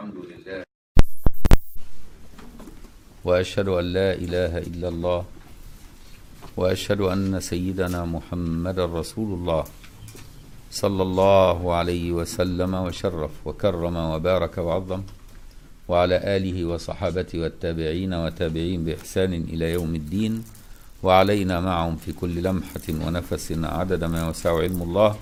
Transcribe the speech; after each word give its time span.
الحمد 0.00 0.24
لله. 0.32 0.64
وأشهد 3.24 3.68
أن 3.68 3.84
لا 3.84 4.10
إله 4.16 4.52
إلا 4.58 4.88
الله 4.88 5.24
وأشهد 6.56 7.00
أن 7.00 7.40
سيدنا 7.40 8.04
محمدا 8.04 8.84
رسول 8.84 9.30
الله 9.38 9.64
صلى 10.70 11.02
الله 11.02 11.74
عليه 11.74 12.12
وسلم 12.12 12.74
وشرف 12.74 13.46
وكرم 13.46 13.96
وبارك 13.96 14.58
وعظم 14.58 15.02
وعلى 15.88 16.16
آله 16.36 16.64
وصحابته 16.64 17.36
والتابعين 17.42 18.12
وتابعين 18.14 18.84
بإحسان 18.84 19.32
إلى 19.52 19.72
يوم 19.76 19.94
الدين 19.94 20.44
وعلينا 21.02 21.60
معهم 21.60 21.96
في 21.96 22.12
كل 22.12 22.42
لمحة 22.42 22.86
ونفس 22.88 23.52
عدد 23.52 24.04
ما 24.04 24.28
يسع 24.28 24.52
علم 24.64 24.82
الله. 24.82 25.16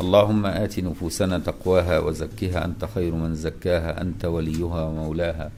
اللهم 0.00 0.46
آت 0.46 0.78
نفوسنا 0.80 1.38
تقواها 1.38 1.98
وزكها 1.98 2.64
أنت 2.64 2.84
خير 2.94 3.14
من 3.14 3.34
زكاها 3.34 4.02
أنت 4.02 4.24
وليها 4.24 4.82
ومولاها. 4.84 5.50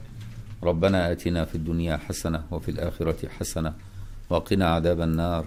ربنا 0.63 1.11
آتنا 1.11 1.45
في 1.45 1.55
الدنيا 1.55 1.97
حسنة 1.97 2.43
وفي 2.51 2.71
الآخرة 2.71 3.27
حسنة 3.39 3.73
وقنا 4.29 4.69
عذاب 4.69 5.01
النار. 5.01 5.45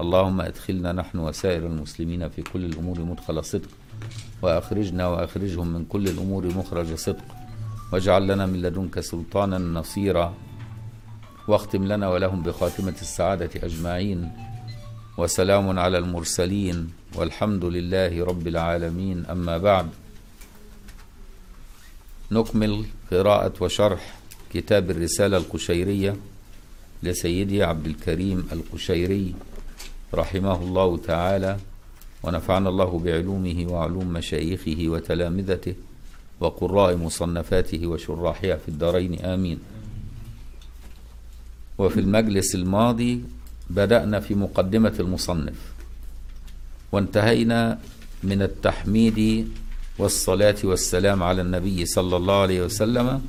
اللهم 0.00 0.40
أدخلنا 0.40 0.92
نحن 0.92 1.18
وسائر 1.18 1.66
المسلمين 1.66 2.28
في 2.28 2.42
كل 2.42 2.64
الأمور 2.64 3.00
مدخل 3.00 3.44
صدق 3.44 3.68
وأخرجنا 4.42 5.06
وأخرجهم 5.08 5.68
من 5.68 5.84
كل 5.84 6.08
الأمور 6.08 6.46
مخرج 6.46 6.94
صدق. 6.94 7.26
واجعل 7.92 8.28
لنا 8.28 8.46
من 8.46 8.62
لدنك 8.62 9.00
سلطانا 9.00 9.58
نصيرا. 9.58 10.34
واختم 11.48 11.84
لنا 11.84 12.08
ولهم 12.08 12.42
بخاتمة 12.42 12.94
السعادة 13.02 13.50
أجمعين. 13.56 14.32
وسلام 15.18 15.78
على 15.78 15.98
المرسلين. 15.98 17.01
والحمد 17.14 17.64
لله 17.64 18.24
رب 18.24 18.48
العالمين. 18.48 19.26
أما 19.26 19.58
بعد 19.58 19.88
نكمل 22.30 22.84
قراءة 23.10 23.52
وشرح 23.60 24.18
كتاب 24.54 24.90
الرسالة 24.90 25.36
القشيرية 25.36 26.16
لسيدي 27.02 27.62
عبد 27.62 27.86
الكريم 27.86 28.48
القشيري 28.52 29.34
رحمه 30.14 30.62
الله 30.62 30.96
تعالى 30.96 31.56
ونفعنا 32.22 32.68
الله 32.68 32.98
بعلومه 32.98 33.66
وعلوم 33.68 34.12
مشايخه 34.12 34.76
وتلامذته 34.88 35.74
وقراء 36.40 36.96
مصنفاته 36.96 37.86
وشراحها 37.86 38.56
في 38.56 38.68
الدارين. 38.68 39.24
آمين. 39.24 39.58
وفي 41.78 42.00
المجلس 42.00 42.54
الماضي 42.54 43.24
بدأنا 43.70 44.20
في 44.20 44.34
مقدمة 44.34 44.94
المصنف. 45.00 45.71
وانتهينا 46.92 47.78
من 48.22 48.42
التحميد 48.42 49.48
والصلاة 49.98 50.56
والسلام 50.64 51.22
على 51.22 51.42
النبي 51.42 51.86
صلى 51.86 52.16
الله 52.16 52.40
عليه 52.40 52.62
وسلم 52.62 53.22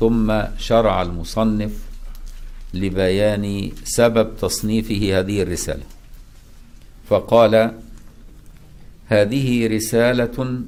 ثم 0.00 0.42
شرع 0.58 1.02
المصنف 1.02 1.72
لبيان 2.74 3.70
سبب 3.84 4.36
تصنيفه 4.36 5.18
هذه 5.18 5.42
الرسالة. 5.42 5.82
فقال 7.08 7.72
هذه 9.06 9.66
رسالة 9.66 10.60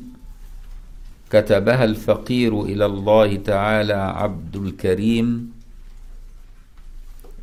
كتبها 1.31 1.85
الفقير 1.85 2.63
إلى 2.63 2.87
الله 2.87 3.37
تعالى 3.37 3.95
عبد 3.95 4.57
الكريم 4.57 5.53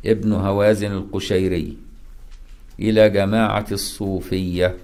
ابن 0.06 0.32
هوازن 0.32 0.92
القشيري. 0.92 1.85
إلى 2.80 3.10
جماعة 3.10 3.66
الصوفية 3.72 4.76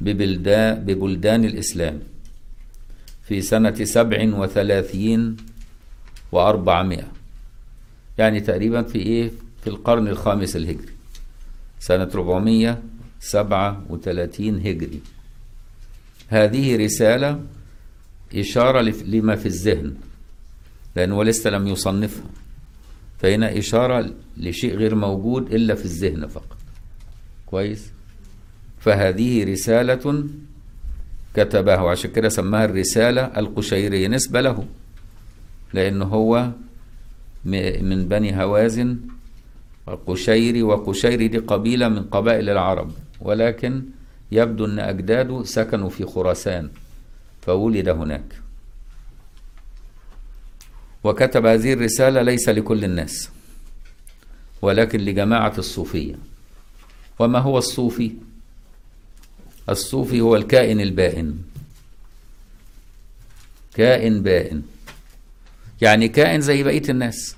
ببلدان, 0.00 0.84
ببلدان 0.84 1.44
الإسلام 1.44 2.00
في 3.22 3.42
سنة 3.42 3.84
سبع 3.84 4.34
وثلاثين 4.34 5.36
وأربعمائة. 6.32 7.08
يعني 8.18 8.40
تقريبا 8.40 8.82
في 8.82 8.98
إيه؟ 8.98 9.30
في 9.62 9.66
القرن 9.70 10.08
الخامس 10.08 10.56
الهجري. 10.56 10.92
سنة 11.80 12.10
437 12.14 14.66
هجري. 14.66 15.00
هذه 16.28 16.84
رسالة 16.84 17.40
إشارة 18.34 18.80
لما 18.80 19.36
في 19.36 19.46
الذهن 19.46 19.94
لأنه 20.96 21.24
لسه 21.24 21.50
لم 21.50 21.66
يصنفها. 21.66 22.24
فهنا 23.20 23.58
إشارة 23.58 24.10
لشيء 24.36 24.74
غير 24.76 24.94
موجود 24.94 25.52
إلا 25.54 25.74
في 25.74 25.84
الذهن 25.84 26.26
فقط. 26.26 26.56
كويس؟ 27.46 27.92
فهذه 28.80 29.44
رسالة 29.52 30.24
كتبها 31.34 31.80
وعشان 31.80 32.10
كده 32.12 32.28
سماها 32.28 32.64
الرسالة 32.64 33.22
القشيرية 33.22 34.08
نسبة 34.08 34.40
له 34.40 34.64
لأنه 35.74 36.04
هو 36.04 36.50
من 37.44 38.08
بني 38.08 38.42
هوازن 38.44 38.96
القشيري 39.88 40.62
وقشيري 40.62 41.28
دي 41.28 41.38
قبيلة 41.38 41.88
من 41.88 42.02
قبائل 42.02 42.48
العرب 42.50 42.92
ولكن 43.20 43.82
يبدو 44.32 44.64
أن 44.64 44.78
أجداده 44.78 45.44
سكنوا 45.44 45.88
في 45.88 46.04
خراسان 46.06 46.70
فولد 47.42 47.88
هناك. 47.88 48.40
وكتب 51.04 51.46
هذه 51.46 51.72
الرسالة 51.72 52.22
ليس 52.22 52.48
لكل 52.48 52.84
الناس 52.84 53.30
ولكن 54.62 55.00
لجماعة 55.00 55.54
الصوفية. 55.58 56.14
وما 57.18 57.38
هو 57.38 57.58
الصوفي؟ 57.58 58.12
الصوفي 59.68 60.20
هو 60.20 60.36
الكائن 60.36 60.80
البائن. 60.80 61.38
كائن 63.74 64.22
بائن. 64.22 64.62
يعني 65.80 66.08
كائن 66.08 66.40
زي 66.40 66.62
بقية 66.62 66.82
الناس 66.88 67.36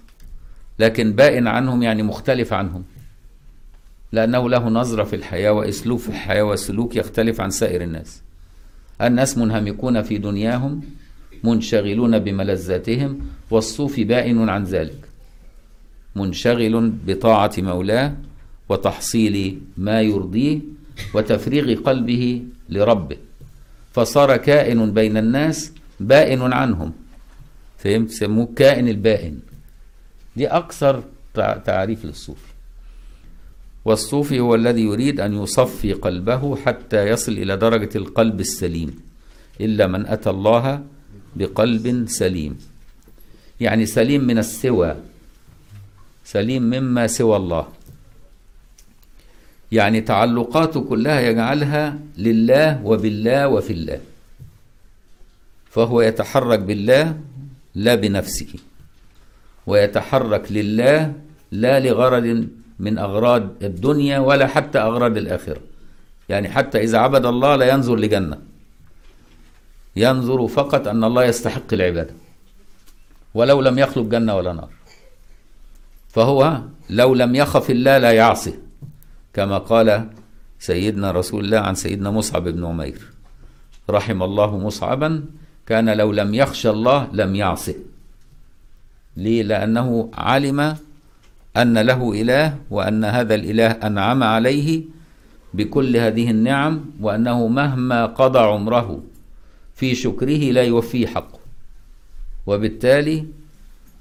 لكن 0.79 1.13
بائن 1.13 1.47
عنهم 1.47 1.83
يعني 1.83 2.03
مختلف 2.03 2.53
عنهم 2.53 2.85
لأنه 4.13 4.51
له 4.51 4.69
نظرة 4.69 5.05
في 5.05 5.17
الحياة 5.17 5.53
وأسلوب 5.53 5.99
في 5.99 6.09
الحياة 6.09 6.43
وسلوك 6.43 6.97
يختلف 6.97 7.41
عن 7.41 7.51
سائر 7.51 7.83
الناس. 7.83 8.23
الناس 9.01 9.39
منهمكون 9.39 10.03
في 10.03 10.19
دنياهم 10.19 10.83
منشغلون 11.45 12.19
بملذاتهم 12.19 13.21
والصوفي 13.51 14.05
بائن 14.05 14.49
عن 14.49 14.65
ذلك. 14.65 15.09
منشغل 16.17 16.93
بطاعة 17.07 17.53
مولاه 17.59 18.13
وتحصيل 18.69 19.59
ما 19.77 20.01
يرضيه 20.01 20.59
وتفريغ 21.15 21.81
قلبه 21.81 22.43
لربه. 22.69 23.17
فصار 23.93 24.37
كائن 24.37 24.93
بين 24.93 25.17
الناس 25.17 25.73
بائن 26.01 26.53
عنهم. 26.53 26.93
فهمت؟ 27.79 28.11
سموه 28.11 28.49
كائن 28.57 28.89
البائن. 28.89 29.39
دي 30.37 30.47
أكثر 30.47 31.03
تعريف 31.65 32.05
للصوفي. 32.05 32.53
والصوفي 33.85 34.41
هو 34.41 34.55
الذي 34.55 34.83
يريد 34.83 35.21
أن 35.21 35.43
يصفي 35.43 35.93
قلبه 35.93 36.57
حتى 36.57 37.09
يصل 37.09 37.33
إلى 37.33 37.57
درجة 37.57 37.99
القلب 37.99 38.41
السليم. 38.41 39.01
إلا 39.61 39.87
من 39.87 40.07
أتى 40.07 40.31
الله 40.31 40.83
بقلب 41.37 42.09
سليم. 42.09 42.59
يعني 43.61 43.87
سليم 43.87 44.25
من 44.25 44.39
السوى. 44.39 44.97
سليم 46.25 46.63
مما 46.63 47.07
سوى 47.07 47.37
الله. 47.37 47.69
يعني 49.73 50.01
تعلقاته 50.01 50.81
كلها 50.81 51.21
يجعلها 51.21 51.99
لله 52.19 52.85
وبالله 52.85 53.49
وفي 53.49 53.73
الله. 53.73 54.01
فهو 55.71 56.01
يتحرك 56.01 56.59
بالله 56.59 57.19
لا 57.75 57.95
بنفسه. 57.95 58.53
ويتحرك 59.67 60.53
لله 60.53 61.13
لا 61.53 61.81
لغرض 61.81 62.49
من 62.79 62.99
أغراض 62.99 63.63
الدنيا 63.63 64.19
ولا 64.19 64.47
حتى 64.47 64.79
أغراض 64.79 65.17
الآخرة. 65.17 65.61
يعني 66.29 66.49
حتى 66.49 66.79
إذا 66.83 66.99
عبد 66.99 67.27
الله 67.27 67.57
لا 67.57 67.67
ينظر 67.69 67.97
لجنة. 67.97 68.52
ينظر 69.97 70.49
فقط 70.49 70.89
أن 70.89 71.05
الله 71.05 71.25
يستحق 71.25 71.73
العبادة. 71.73 72.15
ولو 73.35 73.61
لم 73.61 73.79
يخلق 73.79 74.05
جنة 74.05 74.37
ولا 74.37 74.53
نار. 74.53 74.71
فهو 76.09 76.61
لو 76.91 77.15
لم 77.15 77.35
يخف 77.35 77.71
الله 77.71 77.99
لا 77.99 78.13
يعصي. 78.13 78.55
كما 79.35 79.59
قال 79.59 80.09
سيدنا 80.59 81.11
رسول 81.11 81.45
الله 81.45 81.59
عن 81.59 81.75
سيدنا 81.75 82.11
مصعب 82.11 82.49
بن 82.49 82.65
عمير. 82.65 83.01
رحم 83.91 84.23
الله 84.23 84.59
مصعبا 84.59 85.25
كان 85.67 85.97
لو 85.97 86.13
لم 86.13 86.35
يخشى 86.35 86.71
الله 86.71 87.09
لم 87.13 87.35
يعصه 87.35 87.75
ليه؟ 89.17 89.43
لأنه 89.43 90.11
علم 90.15 90.77
أن 91.57 91.79
له 91.79 92.13
إله 92.21 92.59
وأن 92.71 93.05
هذا 93.05 93.35
الإله 93.35 93.71
أنعم 93.71 94.23
عليه 94.23 94.83
بكل 95.55 95.97
هذه 95.97 96.31
النعم 96.31 96.85
وأنه 97.01 97.47
مهما 97.47 98.07
قضى 98.07 98.39
عمره 98.39 99.03
في 99.75 99.95
شكره 99.95 100.51
لا 100.53 100.63
يوفيه 100.63 101.07
حقه. 101.07 101.39
وبالتالي 102.47 103.27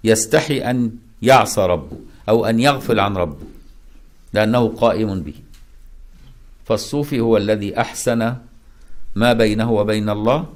يستحي 0.03 0.57
أن 0.57 0.91
يعصى 1.21 1.61
ربه 1.61 1.97
أو 2.29 2.45
أن 2.45 2.59
يغفل 2.59 2.99
عن 2.99 3.17
ربه 3.17 3.45
لأنه 4.33 4.67
قائم 4.67 5.21
به. 5.21 5.33
فالصوفي 6.65 7.19
هو 7.19 7.37
الذي 7.37 7.77
أحسن 7.81 8.35
ما 9.15 9.33
بينه 9.33 9.71
وبين 9.71 10.09
الله 10.09 10.53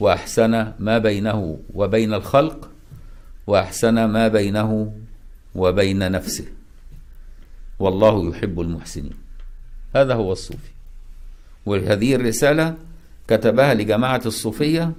وأحسن 0.00 0.72
ما 0.78 0.98
بينه 0.98 1.58
وبين 1.74 2.14
الخلق 2.14 2.70
وأحسن 3.46 4.04
ما 4.04 4.28
بينه 4.28 4.92
وبين 5.54 6.12
نفسه. 6.12 6.44
والله 7.78 8.30
يحب 8.30 8.60
المحسنين. 8.60 9.14
هذا 9.96 10.14
هو 10.14 10.32
الصوفي. 10.32 10.70
وهذه 11.66 12.14
الرسالة 12.14 12.76
كتبها 13.30 13.74
لجماعة 13.74 14.22
الصوفية 14.26 14.92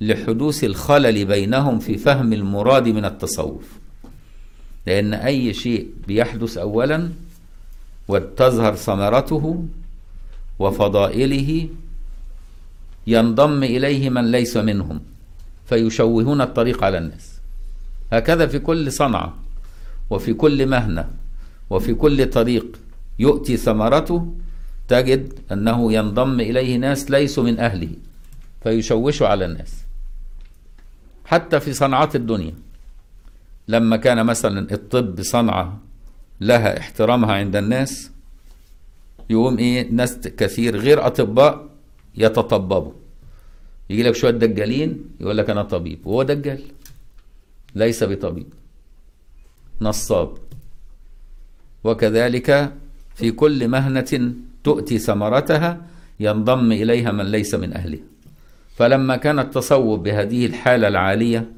لحدوث 0.00 0.64
الخلل 0.64 1.24
بينهم 1.24 1.78
في 1.78 1.98
فهم 1.98 2.32
المراد 2.32 2.88
من 2.88 3.04
التصوف. 3.04 3.64
لأن 4.86 5.14
أي 5.14 5.54
شيء 5.54 5.88
بيحدث 6.06 6.58
أولا 6.58 7.10
وتظهر 8.08 8.74
ثمرته 8.74 9.64
وفضائله 10.58 11.68
ينضم 13.06 13.62
إليه 13.62 14.10
من 14.10 14.30
ليس 14.30 14.56
منهم 14.56 15.00
فيشوهون 15.66 16.40
الطريق 16.40 16.84
على 16.84 16.98
الناس. 16.98 17.34
هكذا 18.12 18.46
في 18.46 18.58
كل 18.58 18.92
صنعة 18.92 19.34
وفي 20.10 20.34
كل 20.34 20.66
مهنة 20.66 21.08
وفي 21.70 21.94
كل 21.94 22.30
طريق 22.30 22.66
يؤتي 23.18 23.56
ثمرته 23.56 24.34
تجد 24.88 25.38
أنه 25.52 25.92
ينضم 25.92 26.40
إليه 26.40 26.76
ناس 26.76 27.10
ليسوا 27.10 27.44
من 27.44 27.58
أهله 27.60 27.90
فيشوشوا 28.62 29.26
على 29.28 29.44
الناس. 29.44 29.74
حتى 31.24 31.60
في 31.60 31.72
صنعات 31.72 32.16
الدنيا 32.16 32.54
لما 33.68 33.96
كان 33.96 34.26
مثلا 34.26 34.72
الطب 34.72 35.22
صنعة 35.22 35.80
لها 36.40 36.78
احترامها 36.78 37.32
عند 37.32 37.56
الناس 37.56 38.10
يقوم 39.30 39.58
إيه 39.58 39.90
ناس 39.90 40.18
كثير 40.18 40.76
غير 40.76 41.06
أطباء 41.06 41.68
يتطببوا. 42.16 42.92
يجي 43.90 44.02
لك 44.02 44.14
شوية 44.14 44.30
دجالين 44.30 45.04
يقول 45.20 45.38
لك 45.38 45.50
أنا 45.50 45.62
طبيب 45.62 46.06
وهو 46.06 46.22
دجال 46.22 46.62
ليس 47.74 48.04
بطبيب 48.04 48.46
نصاب. 49.80 50.38
وكذلك 51.84 52.72
في 53.14 53.30
كل 53.30 53.68
مهنة 53.68 54.34
تؤتي 54.64 54.98
ثمرتها 54.98 55.86
ينضم 56.20 56.72
إليها 56.72 57.12
من 57.12 57.24
ليس 57.24 57.54
من 57.54 57.72
أهلها. 57.72 58.14
فلما 58.76 59.16
كان 59.16 59.38
التصوف 59.38 60.00
بهذه 60.00 60.46
الحالة 60.46 60.88
العالية 60.88 61.50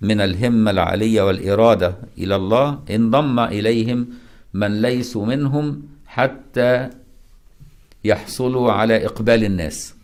من 0.00 0.20
الهمة 0.20 0.70
العالية 0.70 1.22
والإرادة 1.22 1.96
إلى 2.18 2.36
الله 2.36 2.78
انضم 2.90 3.40
إليهم 3.40 4.08
من 4.54 4.82
ليسوا 4.82 5.26
منهم 5.26 5.82
حتى 6.06 6.90
يحصلوا 8.04 8.72
على 8.72 9.06
إقبال 9.06 9.44
الناس. 9.44 9.94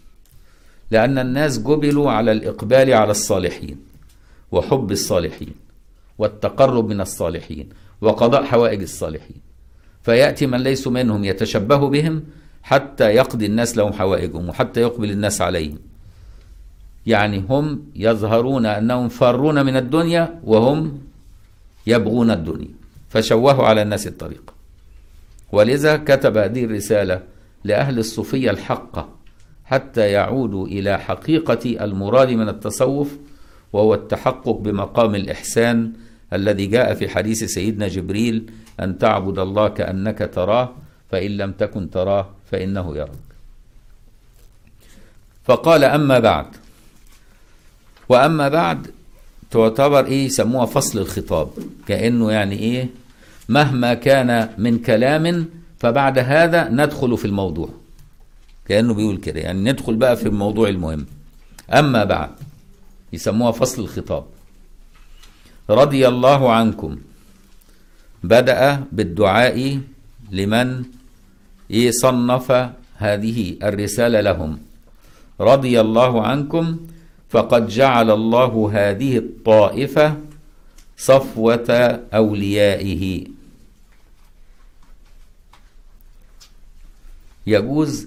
لأن 0.90 1.19
الناس 1.19 1.58
جبلوا 1.58 2.11
على 2.11 2.32
الإقبال 2.32 2.93
على 2.93 3.11
الصالحين 3.11 3.76
وحب 4.52 4.93
الصالحين 4.93 5.55
والتقرب 6.19 6.88
من 6.88 7.00
الصالحين 7.00 7.69
وقضاء 8.00 8.44
حوائج 8.44 8.82
الصالحين. 8.82 9.42
فيأتي 10.02 10.46
من 10.46 10.58
ليسوا 10.58 10.93
منهم 10.93 11.25
يتشبه 11.25 11.88
بهم 11.88 12.22
حتى 12.62 13.04
يقضي 13.04 13.46
الناس 13.46 13.76
لهم 13.76 13.93
حوائجهم 13.93 14.49
وحتى 14.49 14.81
يقبل 14.81 15.10
الناس 15.10 15.40
عليهم. 15.40 15.78
يعني 17.06 17.44
هم 17.49 17.82
يظهرون 17.96 18.66
أنهم 18.66 19.08
فارون 19.08 19.66
من 19.66 19.76
الدنيا 19.76 20.40
وهم 20.44 20.99
يبغون 21.87 22.31
الدنيا. 22.31 22.69
فشوهوا 23.08 23.64
على 23.64 23.82
الناس 23.82 24.06
الطريق. 24.06 24.54
ولذا 25.52 25.96
كتب 25.96 26.37
هذه 26.37 26.64
الرسالة 26.64 27.22
لأهل 27.64 27.98
الصوفية 27.98 28.50
الحقة 28.50 29.08
حتى 29.64 30.10
يعودوا 30.10 30.66
إلى 30.66 30.98
حقيقة 30.98 31.84
المراد 31.84 32.28
من 32.28 32.48
التصوف 32.48 33.16
وهو 33.72 33.94
التحقق 33.94 34.50
بمقام 34.50 35.14
الإحسان 35.14 35.93
الذي 36.32 36.67
جاء 36.67 36.94
في 36.94 37.08
حديث 37.08 37.44
سيدنا 37.44 37.88
جبريل 37.88 38.50
أن 38.81 38.99
تعبد 38.99 39.38
الله 39.38 39.69
كأنك 39.69 40.31
تراه 40.34 40.73
فإن 41.11 41.31
لم 41.37 41.52
تكن 41.52 41.90
تراه 41.90 42.29
فإنه 42.50 42.96
يراك. 42.96 43.11
فقال 45.44 45.84
أما 45.84 46.19
بعد. 46.19 46.46
وأما 48.08 48.49
بعد 48.49 48.87
تعتبر 49.50 50.06
إيه؟ 50.06 50.26
يسموها 50.26 50.67
فصل 50.67 50.99
الخطاب. 50.99 51.49
كأنه 51.88 52.32
يعني 52.32 52.58
إيه؟ 52.58 52.88
مهما 53.49 53.94
كان 53.94 54.49
من 54.58 54.79
كلام 54.79 55.46
فبعد 55.79 56.19
هذا 56.19 56.69
ندخل 56.69 57.19
في 57.19 57.25
الموضوع. 57.25 57.69
كأنه 58.69 58.94
بيقول 58.94 59.17
كده. 59.17 59.40
يعني 59.40 59.70
ندخل 59.73 59.96
بقى 59.96 60.17
في 60.17 60.26
الموضوع 60.26 60.69
المهم. 60.69 61.06
أما 61.70 62.05
بعد 62.05 62.31
يسموها 63.12 63.52
فصل 63.52 63.82
الخطاب. 63.82 64.25
رضي 65.70 66.09
الله 66.09 66.53
عنكم. 66.53 66.99
بدأ 68.23 68.85
بالدعاء 68.93 69.81
لمن 70.31 70.85
صنف 71.91 72.49
هذه 72.97 73.56
الرسالة 73.62 74.20
لهم. 74.20 74.59
رضي 75.41 75.81
الله 75.81 76.26
عنكم 76.26 76.76
فقد 77.31 77.69
جعل 77.69 78.11
الله 78.11 78.70
هذه 78.75 79.19
الطائفة 79.19 80.17
صفوة 80.97 81.69
أوليائه. 82.15 83.26
يجوز 87.47 88.06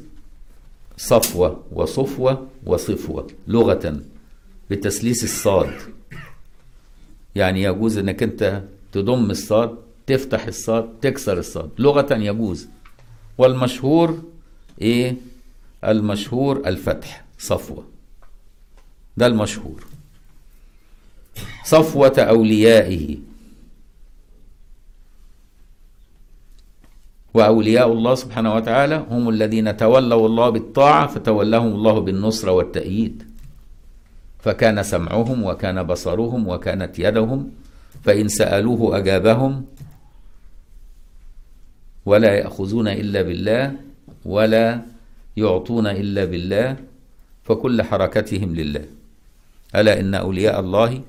صفوة 0.97 1.63
وصفوة 1.71 2.47
وصفوة 2.65 3.27
لغة 3.47 3.99
بتسليس 4.69 5.23
الصاد. 5.23 5.73
يعني 7.35 7.63
يجوز 7.63 7.97
إنك 7.97 8.23
أنت 8.23 8.63
تضم 8.91 9.31
الصاد 9.31 9.77
تفتح 10.07 10.45
الصاد 10.45 10.89
تكسر 11.01 11.37
الصاد. 11.37 11.69
لغة 11.79 12.13
يجوز. 12.13 12.67
والمشهور 13.37 14.23
إيه؟ 14.81 15.15
المشهور 15.83 16.61
الفتح 16.65 17.23
صفوة. 17.39 17.83
ده 19.17 19.27
المشهور. 19.27 19.85
صفوة 21.65 22.13
أوليائه. 22.19 23.17
وأولياء 27.33 27.91
الله 27.91 28.15
سبحانه 28.15 28.55
وتعالى 28.55 29.05
هم 29.09 29.29
الذين 29.29 29.77
تولوا 29.77 30.27
الله 30.27 30.49
بالطاعة 30.49 31.07
فتولهم 31.07 31.73
الله 31.75 31.99
بالنصرة 31.99 32.51
والتأييد. 32.51 33.34
فكان 34.45 34.83
سمعهم 34.83 35.43
وكان 35.43 35.83
بصرهم 35.83 36.47
وكانت 36.47 36.99
يدهم 36.99 37.51
فإن 38.03 38.27
سألوه 38.27 38.97
أجابهم 38.97 39.65
ولا 42.05 42.31
يأخذون 42.33 42.87
إلا 42.87 43.21
بالله 43.21 43.73
ولا 44.25 44.81
يعطون 45.37 45.87
إلا 45.87 46.25
بالله 46.25 46.77
فكل 47.43 47.83
حركتهم 47.83 48.55
لله. 48.55 48.85
ألا 49.75 49.99
إن 49.99 50.13
أولياء 50.15 50.59
الله 50.59 51.01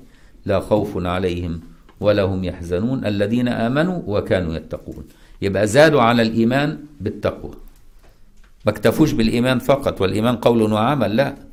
لا 0.45 0.59
خوف 0.59 1.05
عليهم 1.05 1.61
ولا 2.01 2.23
هم 2.23 2.43
يحزنون 2.43 3.05
الذين 3.05 3.47
آمنوا 3.47 4.01
وكانوا 4.07 4.55
يتقون. 4.55 5.05
يبقى 5.41 5.67
زادوا 5.67 6.01
على 6.01 6.21
الإيمان 6.21 6.69
بالتقوى. 7.01 7.53
ما 8.65 8.71
اكتفوش 8.71 9.11
بالإيمان 9.11 9.59
فقط 9.59 10.01
والإيمان 10.01 10.35
قول 10.35 10.73
وعمل 10.73 11.15
لا. 11.15 11.46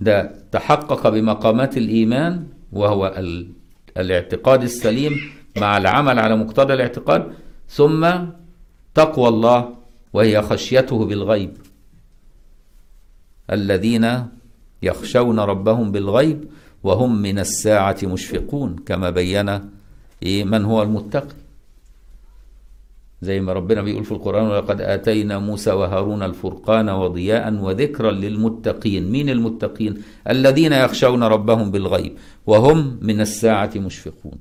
ده 0.00 0.32
تحقق 0.52 1.08
بمقامات 1.08 1.76
الإيمان 1.76 2.46
وهو 2.72 3.14
ال... 3.16 3.48
الاعتقاد 3.96 4.62
السليم 4.62 5.12
مع 5.56 5.76
العمل 5.76 6.18
على 6.18 6.36
مقتضى 6.36 6.74
الاعتقاد 6.74 7.32
ثم 7.68 8.10
تقوى 8.94 9.28
الله 9.28 9.74
وهي 10.12 10.42
خشيته 10.42 11.04
بالغيب. 11.06 11.50
الذين 13.52 14.26
يخشون 14.82 15.40
ربهم 15.40 15.92
بالغيب 15.92 16.44
وهم 16.84 17.22
من 17.22 17.38
الساعة 17.38 17.96
مشفقون 18.04 18.76
كما 18.86 19.10
بين 19.10 19.60
إيه 20.22 20.44
من 20.44 20.64
هو 20.64 20.82
المتقي؟ 20.82 21.34
زي 23.22 23.40
ما 23.40 23.52
ربنا 23.52 23.82
بيقول 23.82 24.04
في 24.04 24.12
القرآن 24.12 24.46
ولقد 24.46 24.80
آتينا 24.80 25.38
موسى 25.38 25.70
وهارون 25.70 26.22
الفرقان 26.22 26.88
وضياء 26.88 27.54
وذكرا 27.54 28.10
للمتقين. 28.10 29.10
مين 29.10 29.30
المتقين؟ 29.30 30.02
الذين 30.28 30.72
يخشون 30.72 31.22
ربهم 31.22 31.70
بالغيب 31.70 32.12
وهم 32.46 32.98
من 33.02 33.20
الساعة 33.20 33.70
مشفقون. 33.76 34.38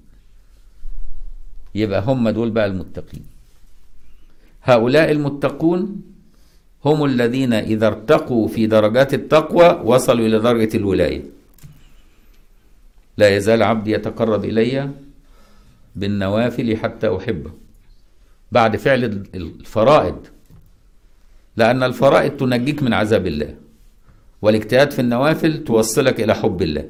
يبقى 1.75 2.01
هم 2.01 2.29
دول 2.29 2.49
بقى 2.49 2.65
المتقين. 2.65 3.23
هؤلاء 4.63 5.11
المتقون 5.11 6.01
هم 6.85 7.05
الذين 7.05 7.53
إذا 7.53 7.87
ارتقوا 7.87 8.47
في 8.47 8.67
درجات 8.67 9.13
التقوى 9.13 9.81
وصلوا 9.83 10.25
إلى 10.25 10.39
درجة 10.39 10.77
الولاية. 10.77 11.23
لا 13.17 13.35
يزال 13.35 13.63
عبدي 13.63 13.91
يتقرب 13.91 14.45
إلي 14.45 14.89
بالنوافل 15.95 16.77
حتى 16.77 17.15
أحبه. 17.17 17.66
بعد 18.51 18.75
فعل 18.75 19.03
الفرائض. 19.35 20.27
لأن 21.57 21.83
الفرائض 21.83 22.31
تنجيك 22.37 22.83
من 22.83 22.93
عذاب 22.93 23.27
الله 23.27 23.55
والاجتهاد 24.41 24.91
في 24.91 25.01
النوافل 25.01 25.63
توصلك 25.63 26.21
إلى 26.21 26.35
حب 26.35 26.61
الله. 26.61 26.85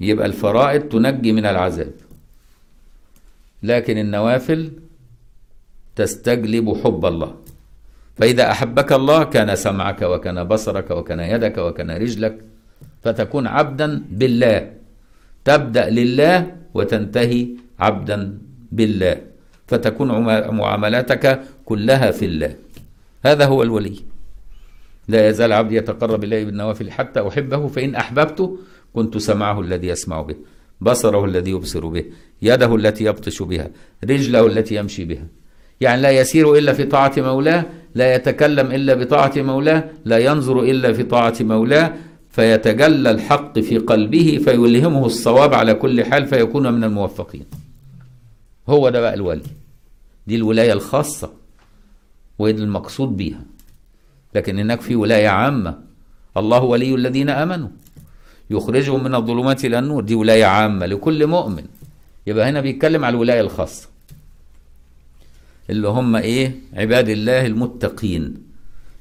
يبقى 0.00 0.26
الفرائض 0.26 0.82
تنجي 0.82 1.32
من 1.32 1.46
العذاب. 1.46 1.92
لكن 3.62 3.98
النوافل 3.98 4.72
تستجلب 5.96 6.66
حب 6.84 7.06
الله. 7.06 7.34
فإذا 8.16 8.50
أحبك 8.50 8.92
الله 8.92 9.24
كان 9.24 9.56
سمعك 9.56 10.02
وكان 10.02 10.44
بصرك 10.44 10.90
وكان 10.90 11.20
يدك 11.20 11.58
وكان 11.58 11.90
رجلك 11.90 12.44
فتكون 13.02 13.46
عبدا 13.46 14.04
بالله. 14.10 14.72
تبدأ 15.44 15.90
لله 15.90 16.56
وتنتهي 16.74 17.48
عبدا 17.78 18.38
بالله. 18.72 19.29
فتكون 19.70 20.08
معاملاتك 20.54 21.40
كلها 21.64 22.10
في 22.10 22.24
الله. 22.24 22.54
هذا 23.24 23.44
هو 23.44 23.62
الولي. 23.62 23.96
لا 25.08 25.28
يزال 25.28 25.52
عبدي 25.52 25.76
يتقرب 25.76 26.24
إلي 26.24 26.44
بالنوافل 26.44 26.90
حتى 26.90 27.28
أحبه 27.28 27.66
فإن 27.66 27.94
أحببته 27.94 28.58
كنت 28.94 29.18
سمعه 29.18 29.60
الذي 29.60 29.88
يسمع 29.88 30.22
به 30.22 30.36
بصره 30.80 31.24
الذي 31.24 31.50
يبصر 31.50 31.86
به 31.86 32.04
يده 32.42 32.74
التي 32.76 33.04
يبطش 33.04 33.42
بها 33.42 33.70
رجله 34.04 34.46
التي 34.46 34.74
يمشي 34.74 35.04
بها. 35.04 35.26
يعني 35.80 36.02
لا 36.02 36.10
يسير 36.10 36.54
إلا 36.54 36.72
في 36.72 36.84
طاعة 36.84 37.12
مولاه 37.16 37.64
لا 37.94 38.14
يتكلم 38.14 38.72
إلا 38.72 38.94
بطاعة 38.94 39.32
مولاه 39.36 39.84
لا 40.04 40.18
ينظر 40.18 40.60
إلا 40.60 40.92
في 40.92 41.02
طاعة 41.02 41.34
مولاه 41.40 41.92
فيتجلى 42.30 43.10
الحق 43.10 43.58
في 43.58 43.78
قلبه 43.78 44.40
فيلهمه 44.44 45.06
الصواب 45.06 45.54
على 45.54 45.74
كل 45.74 46.04
حال 46.04 46.26
فيكون 46.26 46.72
من 46.72 46.84
الموفقين. 46.84 47.44
هو 48.68 48.88
ده 48.88 49.00
بقى 49.00 49.14
الولي. 49.14 49.42
دي 50.26 50.36
الولاية 50.36 50.72
الخاصة 50.72 51.32
وهي 52.38 52.52
المقصود 52.52 53.16
بيها. 53.16 53.42
لكن 54.34 54.58
هناك 54.58 54.80
في 54.80 54.96
ولاية 54.96 55.28
عامة 55.28 55.78
الله 56.36 56.62
ولي 56.62 56.94
الذين 56.94 57.30
آمنوا 57.30 57.68
يخرجهم 58.50 59.04
من 59.04 59.14
الظلمات 59.14 59.64
إلى 59.64 59.78
النور. 59.78 60.02
دي 60.02 60.14
ولاية 60.14 60.44
عامة 60.44 60.86
لكل 60.86 61.26
مؤمن. 61.26 61.64
يبقى 62.26 62.48
هنا 62.50 62.60
بيتكلم 62.60 63.04
على 63.04 63.14
الولاية 63.14 63.40
الخاصة 63.40 63.88
اللي 65.70 65.88
هم 65.88 66.16
إيه؟ 66.16 66.54
عباد 66.74 67.08
الله 67.08 67.46
المتقين. 67.46 68.34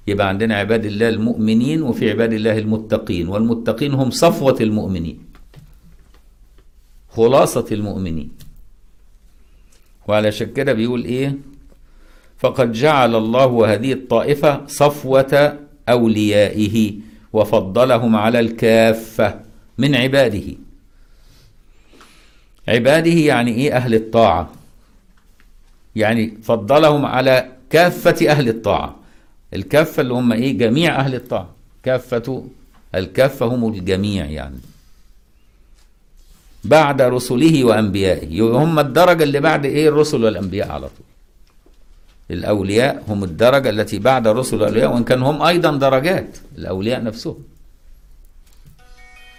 يبقى 0.08 0.30
عندنا 0.30 0.56
عباد 0.56 0.86
الله 0.86 1.10
المؤمنين 1.10 1.82
وفي 1.82 2.12
عباد 2.12 2.34
الله 2.34 2.58
المتقين. 2.58 3.28
والمتقين 3.28 3.94
هم 3.94 4.10
صفوة 4.12 4.58
المؤمنين 4.62 5.20
خلاصة 7.10 7.66
المؤمنين. 7.72 8.32
وعلى 10.10 10.32
كده 10.32 10.74
بيقول 10.74 11.06
إيه؟ 11.06 11.36
فقد 12.38 12.72
جعل 12.72 13.16
الله 13.16 13.74
هذه 13.74 13.94
الطائفة 13.94 14.62
صفوة 14.68 15.60
أوليائه 15.90 16.94
وفضلهم 17.34 18.16
على 18.16 18.40
الكافة 18.40 19.40
من 19.78 19.96
عباده. 19.96 20.56
عباده 22.68 23.12
يعني 23.12 23.52
إيه 23.52 23.76
أهل 23.76 23.94
الطاعة؟ 23.94 24.50
يعني 25.96 26.38
فضلهم 26.44 27.06
على 27.06 27.52
كافة 27.70 28.30
أهل 28.30 28.50
الطاعة. 28.50 28.96
الكافة 29.54 30.02
اللي 30.02 30.14
هم 30.14 30.32
إيه؟ 30.32 30.58
جميع 30.58 31.00
أهل 31.00 31.16
الطاعة. 31.16 31.50
كافة 31.84 32.44
الكافة 32.96 33.46
هم 33.46 33.74
الجميع 33.74 34.26
يعني. 34.26 34.58
بعد 36.64 37.02
رسله 37.02 37.64
وأنبيائه. 37.64 38.42
هم 38.42 38.80
الدرجة 38.80 39.24
اللي 39.24 39.40
بعد 39.40 39.66
إيه؟ 39.66 39.90
الرسل 39.90 40.24
والأنبياء 40.24 40.72
على 40.72 40.88
طول. 40.88 41.06
الأولياء 42.32 43.04
هم 43.08 43.24
الدرجة 43.24 43.70
التي 43.70 44.00
بعد 44.00 44.28
الرسل 44.28 44.56
والأنبياء 44.56 44.94
وإن 44.94 45.04
كان 45.04 45.22
هم 45.24 45.42
أيضا 45.42 45.78
درجات 45.78 46.38
الأولياء 46.58 47.04
نفسهم. 47.04 47.38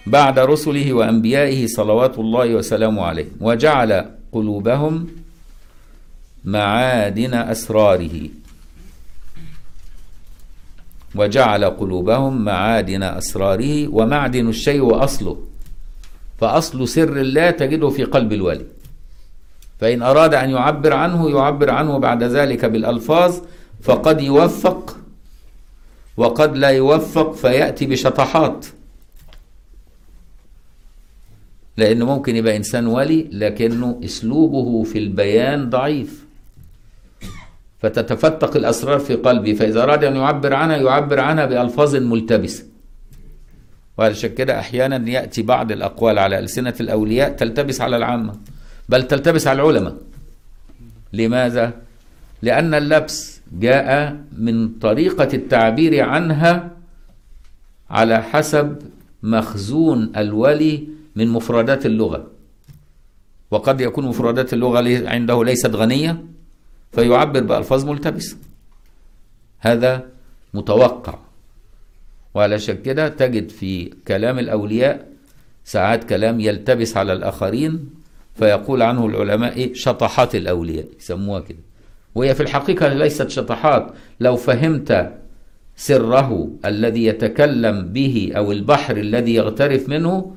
بعد 0.07 0.39
رسله 0.39 0.93
وأنبيائه 0.93 1.67
صلوات 1.67 2.19
الله 2.19 2.55
وسلامه 2.55 3.03
عليه. 3.03 3.27
وجعل 3.41 4.11
قلوبهم 4.33 5.09
معادن 6.45 7.35
أسراره. 7.35 8.29
وجعل 11.15 11.65
قلوبهم 11.65 12.45
معادن 12.45 13.03
أسراره. 13.03 13.89
ومعدن 13.89 14.49
الشيء 14.49 14.81
وأصله. 14.81 15.50
فأصل 16.41 16.89
سر 16.89 17.21
الله 17.21 17.51
تجده 17.51 17.89
في 17.89 18.05
قلب 18.05 18.33
الولي 18.33 18.67
فإن 19.81 20.03
أراد 20.03 20.35
أن 20.35 20.51
يعبر 20.51 20.93
عنه 20.93 21.31
يعبر 21.31 21.71
عنه 21.71 21.99
بعد 21.99 22.23
ذلك 22.23 22.65
بالألفاظ 22.65 23.39
فقد 23.83 24.21
يوفق. 24.21 24.97
وقد 26.17 26.57
لا 26.57 26.69
يوفق 26.69 27.33
فيأتي 27.33 27.87
بشطحات. 27.87 28.67
لأنه 31.77 32.05
ممكن 32.05 32.37
يبقى 32.37 32.57
إنسان 32.57 32.87
ولي 32.87 33.29
لكنه 33.33 34.01
أسلوبه 34.05 34.83
في 34.83 34.99
البيان 34.99 35.71
ضعيف. 35.71 36.25
فتتفتق 37.81 38.57
الأسرار 38.57 38.99
في 38.99 39.15
قلبي. 39.15 39.55
فإذا 39.55 39.83
أراد 39.83 40.05
أن 40.05 40.17
يعبر 40.17 40.55
عنها 40.55 40.77
يعبر 40.77 41.21
عنها 41.21 41.47
بألفاظ 41.47 41.97
ملتبسة. 41.97 42.70
وعلشان 44.01 44.35
كده 44.35 44.59
أحيانا 44.59 45.11
يأتي 45.11 45.43
بعض 45.43 45.73
الأقوال 45.73 46.19
على 46.19 46.39
ألسنة 46.39 46.75
الأولياء 46.81 47.37
تلتبس 47.37 47.81
على 47.81 47.97
العامة 47.97 48.35
بل 48.89 49.03
تلتبس 49.03 49.47
على 49.47 49.63
العلماء. 49.63 49.97
لماذا؟ 51.13 51.73
لأن 52.43 52.75
اللبس 52.75 53.41
جاء 53.53 54.17
من 54.39 54.69
طريقة 54.69 55.29
التعبير 55.35 56.05
عنها 56.05 56.71
على 57.91 58.23
حسب 58.23 58.79
مخزون 59.23 60.13
الولي 60.17 60.89
من 61.17 61.29
مفردات 61.29 61.87
اللغة. 61.87 62.27
وقد 63.51 63.81
يكون 63.81 64.07
مفردات 64.07 64.53
اللغة 64.53 65.09
عنده 65.09 65.45
ليست 65.45 65.75
غنية 65.75 66.25
فيعبر 66.93 67.41
بألفاظ 67.41 67.85
ملتبسة. 67.85 68.37
هذا 69.59 70.07
متوقع. 70.55 71.30
وعلشان 72.35 72.77
كده 72.83 73.09
تجد 73.09 73.49
في 73.49 73.93
كلام 74.09 74.39
الأولياء 74.39 75.07
ساعات 75.65 76.05
كلام 76.05 76.41
يلتبس 76.41 76.97
على 76.97 77.13
الآخرين 77.13 77.91
فيقول 78.35 78.83
عنه 78.83 79.07
العلماء 79.07 79.57
إيه؟ 79.57 79.75
شطحات 79.75 80.35
الأولياء 80.35 80.87
يسموها 81.01 81.41
كده. 81.41 81.59
وهي 82.15 82.35
في 82.35 82.43
الحقيقة 82.43 82.89
ليست 82.89 83.31
شطحات. 83.31 83.93
لو 84.21 84.37
فهمت 84.37 85.13
سره 85.77 86.51
الذي 86.65 87.05
يتكلم 87.05 87.83
به 87.83 88.33
أو 88.37 88.53
البحر 88.53 88.97
الذي 88.97 89.35
يغترف 89.35 89.89
منه 89.89 90.37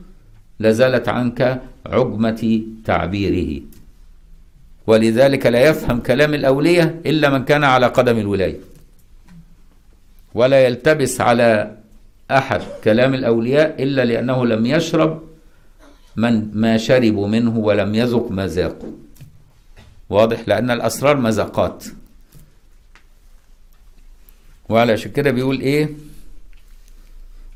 لزالت 0.60 1.10
عنك 1.10 1.62
عجمة 1.86 2.62
تعبيره. 2.86 3.62
ولذلك 4.88 5.46
لا 5.46 5.70
يفهم 5.70 6.00
كلام 6.00 6.34
الأولية 6.34 7.02
إلا 7.06 7.30
من 7.30 7.46
كان 7.46 7.64
على 7.64 7.86
قدم 7.88 8.18
الولاية. 8.18 8.58
ولا 10.34 10.66
يلتبس 10.66 11.22
على 11.22 11.83
أحد 12.38 12.62
كلام 12.84 13.13
الأولياء 13.13 13.84
إلا 13.84 14.06
لأنه 14.06 14.46
لم 14.46 14.66
يشرب 14.66 15.22
من 16.16 16.50
ما 16.54 16.78
شربوا 16.78 17.28
منه 17.28 17.58
ولم 17.58 17.96
يذق 17.96 18.32
ما 18.32 18.48
ذاقوا 18.48 18.92
واضح؟ 20.10 20.44
لأن 20.48 20.72
الأسرار 20.72 21.18
مذاقات. 21.18 21.86
وعلى 24.70 24.98
كده 24.98 25.32
بيقول 25.32 25.60
إيه؟ 25.60 25.90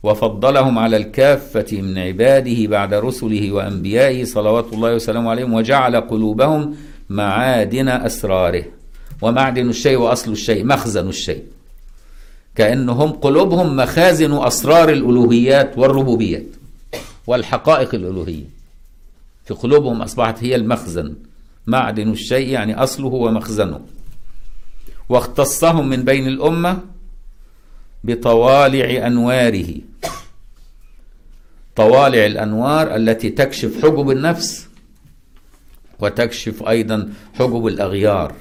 وفضلهم 0.03 0.79
على 0.79 0.97
الكافة 0.97 1.81
من 1.81 1.97
عباده 1.97 2.67
بعد 2.67 2.93
رسله 2.93 3.51
وأنبيائه 3.51 4.23
صلوات 4.23 4.73
الله 4.73 4.95
وسلامه 4.95 5.29
عليهم 5.29 5.53
وجعل 5.53 5.95
قلوبهم 5.95 6.75
معادن 7.09 7.87
أسراره. 7.89 8.63
ومعدن 9.21 9.69
الشيء 9.69 9.97
وأصل 9.97 10.31
الشيء 10.31 10.65
مخزن 10.65 11.09
الشيء. 11.09 11.43
كأنهم 12.57 13.11
قلوبهم 13.11 13.75
مخازن 13.75 14.33
أسرار 14.33 14.89
الألوهيات 14.89 15.77
والربوبيات 15.77 16.45
والحقائق 17.27 17.95
الألوهية. 17.95 18.45
في 19.45 19.53
قلوبهم 19.53 20.01
أصبحت 20.01 20.43
هي 20.43 20.55
المخزن 20.55 21.15
معدن 21.67 22.11
الشيء 22.11 22.47
يعني 22.47 22.83
أصله 22.83 23.07
ومخزنه. 23.07 23.79
واختصهم 25.09 25.89
من 25.89 26.03
بين 26.03 26.27
الأمة 26.27 26.79
بطوالع 28.03 29.07
أنواره. 29.07 29.75
طوالع 31.75 32.25
الأنوار 32.25 32.95
التي 32.95 33.29
تكشف 33.29 33.85
حجب 33.85 34.11
النفس 34.11 34.67
وتكشف 35.99 36.63
أيضا 36.63 37.13
حجب 37.33 37.67
الأغيار. 37.67 38.35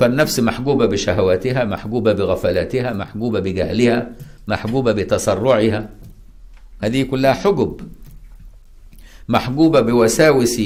فالنفس 0.00 0.40
محجوبة 0.40 0.86
بشهواتها 0.86 1.64
محجوبة 1.64 2.12
بغفلاتها 2.12 2.92
محجوبة 2.92 3.40
بجهلها 3.40 4.12
محجوبة 4.48 4.92
بتسرعها. 4.92 5.88
هذه 6.82 7.02
كلها 7.02 7.32
حجب. 7.32 7.80
محجوبة 9.28 9.80
بوساوس 9.80 10.60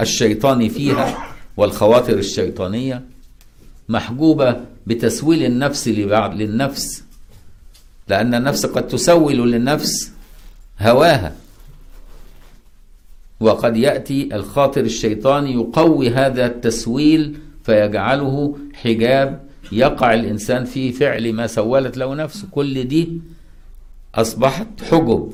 الشيطان 0.00 0.68
فيها 0.68 1.34
والخواطر 1.56 2.18
الشيطانية. 2.18 3.02
محجوبة 3.88 4.60
بتسويل 4.86 5.44
النفس 5.44 5.88
للنفس. 5.88 7.04
لأن 8.08 8.34
النفس 8.34 8.66
قد 8.66 8.88
تسول 8.88 9.52
للنفس 9.52 10.12
هواها. 10.80 11.34
وقد 13.40 13.76
يأتي 13.76 14.28
الخاطر 14.32 14.80
الشيطاني 14.80 15.52
يقوي 15.52 16.10
هذا 16.10 16.46
التسويل 16.46 17.38
فيجعله 17.66 18.56
حجاب 18.74 19.40
يقع 19.72 20.14
الإنسان 20.14 20.64
في 20.64 20.92
فعل 20.92 21.32
ما 21.32 21.46
سولت 21.46 21.96
له 21.96 22.14
نفسه. 22.14 22.48
كل 22.50 22.84
دي 22.88 23.20
أصبحت 24.14 24.66
حجب. 24.90 25.32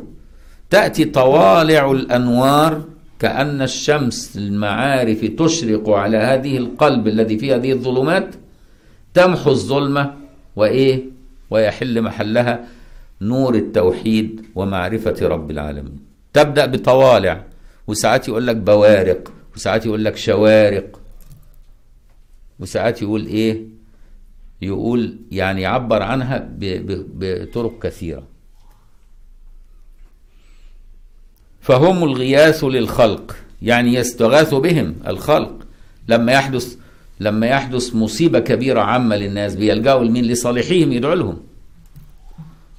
تأتي 0.71 1.05
طوالع 1.05 1.91
الأنوار 1.91 2.85
كأن 3.19 3.63
الشمس 3.63 4.37
المعارف 4.37 5.25
تشرق 5.25 5.91
على 5.91 6.17
هذه 6.17 6.57
القلب 6.59 7.09
الذي 7.09 7.39
فيه 7.39 7.55
هذه 7.55 7.73
الظلمات 7.73 8.35
تمحو 9.15 9.51
الظلمة 9.51 10.15
وإيه؟ 10.57 11.03
ويحل 11.51 12.03
محلها 12.03 12.65
نور 13.21 13.55
التوحيد 13.55 14.47
ومعرفة 14.55 15.29
رب 15.29 15.51
العالمين. 15.51 16.01
تبدأ 16.33 16.67
بطوالع 16.67 17.45
وساعات 17.87 18.29
يقول 18.29 18.47
لك 18.47 18.57
بوارق 18.57 19.33
وساعات 19.57 19.87
يقول 19.87 20.05
لك 20.05 20.17
شوارق. 20.17 21.02
وساعات 22.63 23.03
يقول 23.03 23.27
إيه؟ 23.27 23.63
يقول 24.63 25.17
يعني 25.33 25.63
يعبر 25.63 26.03
عنها 26.03 26.49
بطرق 26.59 27.79
كثيرة. 27.83 28.23
فهم 31.61 32.05
الغياث 32.05 32.65
للخلق 32.65 33.37
يعني 33.63 33.95
يستغاث 33.95 34.55
بهم 34.55 34.95
الخلق. 35.07 35.67
لما 36.09 36.33
يحدث 36.33 36.77
لما 37.21 37.47
يحدث 37.47 37.95
مصيبة 37.95 38.39
كبيرة 38.39 38.81
عامة 38.81 39.17
للناس 39.17 39.55
بيلجأوا 39.55 40.05
لمين؟ 40.05 40.25
لصالحيهم 40.25 40.93
يدعوا 40.93 41.15
لهم. 41.15 41.43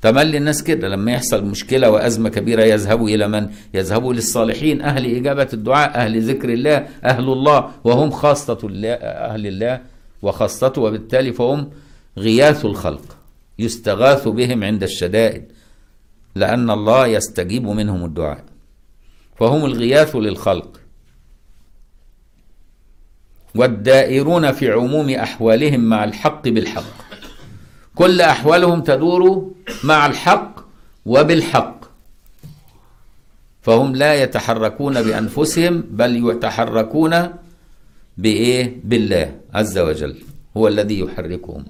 تملي 0.03 0.37
الناس 0.37 0.63
كده. 0.63 0.87
لما 0.87 1.11
يحصل 1.11 1.45
مشكلة 1.45 1.89
وأزمة 1.89 2.29
كبيرة 2.29 2.63
يذهبوا 2.63 3.09
إلى 3.09 3.27
من؟ 3.27 3.49
يذهبوا 3.73 4.13
للصالحين 4.13 4.81
أهل 4.81 5.15
إجابة 5.15 5.47
الدعاء 5.53 5.95
أهل 5.95 6.21
ذكر 6.21 6.49
الله 6.49 6.87
أهل 7.03 7.23
الله. 7.23 7.71
وهم 7.83 8.11
خاصة 8.11 8.57
الله 8.63 8.93
أهل 8.93 9.47
الله 9.47 9.81
وخاصته. 10.21 10.81
وبالتالي 10.81 11.33
فهم 11.33 11.69
غياث 12.17 12.65
الخلق 12.65 13.17
يستغاث 13.59 14.27
بهم 14.27 14.63
عند 14.63 14.83
الشدائد 14.83 15.43
لأن 16.35 16.69
الله 16.69 17.07
يستجيب 17.07 17.67
منهم 17.67 18.05
الدعاء. 18.05 18.43
فهم 19.39 19.65
الغياث 19.65 20.15
للخلق. 20.15 20.79
والدائرون 23.55 24.51
في 24.51 24.71
عموم 24.71 25.09
أحوالهم 25.09 25.79
مع 25.79 26.03
الحق 26.03 26.47
بالحق. 26.47 27.02
كل 27.95 28.21
أحوالهم 28.21 28.81
تدور 28.81 29.51
مع 29.83 30.05
الحق 30.05 30.59
وبالحق. 31.05 31.83
فهم 33.61 33.95
لا 33.95 34.23
يتحركون 34.23 35.01
بأنفسهم 35.01 35.81
بل 35.81 36.29
يتحركون 36.29 37.29
بإيه؟ 38.17 38.81
بالله 38.83 39.35
عز 39.53 39.77
وجل. 39.77 40.15
هو 40.57 40.67
الذي 40.67 40.99
يحركهم. 40.99 41.65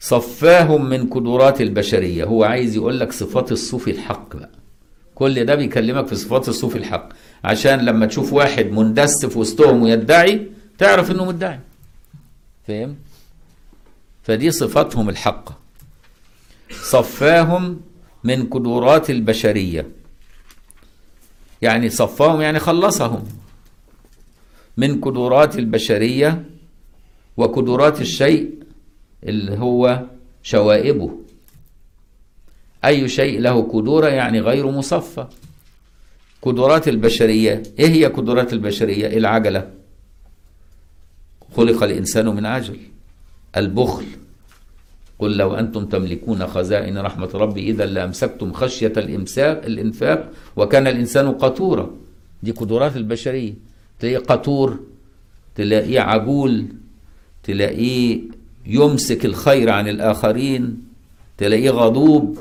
صفاهم 0.00 0.88
من 0.88 1.08
قدرات 1.10 1.60
البشرية. 1.60 2.24
هو 2.24 2.44
عايز 2.44 2.76
يقول 2.76 3.00
لك 3.00 3.12
صفات 3.12 3.52
الصوفي 3.52 3.90
الحق 3.90 4.36
بقى. 4.36 4.50
كل 5.14 5.44
ده 5.44 5.54
بيكلمك 5.54 6.06
في 6.06 6.14
صفات 6.14 6.48
الصوفي 6.48 6.78
الحق. 6.78 7.08
عشان 7.44 7.78
لما 7.80 8.06
تشوف 8.06 8.32
واحد 8.32 8.66
مندس 8.66 9.26
في 9.26 9.38
وسطهم 9.38 9.82
ويدعي 9.82 10.48
تعرف 10.78 11.10
إنه 11.10 11.24
مدعي. 11.24 11.60
فاهم؟ 12.70 12.96
فدي 14.22 14.50
صفاتهم 14.50 15.08
الحقة. 15.08 15.58
صفاهم 16.70 17.80
من 18.24 18.46
قدرات 18.46 19.10
البشرية. 19.10 19.88
يعني 21.62 21.88
صفاهم 21.88 22.40
يعني 22.40 22.58
خلصهم. 22.58 23.28
من 24.76 25.00
قدرات 25.00 25.58
البشرية 25.58 26.44
وقدرات 27.36 28.00
الشيء 28.00 28.54
اللي 29.24 29.58
هو 29.58 30.02
شوائبه. 30.42 31.10
أي 32.84 33.08
شيء 33.08 33.40
له 33.40 33.62
قدورة 33.62 34.08
يعني 34.08 34.40
غير 34.40 34.70
مصفى. 34.70 35.26
قدرات 36.42 36.88
البشرية 36.88 37.62
إيه 37.78 37.88
هي 37.88 38.04
قدرات 38.04 38.52
البشرية؟ 38.52 39.06
العجلة. 39.18 39.79
خلق 41.56 41.82
الإنسان 41.82 42.26
من 42.26 42.46
عجل. 42.46 42.76
البخل. 43.56 44.04
قل 45.18 45.36
لو 45.36 45.54
أنتم 45.54 45.86
تملكون 45.86 46.46
خزائن 46.46 46.98
رحمة 46.98 47.30
ربي 47.34 47.70
إذا 47.70 47.86
لأمسكتم 47.86 48.52
خشية 48.52 48.92
الإمساك 48.96 49.66
الإنفاق 49.66 50.32
وكان 50.56 50.86
الإنسان 50.86 51.32
قتورا. 51.32 51.90
دي 52.42 52.50
قدرات 52.50 52.96
البشرية. 52.96 53.54
تلاقيه 54.00 54.18
قتور 54.18 54.80
تلاقيه 55.54 56.00
عجول 56.00 56.66
تلاقيه 57.42 58.20
يمسك 58.66 59.24
الخير 59.24 59.70
عن 59.70 59.88
الآخرين 59.88 60.82
تلاقيه 61.38 61.70
غضوب 61.70 62.38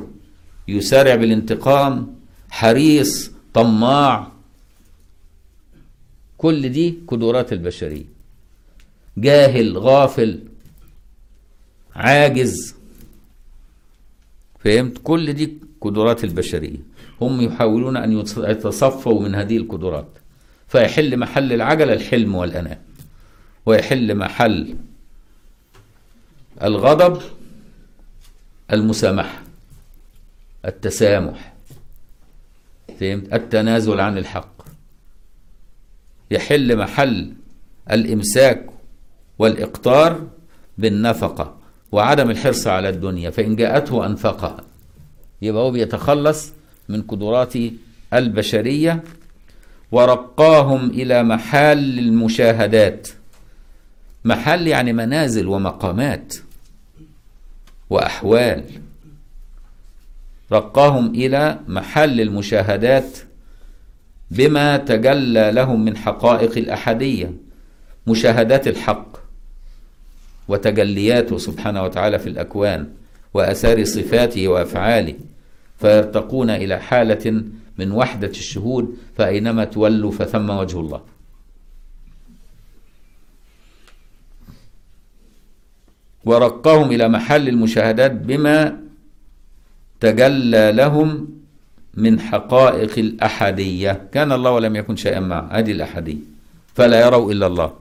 يسارع 0.68 1.16
بالانتقام 1.16 2.16
حريص 2.50 3.32
طماع. 3.54 4.32
كل 6.38 6.70
دي 6.70 7.00
قدرات 7.08 7.54
البشرية. 7.54 8.19
جاهل 9.18 9.78
غافل 9.78 10.44
عاجز. 11.96 12.76
فهمت؟ 14.60 14.98
كل 15.04 15.34
دي 15.34 15.58
قدرات 15.82 16.24
البشرية. 16.24 16.78
هم 17.22 17.42
يحاولون 17.42 17.98
أن 17.98 18.20
يتصفوا 18.38 19.22
من 19.22 19.36
هذه 19.36 19.58
القدرات. 19.58 20.08
فيحل 20.68 21.18
محل 21.18 21.54
العجلة 21.54 21.94
الحلم 21.94 22.36
والأناة 22.36 22.80
ويحل 23.66 24.16
محل 24.16 24.76
الغضب 26.64 27.22
المسامحة 28.72 29.44
التسامح. 30.66 31.54
فهمت؟ 33.00 33.34
التنازل 33.34 34.00
عن 34.00 34.18
الحق. 34.18 34.62
يحل 36.32 36.78
محل 36.78 37.34
الإمساك 37.92 38.70
والإقطار 39.40 40.28
بالنفقة 40.78 41.56
وعدم 41.92 42.30
الحرص 42.30 42.68
على 42.68 42.90
الدنيا 42.90 43.30
فإن 43.30 43.56
جاءته 43.56 44.06
أنفقها. 44.06 44.64
يبقى 45.42 45.64
هو 45.64 45.72
بيتخلص 45.72 46.54
من 46.90 47.02
قدرات 47.02 47.54
البشرية 48.14 49.04
ورقاهم 49.92 50.90
إلى 50.90 51.24
محل 51.24 52.00
المشاهدات. 52.00 53.08
محل 54.26 54.68
يعني 54.68 54.94
منازل 54.94 55.48
ومقامات 55.48 56.36
وأحوال. 57.90 58.64
رقاهم 60.52 61.16
إلى 61.16 61.60
محل 61.68 62.22
المشاهدات 62.22 63.18
بما 64.32 64.78
تجلى 64.78 65.52
لهم 65.52 65.86
من 65.86 65.98
حقائق 65.98 66.58
الأحدية 66.58 67.34
مشاهدات 68.08 68.68
الحق. 68.68 69.09
وتجلياته 70.50 71.38
سبحانه 71.38 71.84
وتعالى 71.84 72.20
في 72.20 72.30
الأكوان 72.30 72.88
وأثار 73.34 73.86
صفاته 73.86 74.48
وأفعاله 74.48 75.14
فيرتقون 75.80 76.50
إلى 76.50 76.80
حالة 76.80 77.44
من 77.78 77.92
وحدة 77.92 78.28
الشهود 78.28 78.98
فأينما 79.18 79.66
تولوا 79.66 80.12
فثم 80.12 80.50
وجه 80.50 80.80
الله. 80.80 81.02
ورقاهم 86.26 86.92
إلى 86.92 87.10
محل 87.10 87.48
المشاهدات 87.48 88.12
بما 88.12 88.80
تجلى 90.00 90.72
لهم 90.72 91.28
من 91.94 92.20
حقائق 92.20 93.00
الأحدية. 93.00 94.10
كان 94.12 94.32
الله 94.32 94.52
ولم 94.52 94.76
يكن 94.76 94.96
شيئا 94.96 95.20
معه 95.20 95.50
هذه 95.52 95.72
الأحدية 95.72 96.18
فلا 96.76 97.06
يروا 97.06 97.32
إلا 97.32 97.48
الله 97.48 97.74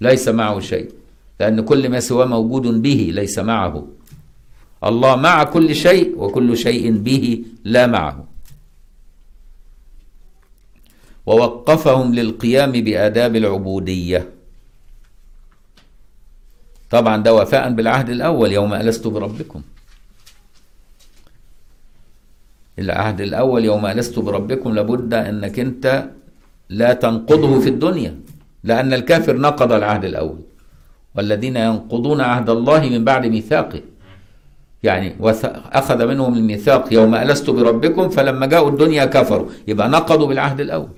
ليس 0.00 0.28
معه 0.28 0.60
شيء. 0.60 1.05
لأن 1.40 1.60
كل 1.60 1.88
ما 1.88 2.00
سواه 2.00 2.26
موجود 2.26 2.82
به 2.82 3.10
ليس 3.12 3.38
معه. 3.38 3.86
الله 4.84 5.16
مع 5.16 5.44
كل 5.44 5.74
شيء 5.74 6.18
وكل 6.18 6.56
شيء 6.56 6.96
به 6.96 7.44
لا 7.64 7.86
معه. 7.86 8.24
ووقفهم 11.26 12.14
للقيام 12.14 12.72
بآداب 12.72 13.36
العبودية. 13.36 14.30
طبعا 16.90 17.16
ده 17.22 17.34
وفاء 17.34 17.70
بالعهد 17.70 18.08
الأول 18.10 18.52
يوم 18.52 18.74
ألست 18.74 19.06
بربكم. 19.06 19.62
العهد 22.78 23.20
الأول 23.20 23.64
يوم 23.64 23.86
ألست 23.86 24.18
بربكم 24.18 24.74
لابد 24.74 25.14
أنك 25.14 25.58
أنت 25.58 26.10
لا 26.68 26.92
تنقضه 26.92 27.60
في 27.60 27.68
الدنيا 27.68 28.20
لأن 28.64 28.92
الكافر 28.92 29.36
نقض 29.36 29.72
العهد 29.72 30.04
الأول. 30.04 30.40
والذين 31.16 31.56
ينقضون 31.56 32.20
عهد 32.20 32.50
الله 32.50 32.80
من 32.88 33.04
بعد 33.04 33.26
ميثاقه. 33.26 33.80
يعني 34.82 35.16
أخذ 35.72 36.06
منهم 36.06 36.34
الميثاق 36.34 36.92
يوم 36.92 37.14
ألست 37.14 37.50
بربكم 37.50 38.08
فلما 38.08 38.46
جاءوا 38.46 38.70
الدنيا 38.70 39.04
كفروا. 39.04 39.48
يبقى 39.68 39.88
نقضوا 39.88 40.26
بالعهد 40.26 40.60
الأول. 40.60 40.96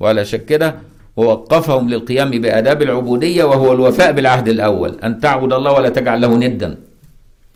وعلى 0.00 0.24
كده 0.24 0.74
ووقفهم 1.16 1.88
للقيام 1.88 2.30
بآداب 2.30 2.82
العبودية 2.82 3.44
وهو 3.44 3.72
الوفاء 3.72 4.12
بالعهد 4.12 4.48
الأول. 4.48 4.98
أن 5.04 5.20
تعبد 5.20 5.52
الله 5.52 5.72
ولا 5.72 5.88
تجعل 5.88 6.20
له 6.20 6.36
ندا 6.36 6.76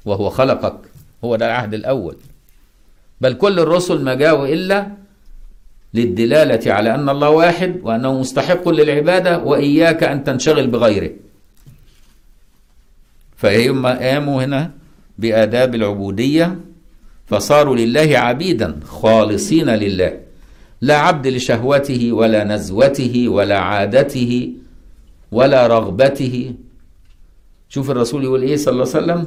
وهو 0.04 0.30
خلقك. 0.30 0.78
هو 1.24 1.36
ده 1.36 1.46
العهد 1.46 1.74
الأول. 1.74 2.16
بل 3.20 3.32
كل 3.32 3.60
الرسل 3.60 4.02
ما 4.04 4.14
جاءوا 4.14 4.46
إلا 4.46 4.86
للدلالة 5.96 6.72
على 6.72 6.94
أن 6.94 7.08
الله 7.08 7.30
واحد 7.30 7.80
وأنه 7.82 8.20
مستحق 8.20 8.68
للعبادة 8.68 9.32
وإياك 9.38 10.00
أن 10.04 10.24
تنشغل 10.24 10.66
بغيره. 10.66 11.10
فهم 13.36 13.86
قاموا 13.86 14.44
هنا 14.44 14.70
بآداب 15.18 15.74
العبودية 15.74 16.46
فصاروا 17.26 17.76
لله 17.76 18.18
عبيدا 18.18 18.80
خالصين 18.84 19.68
لله. 19.70 20.12
لا 20.80 20.96
عبد 20.96 21.26
لشهوته 21.26 22.12
ولا 22.12 22.44
نزوته 22.44 23.14
ولا 23.28 23.58
عادته 23.58 24.32
ولا 25.32 25.66
رغبته. 25.66 26.54
شوف 27.68 27.90
الرسول 27.90 28.24
يقول 28.24 28.42
إيه 28.42 28.56
صلى 28.56 28.72
الله 28.72 28.88
عليه 28.94 28.98
وسلم؟ 29.00 29.20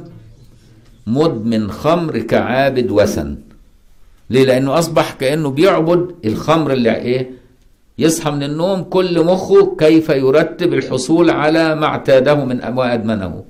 مدمن 1.06 1.70
خمر 1.70 2.18
كعابد 2.18 2.90
وثن. 2.90 3.49
ليه؟ 4.30 4.44
لأنه 4.44 4.78
أصبح 4.78 5.12
كأنه 5.12 5.50
بيعبد 5.50 6.14
الخمر 6.24 6.72
اللي 6.72 6.96
إيه؟ 6.96 7.30
يصحى 7.98 8.30
من 8.30 8.42
النوم 8.42 8.82
كل 8.82 9.24
مخه 9.24 9.76
كيف 9.76 10.08
يرتب 10.08 10.74
الحصول 10.74 11.30
على 11.30 11.74
ما 11.74 11.86
اعتاده 11.86 12.34
من 12.44 12.56
ما 12.68 12.94
ادمنه 12.94 13.44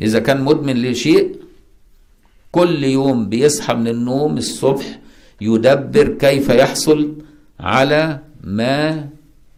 إذا 0.00 0.18
كان 0.18 0.40
مدمن 0.40 0.82
لشيء 0.82 1.36
كل 2.52 2.84
يوم 2.84 3.28
بيصحى 3.28 3.74
من 3.74 3.88
النوم 3.88 4.36
الصبح 4.38 4.98
يدبر 5.40 6.08
كيف 6.08 6.48
يحصل 6.48 7.14
على 7.60 8.18
ما 8.44 9.08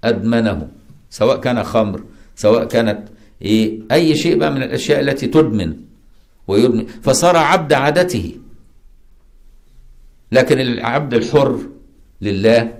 أدمنه 0.04 0.68
سواء 1.10 1.40
كان 1.40 1.62
خمر 1.64 2.00
سواء 2.36 2.64
كانت 2.64 3.08
إيه؟ 3.42 3.80
أي 3.92 4.16
شيء 4.16 4.38
بقى 4.38 4.50
من 4.50 4.62
الأشياء 4.62 5.00
التي 5.00 5.26
تدمن 5.26 5.76
ويدمن. 6.48 6.86
فصار 7.02 7.36
عبد 7.36 7.72
عادته. 7.72 8.32
لكن 10.32 10.60
العبد 10.60 11.14
الحر 11.14 11.58
لله 12.22 12.72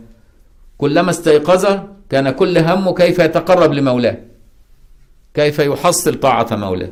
كلما 0.79 1.11
استيقظ 1.11 1.79
كان 2.11 2.31
كل 2.31 2.59
همه 2.59 2.95
كيف 2.95 3.19
يتقرب 3.19 3.73
لمولاه 3.73 4.17
كيف 5.35 5.59
يحصل 5.59 6.15
طاعة 6.15 6.57
مولاه. 6.57 6.91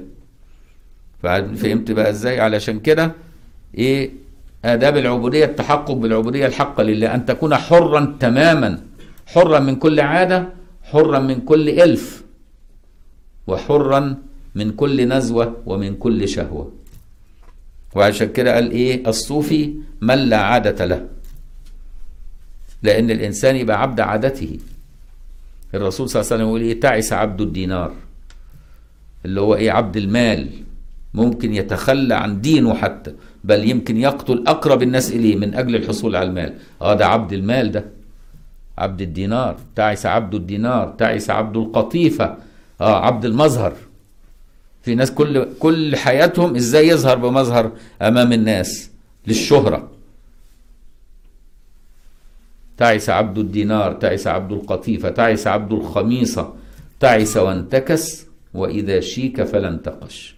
فهمت 1.56 1.90
بقى 1.90 2.10
إزاي؟ 2.10 2.40
علشان 2.40 2.80
كده 2.80 3.12
إيه؟ 3.78 4.10
آداب 4.64 4.96
العبودية 4.96 5.44
التحقق 5.44 5.92
بالعبودية 5.92 6.46
الحقة 6.46 6.82
لله 6.82 7.14
أن 7.14 7.24
تكون 7.26 7.54
حرا 7.56 8.16
تماما 8.20 8.80
حرا 9.26 9.58
من 9.58 9.76
كل 9.76 10.00
عادة 10.00 10.48
حرا 10.82 11.18
من 11.18 11.40
كل 11.40 11.68
إلف 11.68 12.22
وحرا 13.46 14.16
من 14.54 14.70
كل 14.72 15.08
نزوة 15.08 15.56
ومن 15.66 15.94
كل 15.96 16.28
شهوة. 16.28 16.72
وعشان 17.94 18.32
كده 18.32 18.54
قال 18.54 18.70
إيه؟ 18.70 19.08
الصوفي 19.08 19.74
من 20.00 20.14
لا 20.14 20.36
عادة 20.36 20.84
له. 20.84 21.06
لأن 22.82 23.10
الإنسان 23.10 23.56
يبقى 23.56 23.82
عبد 23.82 24.00
عادته. 24.00 24.58
الرسول 25.74 26.08
صلى 26.08 26.20
الله 26.20 26.32
عليه 26.32 26.36
وسلم 26.44 26.48
يقول 26.48 26.60
إيه؟ 26.60 26.80
تعس 26.80 27.12
عبد 27.12 27.40
الدينار. 27.40 27.92
اللي 29.24 29.40
هو 29.40 29.54
إيه؟ 29.54 29.70
عبد 29.72 29.96
المال. 29.96 30.48
ممكن 31.14 31.54
يتخلى 31.54 32.14
عن 32.14 32.40
دينه 32.40 32.74
حتى 32.74 33.14
بل 33.44 33.70
يمكن 33.70 33.96
يقتل 33.96 34.44
أقرب 34.46 34.82
الناس 34.82 35.12
إليه 35.12 35.36
من 35.36 35.54
أجل 35.54 35.76
الحصول 35.76 36.16
على 36.16 36.28
المال. 36.28 36.54
آه 36.82 36.94
ده 36.94 37.06
عبد 37.06 37.32
المال 37.32 37.72
ده. 37.72 37.84
عبد 38.78 39.00
الدينار. 39.00 39.56
تعس 39.76 40.06
عبد 40.06 40.34
الدينار. 40.34 40.94
تعس 40.98 41.30
عبد 41.30 41.56
القطيفة. 41.56 42.36
آه 42.80 43.06
عبد 43.06 43.24
المظهر. 43.24 43.72
في 44.84 44.94
ناس 44.94 45.10
كل 45.10 45.46
كل 45.58 45.96
حياتهم 45.96 46.56
إزاي 46.56 46.88
يظهر 46.88 47.16
بمظهر 47.16 47.72
امام 48.02 48.32
الناس 48.32 48.90
للشهرة. 49.26 49.90
تعس 52.76 53.10
عبد 53.10 53.38
الدينار 53.38 53.92
تعس 53.92 54.26
عبد 54.26 54.52
القطيفة 54.52 55.08
تعس 55.08 55.46
عبد 55.46 55.72
الخميصة. 55.72 56.54
تعس 57.00 57.36
وانتكس 57.36 58.26
وإذا 58.54 59.00
شيك 59.00 59.42
فلا 59.42 59.68
انتقش 59.68 60.34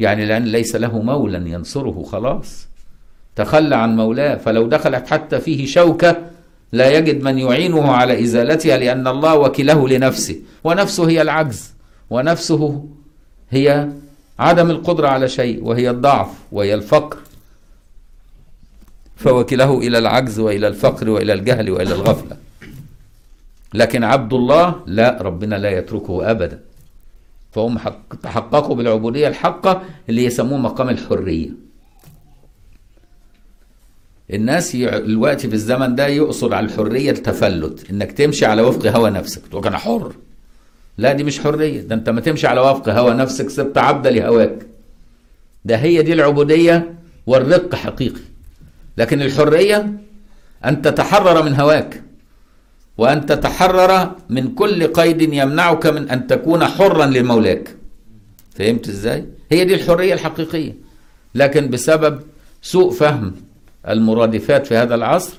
يعني 0.00 0.26
لأن 0.26 0.44
ليس 0.44 0.76
له 0.76 1.02
مولى 1.02 1.50
ينصره 1.50 2.02
خلاص. 2.02 2.66
تخلى 3.36 3.76
عن 3.76 3.96
مولاه 3.96 4.36
فلو 4.36 4.66
دخلت 4.66 5.06
حتى 5.08 5.40
فيه 5.40 5.66
شوكة 5.66 6.16
لا 6.72 6.90
يجد 6.98 7.22
من 7.22 7.38
يعينه 7.38 7.92
على 7.92 8.22
إزالتها 8.22 8.76
لأن 8.76 9.06
الله 9.06 9.34
وكله 9.38 9.88
لنفسه. 9.88 10.40
ونفسه 10.64 11.08
هي 11.08 11.22
العجز 11.22 11.72
ونفسه 12.10 12.86
هي 13.50 13.88
عدم 14.38 14.70
القدرة 14.70 15.08
على 15.08 15.28
شيء 15.28 15.64
وهي 15.64 15.90
الضعف 15.90 16.28
وهي 16.52 16.74
الفقر. 16.74 17.18
فوكله 19.16 19.78
إلى 19.78 19.98
العجز 19.98 20.38
وإلى 20.38 20.68
الفقر 20.68 21.10
وإلى 21.10 21.32
الجهل 21.32 21.70
وإلى 21.70 21.94
الغفلة. 21.94 22.36
لكن 23.74 24.04
عبد 24.04 24.32
الله 24.32 24.74
لا 24.86 25.18
ربنا 25.22 25.54
لا 25.54 25.70
يتركه 25.70 26.30
أبدا. 26.30 26.60
فهم 27.52 27.78
تحققوا 28.22 28.76
بالعبودية 28.76 29.28
الحقة 29.28 29.82
اللي 30.08 30.24
يسموه 30.24 30.58
مقام 30.58 30.88
الحرية. 30.88 31.50
الناس 34.30 34.74
الوقت 34.74 35.46
في 35.46 35.54
الزمن 35.54 35.94
ده 35.94 36.06
يقصد 36.06 36.52
على 36.52 36.66
الحرية 36.66 37.10
التفلت 37.10 37.90
إنك 37.90 38.12
تمشي 38.12 38.46
على 38.46 38.62
وفق 38.62 38.86
هوى 38.86 39.10
نفسك. 39.10 39.46
تقول 39.46 39.66
أنا 39.66 39.78
حر. 39.78 40.12
لا 40.98 41.12
دي 41.12 41.24
مش 41.24 41.40
حرية 41.40 41.80
ده 41.80 41.94
انت 41.94 42.08
ما 42.10 42.20
تمشي 42.20 42.46
على 42.46 42.60
وفق 42.60 42.88
هوى 42.88 43.14
نفسك 43.14 43.50
صرت 43.50 43.78
عبد 43.78 44.06
لهواك. 44.06 44.66
ده 45.64 45.76
هي 45.76 46.02
دي 46.02 46.12
العبودية 46.12 46.94
والرق 47.26 47.74
حقيقي. 47.74 48.20
لكن 48.98 49.22
الحرية 49.22 49.92
أن 50.64 50.82
تتحرر 50.82 51.42
من 51.42 51.54
هواك 51.60 52.02
وأن 52.98 53.26
تتحرر 53.26 54.10
من 54.28 54.54
كل 54.54 54.86
قيد 54.86 55.22
يمنعك 55.22 55.86
من 55.86 56.10
أن 56.10 56.26
تكون 56.26 56.64
حرا 56.64 57.06
لمولاك. 57.06 57.76
فهمت 58.54 58.88
إزاي؟ 58.88 59.26
هي 59.50 59.64
دي 59.64 59.74
الحرية 59.74 60.14
الحقيقية. 60.14 60.72
لكن 61.34 61.70
بسبب 61.70 62.20
سوء 62.62 62.90
فهم 62.92 63.34
المرادفات 63.88 64.66
في 64.66 64.76
هذا 64.76 64.94
العصر 64.94 65.38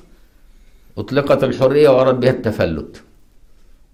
أطلقت 0.98 1.44
الحرية 1.44 1.88
وأراد 1.88 2.20
بها 2.20 2.30
التفلت. 2.30 3.02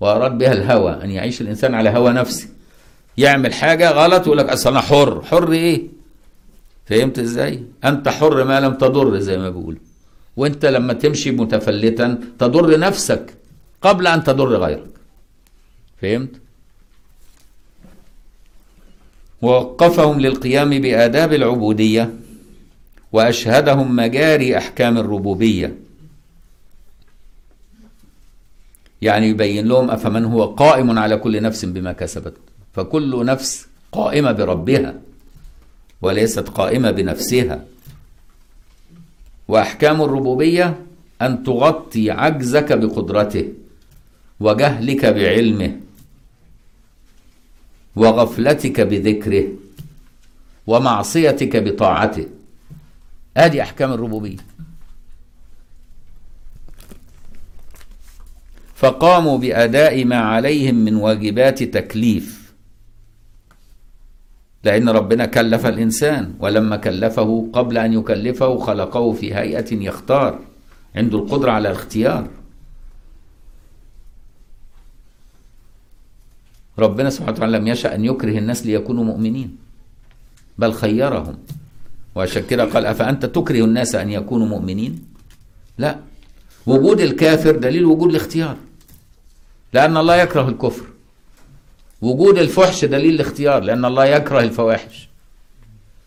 وأراد 0.04 0.38
بها 0.38 0.52
الهوى 0.52 1.00
أن 1.04 1.10
يعيش 1.10 1.40
الإنسان 1.40 1.74
على 1.74 1.90
هوى 1.90 2.12
نفسه 2.12 2.48
يعمل 3.18 3.52
حاجة 3.54 3.90
غلط 3.90 4.20
ويقول 4.22 4.38
لك 4.38 4.48
أصل 4.48 4.70
أنا 4.70 4.80
حر 4.80 5.22
حر 5.22 5.52
إيه؟ 5.52 5.82
فهمت 6.86 7.18
إزاي؟ 7.18 7.62
أنت 7.84 8.08
حر 8.08 8.44
ما 8.44 8.60
لم 8.60 8.74
تضر 8.74 9.18
زي 9.18 9.38
ما 9.38 9.50
بيقولوا 9.50 9.80
وأنت 10.36 10.66
لما 10.66 10.92
تمشي 10.92 11.30
متفلتا 11.30 12.18
تضر 12.38 12.78
نفسك 12.78 13.34
قبل 13.82 14.06
أن 14.06 14.24
تضر 14.24 14.56
غيرك 14.56 14.90
فهمت؟ 16.02 16.30
ووقفهم 19.42 20.20
للقيام 20.20 20.70
بآداب 20.70 21.32
العبودية 21.32 22.10
وأشهدهم 23.12 23.96
مجاري 23.96 24.58
أحكام 24.58 24.98
الربوبية 24.98 25.74
يعني 29.02 29.28
يبين 29.28 29.66
لهم 29.66 29.90
أفمن 29.90 30.24
هو 30.24 30.44
قائم 30.44 30.98
على 30.98 31.16
كل 31.16 31.42
نفس 31.42 31.64
بما 31.64 31.92
كسبت. 31.92 32.34
فكل 32.72 33.24
نفس 33.24 33.66
قائمة 33.92 34.32
بربها 34.32 34.94
وليست 36.02 36.48
قائمة 36.48 36.90
بنفسها. 36.90 37.64
وأحكام 39.48 40.02
الربوبية 40.02 40.78
أن 41.22 41.42
تغطي 41.42 42.10
عجزك 42.10 42.72
بقدرته 42.72 43.52
وجهلك 44.40 45.06
بعلمه 45.06 45.76
وغفلتك 47.96 48.80
بذكره 48.80 49.48
ومعصيتك 50.66 51.56
بطاعته. 51.56 52.26
ادي 53.36 53.62
أحكام 53.62 53.92
الربوبية. 53.92 54.36
فقاموا 58.74 59.38
بأداء 59.38 60.04
ما 60.04 60.16
عليهم 60.16 60.74
من 60.74 60.96
واجبات 60.96 61.62
تكليف. 61.62 62.44
لأن 64.64 64.88
ربنا 64.88 65.26
كلف 65.26 65.66
الإنسان 65.66 66.34
ولما 66.40 66.76
كلفه 66.76 67.48
قبل 67.52 67.78
أن 67.78 67.92
يكلفه 67.92 68.58
خلقه 68.58 69.12
في 69.12 69.34
هيئة 69.34 69.74
يختار 69.74 70.38
عنده 70.96 71.18
القدرة 71.18 71.50
على 71.50 71.68
الاختيار. 71.68 72.28
ربنا 76.78 77.10
سبحانه 77.10 77.32
وتعالى 77.32 77.58
لم 77.58 77.66
يشأ 77.66 77.94
أن 77.94 78.04
يكره 78.04 78.38
الناس 78.38 78.66
ليكونوا 78.66 79.04
مؤمنين 79.04 79.56
بل 80.58 80.72
خيرهم. 80.72 81.38
وعشان 82.14 82.42
قال 82.42 82.86
أفأنت 82.86 83.26
تكره 83.26 83.64
الناس 83.64 83.94
أن 83.94 84.10
يكونوا 84.10 84.46
مؤمنين؟ 84.46 85.04
لا. 85.78 85.98
وجود 86.66 87.00
الكافر 87.00 87.56
دليل 87.56 87.84
وجود 87.84 88.10
الاختيار. 88.10 88.56
لأن 89.72 89.96
الله 89.96 90.16
يكره 90.16 90.48
الكفر. 90.48 90.84
وجود 92.02 92.38
الفحش 92.38 92.84
دليل 92.84 93.14
الاختيار 93.14 93.62
لأن 93.62 93.84
الله 93.84 94.06
يكره 94.06 94.40
الفواحش. 94.40 95.08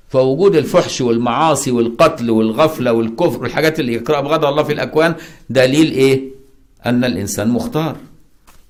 فوجود 0.09 0.55
الفحش 0.55 1.01
والمعاصي 1.01 1.71
والقتل 1.71 2.29
والغفلة 2.31 2.91
والكفر 2.93 3.41
والحاجات 3.41 3.79
اللي 3.79 3.93
يكره 3.93 4.19
بغض 4.19 4.45
الله 4.45 4.63
في 4.63 4.73
الأكوان 4.73 5.15
دليل 5.49 5.91
إيه؟ 5.91 6.21
أن 6.85 7.03
الإنسان 7.03 7.47
مختار. 7.49 7.95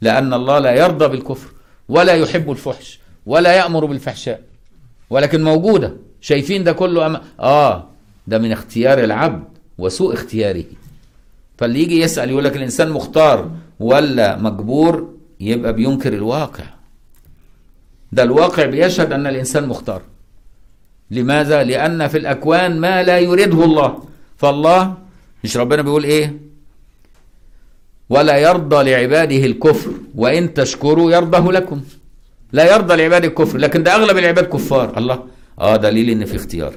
لأن 0.01 0.33
الله 0.33 0.59
لا 0.59 0.71
يرضى 0.75 1.07
بالكفر 1.07 1.49
ولا 1.89 2.13
يحب 2.13 2.51
الفحش 2.51 2.99
ولا 3.25 3.53
يأمر 3.53 3.85
بالفحشاء. 3.85 4.41
ولكن 5.09 5.43
موجودة. 5.43 5.93
شايفين 6.21 6.63
ده 6.63 6.71
كله 6.71 7.05
أم... 7.05 7.21
آه 7.39 7.87
ده 8.27 8.37
من 8.37 8.51
اختيار 8.51 9.03
العبد 9.03 9.43
وسوء 9.77 10.13
اختياره. 10.13 10.63
فاللي 11.57 11.83
يجي 11.83 11.99
يسأل 11.99 12.29
يقول 12.29 12.43
لك 12.43 12.55
الإنسان 12.57 12.89
مختار 12.89 13.51
ولا 13.79 14.37
مجبور 14.37 15.13
يبقى 15.39 15.73
بينكر 15.73 16.13
الواقع. 16.13 16.63
ده 18.11 18.23
الواقع 18.23 18.65
بيشهد 18.65 19.11
أن 19.13 19.27
الإنسان 19.27 19.67
مختار. 19.67 20.01
لماذا؟ 21.11 21.63
لأن 21.63 22.07
في 22.07 22.17
الأكوان 22.17 22.79
ما 22.79 23.03
لا 23.03 23.19
يريده 23.19 23.63
الله. 23.63 24.03
فالله 24.37 24.93
مش 25.43 25.57
ربنا 25.57 25.81
بيقول 25.81 26.03
إيه؟ 26.03 26.39
ولا 28.09 28.37
يرضى 28.37 28.91
لعباده 28.91 29.45
الكفر 29.45 29.91
وإن 30.15 30.53
تشكروا 30.53 31.11
يرضه 31.11 31.51
لكم. 31.51 31.81
لا 32.51 32.73
يرضى 32.75 32.95
لعباده 32.95 33.27
الكفر 33.27 33.57
لكن 33.57 33.83
ده 33.83 33.95
أغلب 33.95 34.17
العباد 34.17 34.45
كفار. 34.45 34.97
الله. 34.97 35.23
آه 35.59 35.75
دليل 35.75 36.09
إن 36.09 36.25
في 36.25 36.35
اختيار. 36.35 36.73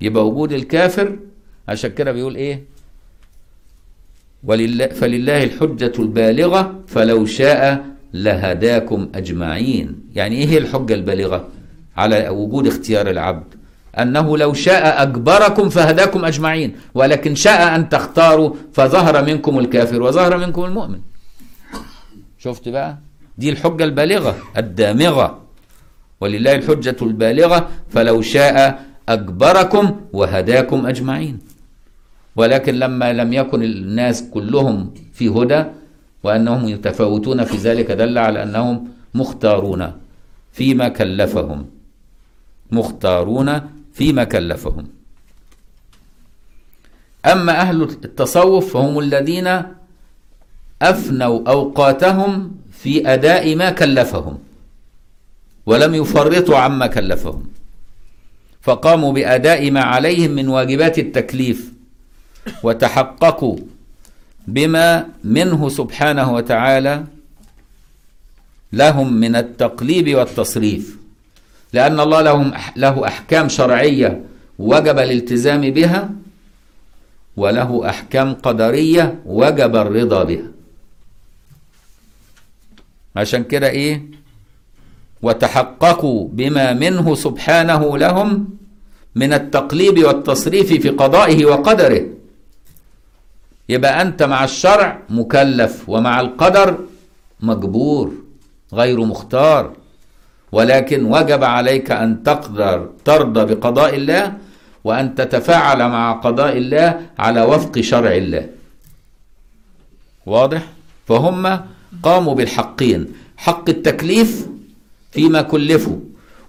يبقى 0.00 0.26
وجود 0.28 0.52
الكافر 0.52 1.16
عشان 1.68 1.90
كده 1.90 2.12
بيقول 2.12 2.34
إيه؟ 2.36 2.75
ولله 4.46 4.86
فلله 4.86 5.44
الحجة 5.44 5.92
البالغة 5.98 6.74
فلو 6.86 7.26
شاء 7.26 7.84
لهداكم 8.14 9.08
أجمعين. 9.14 10.00
يعني 10.14 10.36
إيه 10.36 10.58
الحجة 10.58 10.94
البالغة؟ 10.94 11.48
على 11.96 12.28
وجود 12.28 12.66
اختيار 12.66 13.10
العبد. 13.10 13.54
أنه 13.98 14.38
لو 14.38 14.52
شاء 14.52 15.02
أجبركم 15.02 15.68
فهداكم 15.68 16.24
أجمعين. 16.24 16.76
ولكن 16.94 17.34
شاء 17.34 17.76
أن 17.76 17.88
تختاروا 17.88 18.54
فظهر 18.72 19.24
منكم 19.24 19.58
الكافر 19.58 20.02
وظهر 20.02 20.36
منكم 20.38 20.64
المؤمن. 20.64 21.00
شفت 22.38 22.68
بقى؟ 22.68 22.98
دي 23.38 23.50
الحجة 23.50 23.84
البالغة 23.84 24.36
الدامغة. 24.56 25.38
ولله 26.20 26.54
الحجة 26.54 26.96
البالغة 27.02 27.68
فلو 27.90 28.22
شاء 28.22 28.84
أجبركم 29.08 30.00
وهداكم 30.12 30.86
أجمعين. 30.86 31.38
ولكن 32.36 32.74
لما 32.74 33.12
لم 33.12 33.32
يكن 33.32 33.62
الناس 33.62 34.22
كلهم 34.22 34.94
في 35.12 35.28
هدى 35.28 35.64
وأنهم 36.22 36.68
يتفاوتون 36.68 37.44
في 37.44 37.56
ذلك 37.56 37.90
دل 37.90 38.18
على 38.18 38.42
أنهم 38.42 38.88
مختارون 39.14 39.92
فيما 40.52 40.88
كلفهم. 40.88 41.66
مختارون 42.70 43.60
فيما 43.92 44.24
كلفهم. 44.24 44.86
أما 47.26 47.60
أهل 47.60 47.82
التصوف 47.82 48.72
فهم 48.72 48.98
الذين 48.98 49.62
أفنوا 50.82 51.48
أوقاتهم 51.48 52.56
في 52.70 53.12
أداء 53.14 53.56
ما 53.56 53.70
كلفهم 53.70 54.38
ولم 55.66 55.94
يفرطوا 55.94 56.56
عما 56.56 56.86
كلفهم. 56.86 57.42
فقاموا 58.62 59.12
بأداء 59.12 59.70
ما 59.70 59.80
عليهم 59.80 60.30
من 60.30 60.48
واجبات 60.48 60.98
التكليف 60.98 61.75
وتحققوا 62.62 63.58
بما 64.46 65.06
منه 65.24 65.68
سبحانه 65.68 66.34
وتعالى 66.34 67.04
لهم 68.72 69.12
من 69.12 69.36
التقليب 69.36 70.14
والتصريف. 70.14 70.96
لأن 71.72 72.00
الله 72.00 72.20
لهم 72.20 72.52
له 72.76 73.06
أحكام 73.06 73.48
شرعية 73.48 74.24
وجب 74.58 74.98
الالتزام 74.98 75.60
بها 75.60 76.10
وله 77.36 77.88
أحكام 77.88 78.34
قدرية 78.34 79.20
وجب 79.26 79.76
الرضا 79.76 80.24
بها. 80.24 80.48
عشان 83.16 83.44
كده 83.44 83.70
إيه؟ 83.70 84.02
وتحققوا 85.22 86.28
بما 86.28 86.72
منه 86.72 87.14
سبحانه 87.14 87.98
لهم 87.98 88.48
من 89.14 89.32
التقليب 89.32 90.04
والتصريف 90.04 90.68
في 90.72 90.88
قضائه 90.88 91.44
وقدره. 91.44 92.02
يبقى 93.68 94.02
أنت 94.02 94.22
مع 94.22 94.44
الشرع 94.44 94.98
مكلف 95.10 95.88
ومع 95.88 96.20
القدر 96.20 96.78
مجبور 97.40 98.12
غير 98.72 99.04
مختار. 99.04 99.72
ولكن 100.52 101.04
وجب 101.04 101.44
عليك 101.44 101.90
أن 101.90 102.22
تقدر 102.22 102.90
ترضى 103.04 103.54
بقضاء 103.54 103.96
الله 103.96 104.32
وأن 104.84 105.14
تتفاعل 105.14 105.78
مع 105.88 106.12
قضاء 106.12 106.56
الله 106.56 107.00
على 107.18 107.42
وفق 107.42 107.80
شرع 107.80 108.12
الله. 108.12 108.48
واضح؟ 110.26 110.62
فهم 111.06 111.60
قاموا 112.02 112.34
بالحقين. 112.34 113.06
حق 113.36 113.68
التكليف 113.68 114.48
فيما 115.12 115.42
كلفوا 115.42 115.98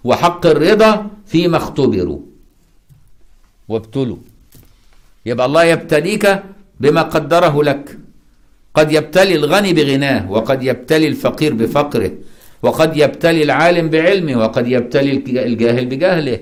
وحق 0.04 0.46
الرضا 0.46 1.08
فيما 1.26 1.58
اختبروا. 1.58 2.20
وابتلوا. 3.68 4.18
يبقى 5.26 5.46
الله 5.46 5.64
يبتليك 5.64 6.44
بما 6.80 7.02
قدره 7.02 7.64
لك. 7.64 7.98
قد 8.78 8.92
يبتلي 8.92 9.36
الغني 9.36 9.74
بغناه 9.74 10.32
وقد 10.32 10.64
يبتلي 10.64 11.08
الفقير 11.08 11.54
بفقره 11.54 12.12
وقد 12.64 12.98
يبتلي 12.98 13.44
العالم 13.44 13.90
بعلمه 13.90 14.36
وقد 14.38 14.68
يبتلي 14.68 15.12
الجاهل 15.50 15.86
بجهله 15.86 16.40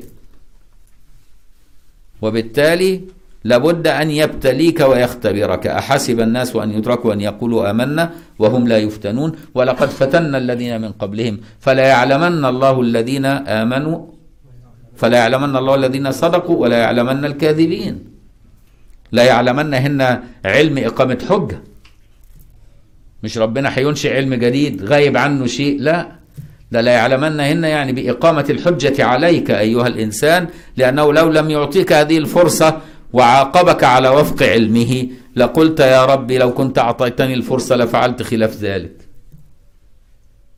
وبالتالي 2.21 3.01
لابد 3.43 3.87
أن 3.87 4.11
يبتليك 4.11 4.79
ويختبرك. 4.79 5.67
أحسب 5.67 6.19
الناس 6.19 6.55
أن 6.55 6.71
يتركوا 6.71 7.13
أن 7.13 7.21
يقولوا 7.21 7.69
آمنا 7.71 8.11
وهم 8.39 8.67
لا 8.67 8.77
يفتنون؟ 8.77 9.31
ولقد 9.53 9.89
فتنا 9.89 10.37
الذين 10.37 10.81
من 10.81 10.91
قبلهم. 10.91 11.39
فلا 11.59 11.85
يعلمن 11.87 12.45
الله 12.45 12.81
الذين 12.81 13.25
آمنوا 13.25 13.97
فلا 14.95 15.17
يعلمن 15.17 15.55
الله 15.55 15.75
الذين 15.75 16.11
صدقوا 16.11 16.57
ولا 16.57 16.77
يعلمن 16.77 17.25
الكاذبين. 17.25 18.14
لا 19.11 19.23
يعلمن 19.23 19.73
هن 19.73 20.23
علم 20.45 20.77
إقامة 20.77 21.25
حجة. 21.29 21.59
مش 23.23 23.37
ربنا 23.37 23.77
هينشئ 23.77 24.15
علم 24.15 24.33
جديد 24.33 24.83
غايب 24.83 25.17
عنه 25.17 25.45
شيء؟ 25.45 25.81
لا. 25.81 26.11
ده 26.71 26.81
لا 26.81 26.91
يعلمن 26.91 27.39
هن 27.39 27.63
يعني 27.63 27.91
بإقامة 27.91 28.45
الحجة 28.49 29.05
عليك 29.05 29.51
أيها 29.51 29.87
الإنسان 29.87 30.47
لأنه 30.77 31.13
لو 31.13 31.31
لم 31.31 31.49
يعطيك 31.49 31.93
هذه 31.93 32.17
الفرصة 32.17 32.81
وعاقبك 33.13 33.83
على 33.83 34.09
وفق 34.09 34.43
علمه 34.43 35.07
لقلت 35.35 35.79
يا 35.79 36.05
ربي 36.05 36.37
لو 36.37 36.53
كنت 36.53 36.77
أعطيتني 36.77 37.33
الفرصة 37.33 37.75
لفعلت 37.75 38.23
خلاف 38.23 38.55
ذلك. 38.55 38.91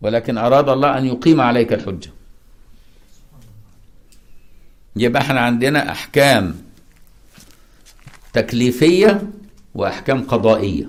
ولكن 0.02 0.38
أراد 0.38 0.70
الله 0.70 0.98
أن 0.98 1.06
يقيم 1.06 1.42
عليك 1.42 1.74
الحجة. 1.74 2.10
يبقى 4.96 5.22
إحنا 5.22 5.40
عندنا 5.40 5.92
أحكام 5.92 6.56
تكليفية 8.38 9.22
وأحكام 9.76 10.24
قضائية. 10.24 10.86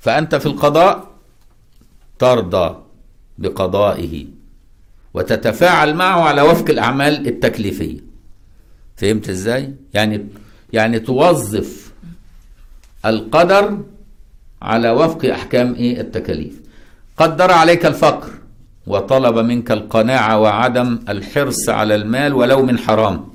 فأنت 0.00 0.34
في 0.34 0.46
القضاء 0.46 1.10
ترضى 2.18 2.76
بقضائه 3.38 4.26
وتتفاعل 5.14 5.94
معه 5.94 6.20
على 6.20 6.42
وفق 6.42 6.70
الأعمال 6.70 7.26
التكليفية. 7.28 7.98
فهمت 8.96 9.28
إزاي؟ 9.28 9.74
يعني 9.94 10.26
يعني 10.72 10.98
توظف 11.00 11.92
القدر 13.04 13.78
على 14.62 14.90
وفق 14.90 15.24
أحكام 15.24 15.74
إيه؟ 15.74 16.00
التكاليف. 16.00 16.60
قدر 17.16 17.52
عليك 17.52 17.86
الفقر 17.86 18.30
وطلب 18.86 19.38
منك 19.38 19.70
القناعة 19.70 20.38
وعدم 20.38 20.98
الحرص 21.08 21.68
على 21.68 21.94
المال 21.94 22.34
ولو 22.34 22.62
من 22.62 22.78
حرام. 22.78 23.28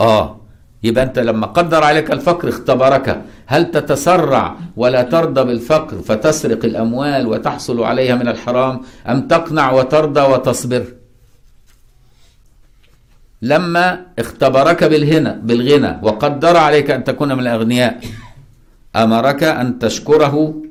آه. 0.00 0.41
يبقى 0.82 1.04
أنت 1.04 1.18
لما 1.18 1.46
قدر 1.46 1.84
عليك 1.84 2.10
الفقر 2.12 2.48
اختبرك. 2.48 3.22
هل 3.46 3.70
تتسرع 3.70 4.56
ولا 4.76 5.02
ترضى 5.02 5.44
بالفقر 5.44 5.96
فتسرق 6.02 6.64
الأموال 6.64 7.26
وتحصل 7.26 7.82
عليها 7.82 8.14
من 8.14 8.28
الحرام؟ 8.28 8.80
أم 9.08 9.28
تقنع 9.28 9.72
وترضى 9.72 10.20
وتصبر؟ 10.20 10.84
لما 13.42 14.06
اختبرك 14.18 14.84
بالهنا 14.84 15.40
بالغنى 15.42 15.98
وقدر 16.02 16.56
عليك 16.56 16.90
أن 16.90 17.04
تكون 17.04 17.32
من 17.32 17.40
الأغنياء 17.40 18.00
أمرك 18.96 19.42
أن 19.42 19.78
تشكره 19.78 20.62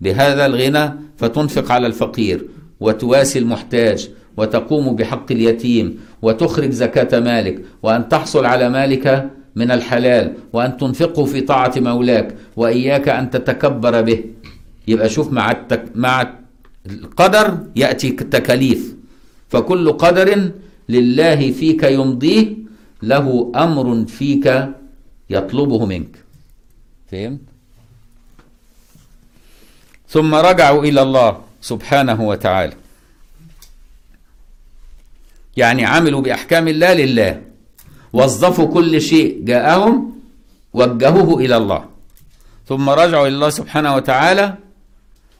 بهذا 0.00 0.46
الغنى 0.46 0.92
فتنفق 1.16 1.72
على 1.72 1.86
الفقير 1.86 2.46
وتواسي 2.80 3.38
المحتاج 3.38 4.10
وتقوم 4.36 4.96
بحق 4.96 5.32
اليتيم 5.32 6.00
وتخرج 6.22 6.70
زكاة 6.70 7.20
مالك 7.20 7.64
وأن 7.82 8.08
تحصل 8.08 8.46
على 8.46 8.68
مالك 8.68 9.30
من 9.60 9.70
الحلال 9.70 10.24
وأن 10.52 10.76
تنفقه 10.76 11.24
في 11.24 11.40
طاعة 11.40 11.74
مولاك 11.76 12.28
وإياك 12.56 13.08
أن 13.08 13.30
تتكبر 13.30 13.94
به. 14.08 14.24
يبقى 14.88 15.08
شوف 15.08 15.32
مع 15.32 15.50
التك 15.50 15.84
مع 15.94 16.14
القدر 16.86 17.46
يأتي 17.76 18.10
تكاليف 18.10 18.82
فكل 19.48 19.92
قدر 19.92 20.28
لله 20.88 21.40
فيك 21.52 21.82
يمضيه 21.82 22.46
له 23.02 23.52
أمر 23.56 24.04
فيك 24.04 24.46
يطلبه 25.30 25.86
منك. 25.86 26.14
فهمت؟ 27.10 27.40
ثم 30.08 30.34
رجعوا 30.34 30.82
إلى 30.84 31.02
الله 31.02 31.30
سبحانه 31.60 32.18
وتعالى. 32.28 32.76
يعني 35.56 35.84
عملوا 35.84 36.20
بأحكام 36.20 36.68
الله 36.68 36.92
لله. 36.94 37.49
وظفوا 38.12 38.74
كل 38.74 39.00
شيء 39.00 39.44
جاءهم 39.44 40.12
وجهوه 40.72 41.38
إلى 41.40 41.56
الله. 41.56 41.84
ثم 42.68 42.90
رجعوا 42.90 43.26
إلى 43.26 43.34
الله 43.34 43.50
سبحانه 43.50 43.94
وتعالى 43.94 44.54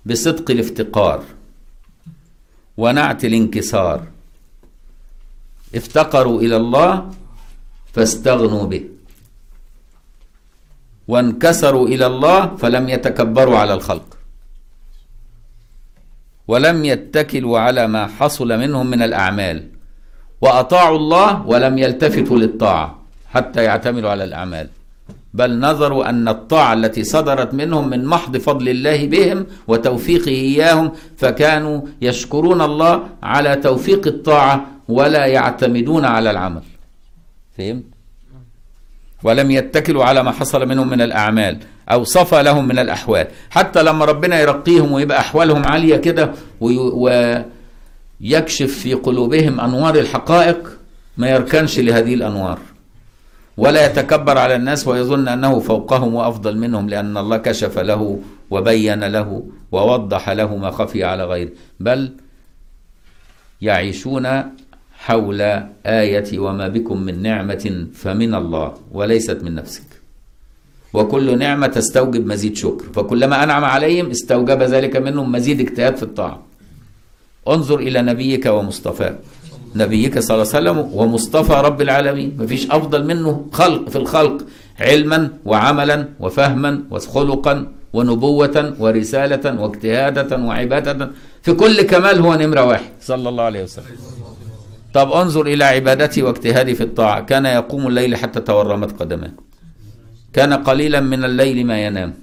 بصدق 0.07 0.51
الافتقار 0.51 1.25
ونعت 2.77 3.25
الانكسار. 3.25 3.99
افتقروا 5.75 6.41
إلى 6.41 6.57
الله 6.57 7.11
فاستغنوا 7.95 8.67
به. 8.67 8.85
وانكسروا 11.09 11.89
إلى 11.89 12.07
الله 12.07 12.57
فلم 12.57 12.89
يتكبروا 12.89 13.59
على 13.59 13.75
الخلق. 13.75 14.17
ولم 16.49 16.85
يتكلوا 16.85 17.59
على 17.59 17.87
ما 17.87 18.07
حصل 18.07 18.49
منهم 18.59 18.87
من 18.87 19.03
الأعمال. 19.03 19.80
وأطاعوا 20.41 20.97
الله 20.97 21.47
ولم 21.47 21.79
يلتفتوا 21.79 22.39
للطاعة 22.39 22.99
حتى 23.31 23.65
يعتمدوا 23.65 24.11
على 24.11 24.25
الأعمال. 24.25 24.69
بل 25.35 25.61
نظروا 25.61 26.09
أن 26.09 26.29
الطاعة 26.29 26.73
التي 26.73 27.05
صدرت 27.05 27.55
منهم 27.55 27.89
من 27.89 28.05
محض 28.05 28.37
فضل 28.37 28.69
الله 28.69 29.07
بهم 29.07 29.47
وتوفيقه 29.69 30.29
إياهم 30.29 30.93
فكانوا 31.17 31.81
يشكرون 32.03 32.61
الله 32.63 33.03
على 33.23 33.57
توفيق 33.57 34.07
الطاعة 34.07 34.67
ولا 34.89 35.27
يعتمدون 35.27 36.05
على 36.05 36.31
العمل. 36.31 36.63
فهمت؟ 37.59 37.85
ولم 39.23 39.51
يتكلوا 39.51 40.05
على 40.05 40.23
ما 40.23 40.31
حصل 40.31 40.69
منهم 40.69 40.89
من 40.89 41.01
الأعمال 41.01 41.59
أو 41.91 42.05
صفى 42.05 42.43
لهم 42.43 42.69
من 42.69 42.79
الأحوال. 42.79 43.27
حتى 43.51 43.83
لما 43.83 44.05
ربنا 44.05 44.41
يرقيهم 44.41 44.93
ويبقى 44.93 45.21
أحوالهم 45.21 45.63
عالية 45.67 45.97
كده 45.97 46.33
ويكشف 48.21 48.79
في 48.79 48.95
قلوبهم 48.95 49.61
أنوار 49.61 49.95
الحقائق 49.95 50.79
ما 51.17 51.31
يركنش 51.31 51.79
لهذه 51.79 52.15
الأنوار. 52.15 52.59
ولا 53.57 53.87
يتكبر 53.87 54.39
على 54.39 54.57
الناس 54.57 54.89
ويظن 54.89 55.29
أنه 55.29 55.61
فوقهم 55.61 56.15
وأفضل 56.15 56.59
منهم 56.59 56.89
لأن 56.89 57.17
الله 57.17 57.37
كشف 57.37 57.79
له 57.79 58.21
وبين 58.51 59.05
له 59.05 59.43
ووضح 59.73 60.31
له 60.31 60.57
ما 60.57 60.71
خفي 60.71 61.05
على 61.05 61.25
غيره 61.25 61.51
بل 61.81 62.13
يعيشون 63.63 64.27
حول 64.99 65.41
آية 65.87 66.39
وما 66.39 66.69
بكم 66.69 67.01
من 67.03 67.23
نعمة 67.23 67.87
فمن 67.95 68.35
الله 68.35 68.75
وليست 68.93 69.43
من 69.43 69.55
نفسك. 69.55 69.83
وكل 70.93 71.39
نعمة 71.39 71.67
تستوجب 71.67 72.27
مزيد 72.27 72.57
شكر. 72.57 72.85
فكلما 72.95 73.43
أنعم 73.43 73.65
عليهم 73.65 74.11
استوجب 74.11 74.63
ذلك 74.63 74.97
منهم 74.97 75.33
مزيد 75.33 75.61
اجتهاد 75.61 75.97
في 75.97 76.03
الطاعة. 76.03 76.50
انظر 77.49 77.79
إلى 77.79 78.03
نبيك 78.03 78.47
ومصطفاك 78.47 79.19
نبيك 79.75 80.19
صلى 80.19 80.35
الله 80.35 80.55
عليه 80.55 80.59
وسلم 80.71 80.79
ومصطفى 80.99 81.53
رب 81.53 81.81
العالمين. 81.81 82.37
مفيش 82.39 82.71
أفضل 82.71 83.07
منه 83.07 83.47
خلق 83.53 83.89
في 83.89 83.97
الخلق 83.97 84.47
علما 84.81 85.31
وعملا 85.45 86.09
وفهما 86.21 86.83
وخلقا 86.91 87.67
ونبوة 87.93 88.75
ورسالة 88.79 89.61
واجتهادة 89.63 90.37
وعبادة. 90.37 91.11
في 91.43 91.53
كل 91.53 91.83
كمال 91.83 92.19
هو 92.21 92.35
نمرة 92.35 92.65
واحد. 92.65 92.91
صلى 93.01 93.29
الله 93.29 93.45
عليه 93.45 93.63
وسلم. 93.63 93.85
طب 94.95 95.13
انظر 95.13 95.47
إلى 95.47 95.65
عبادتي 95.65 96.23
واجتهادي 96.23 96.75
في 96.75 96.85
الطاعة. 96.85 97.21
كان 97.21 97.47
يقوم 97.47 97.87
الليل 97.87 98.17
حتى 98.17 98.41
تورمت 98.41 99.01
قدماه. 99.01 99.33
كان 100.33 100.53
قليلا 100.53 101.01
من 101.01 101.25
الليل 101.25 101.67
ما 101.67 101.87
ينام. 101.87 102.15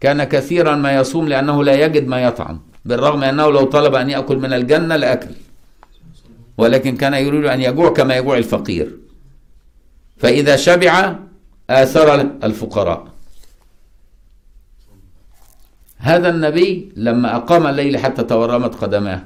كان 0.00 0.24
كثيرا 0.24 0.76
ما 0.76 0.94
يصوم 0.94 1.28
لأنه 1.28 1.64
لا 1.64 1.84
يجد 1.84 2.06
ما 2.06 2.22
يطعم. 2.22 2.60
بالرغم 2.84 3.24
أنه 3.24 3.50
لو 3.50 3.64
طلب 3.64 3.94
أن 3.94 4.10
يأكل 4.10 4.36
من 4.36 4.52
الجنة 4.52 4.96
لأكل. 4.96 5.30
ولكن 6.58 6.96
كان 6.96 7.14
يريد 7.14 7.44
أن 7.44 7.60
يجوع 7.60 7.92
كما 7.92 8.16
يجوع 8.16 8.38
الفقير. 8.38 8.96
فإذا 10.16 10.56
شبع 10.56 11.14
آثر 11.70 12.20
الفقراء. 12.20 13.06
هذا 15.98 16.28
النبي 16.28 16.92
لما 16.96 17.36
أقام 17.36 17.66
الليل 17.66 17.98
حتى 17.98 18.22
تورمت 18.22 18.74
قدماه 18.74 19.22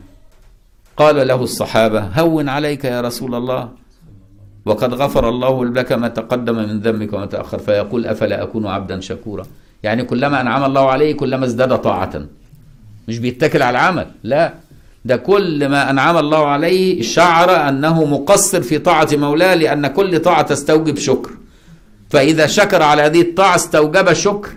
قال 0.96 1.28
له 1.28 1.42
الصحابة 1.42 2.00
هون 2.00 2.48
عليك 2.48 2.84
يا 2.84 3.00
رسول 3.00 3.34
الله 3.34 3.68
وقد 4.64 4.94
غفر 4.94 5.28
الله 5.28 5.64
لك 5.64 5.92
ما 5.92 6.08
تقدم 6.08 6.54
من 6.54 6.80
ذنبك 6.80 7.12
وما 7.12 7.26
تأخر 7.26 7.58
فيقول 7.58 8.06
أفلا 8.06 8.42
أكون 8.42 8.66
عبدا 8.66 9.00
شكورا 9.00 9.46
يعني 9.82 10.04
كلما 10.04 10.40
أنعم 10.40 10.64
الله 10.64 10.90
عليه 10.90 11.16
كلما 11.16 11.44
ازداد 11.46 11.78
طاعة. 11.78 12.26
مش 13.08 13.18
بيتكل 13.18 13.62
على 13.62 13.78
العمل 13.78 14.06
لا. 14.22 14.54
ده 15.04 15.16
كل 15.16 15.68
ما 15.68 15.90
أنعم 15.90 16.16
الله 16.16 16.46
عليه 16.46 17.02
شعر 17.02 17.68
أنه 17.68 18.04
مقصر 18.04 18.62
في 18.62 18.78
طاعة 18.78 19.08
مولاه 19.12 19.54
لأن 19.54 19.86
كل 19.86 20.18
طاعة 20.18 20.42
تستوجب 20.42 20.98
شكر. 20.98 21.30
فإذا 22.10 22.46
شكر 22.46 22.82
على 22.82 23.02
هذه 23.02 23.20
الطاعة 23.20 23.54
استوجب 23.56 24.12
شكر. 24.12 24.48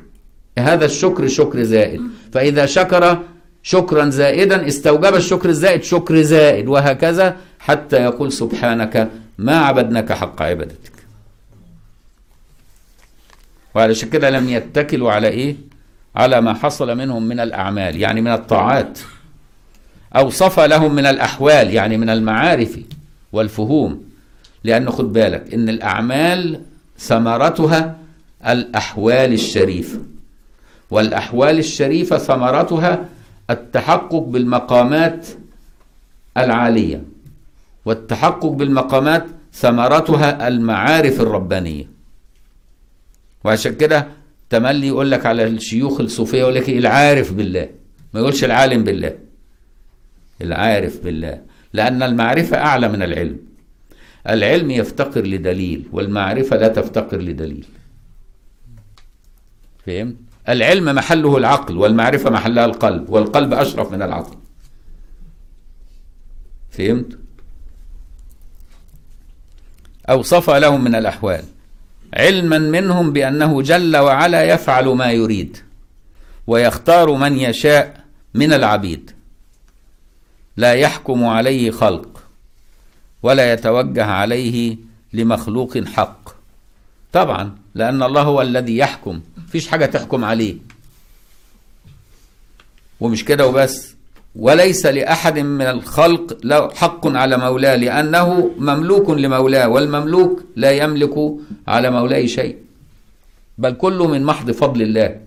هذا 0.60 0.86
الشكر 0.86 1.28
شكر 1.28 1.64
زائد. 1.64 2.02
فإذا 2.34 2.66
شكر 2.66 3.20
شكرا 3.64 4.10
زائدا 4.10 4.68
استوجب 4.68 5.16
الشكر 5.16 5.50
الزائد 5.50 5.84
شكر 5.84 6.22
زائد 6.22 6.68
وهكذا 6.68 7.38
حتى 7.60 7.96
يقول 8.04 8.32
سبحانك 8.32 9.10
ما 9.38 9.58
عبدناك 9.58 10.12
حق 10.12 10.42
عبادتك. 10.42 10.92
وعلشان 13.76 14.10
كده 14.10 14.30
لم 14.30 14.50
يتكلوا 14.50 15.12
على 15.12 15.28
إيه؟ 15.28 15.56
على 16.18 16.42
ما 16.42 16.54
حصل 16.54 16.98
منهم 16.98 17.24
من 17.24 17.40
الأعمال 17.40 17.96
يعني 17.96 18.22
من 18.22 18.32
الطاعات 18.32 19.00
أو 20.16 20.30
صفى 20.30 20.68
لهم 20.68 20.96
من 20.96 21.06
الأحوال 21.06 21.74
يعني 21.74 21.98
من 21.98 22.10
المعارف 22.10 22.80
والفهوم. 23.32 24.04
لأن 24.64 24.90
خد 24.90 25.14
بالك 25.14 25.54
إن 25.54 25.70
الأعمال 25.70 26.62
ثمرتها 26.98 27.98
الأحوال 28.48 29.34
الشريفه 29.34 30.00
والأحوال 30.92 31.60
الشريفة 31.60 32.18
ثمرتها 32.18 33.06
التحقق 33.50 34.16
بالمقامات 34.16 35.28
العالية 36.38 37.04
والتحقق 37.86 38.46
بالمقامات 38.46 39.26
ثمرتها 39.54 40.48
المعارف 40.48 41.22
الربانية. 41.22 41.86
وعشان 43.44 43.76
كده 43.76 44.08
تملي 44.50 44.88
يقول 44.88 45.12
لك 45.12 45.26
على 45.26 45.44
الشيوخ 45.44 46.00
الصوفية 46.02 46.38
يقول 46.38 46.56
لك 46.56 46.70
العارف 46.70 47.34
بالله. 47.34 47.70
ما 48.14 48.20
يقولش 48.20 48.44
العالم 48.44 48.84
بالله. 48.84 49.18
العارف 50.42 51.04
بالله. 51.04 51.42
لأن 51.74 52.04
المعرفة 52.04 52.58
أعلى 52.58 52.88
من 52.88 53.04
العلم. 53.04 53.40
العلم 54.30 54.72
يفتقر 54.72 55.26
لدليل 55.26 55.88
والمعرفة 55.92 56.58
لا 56.58 56.68
تفتقر 56.68 57.22
لدليل. 57.22 57.66
فهمت؟ 59.86 60.16
العلم 60.50 60.96
محله 60.96 61.38
العقل 61.38 61.78
والمعرفة 61.78 62.30
محلها 62.30 62.66
القلب 62.66 63.10
والقلب 63.10 63.54
أشرف 63.54 63.92
من 63.92 64.02
العقل. 64.02 64.38
فهمت؟ 66.70 67.20
أو 70.10 70.22
صفى 70.22 70.60
لهم 70.60 70.84
من 70.84 70.96
الأحوال. 70.96 71.44
علما 72.14 72.58
منهم 72.58 73.14
بأنه 73.14 73.62
جل 73.62 73.98
وعلا 73.98 74.44
يفعل 74.44 74.86
ما 74.88 75.12
يريد 75.12 75.58
ويختار 76.48 77.12
من 77.12 77.38
يشاء 77.38 78.04
من 78.34 78.54
العبيد. 78.54 79.12
لا 80.58 80.74
يحكم 80.74 81.26
عليه 81.26 81.72
خلق 81.72 82.24
ولا 83.24 83.54
يتوجه 83.54 84.06
عليه 84.06 84.78
لمخلوق 85.14 85.78
حق. 85.78 86.30
طبعا 87.14 87.56
لأن 87.76 88.04
الله 88.04 88.22
هو 88.22 88.42
الذي 88.42 88.78
يحكم 88.78 89.22
فيش 89.52 89.68
حاجة 89.68 89.86
تحكم 89.86 90.26
عليه. 90.26 90.56
ومش 93.00 93.26
كده 93.26 93.48
وبس. 93.48 93.97
وليس 94.40 94.86
لأحد 94.86 95.40
من 95.40 95.62
الخلق 95.66 96.38
له 96.44 96.70
حق 96.74 97.08
على 97.08 97.38
مولاه 97.38 97.76
لأنه 97.76 98.52
مملوك 98.58 99.10
لمولاه 99.10 99.68
والمملوك 99.68 100.44
لا 100.56 100.72
يملك 100.72 101.16
على 101.68 101.92
مولاه 101.92 102.26
شيء 102.26 102.58
بل 103.58 103.72
كله 103.74 104.08
من 104.08 104.24
محض 104.24 104.52
فضل 104.52 104.82
الله. 104.82 105.20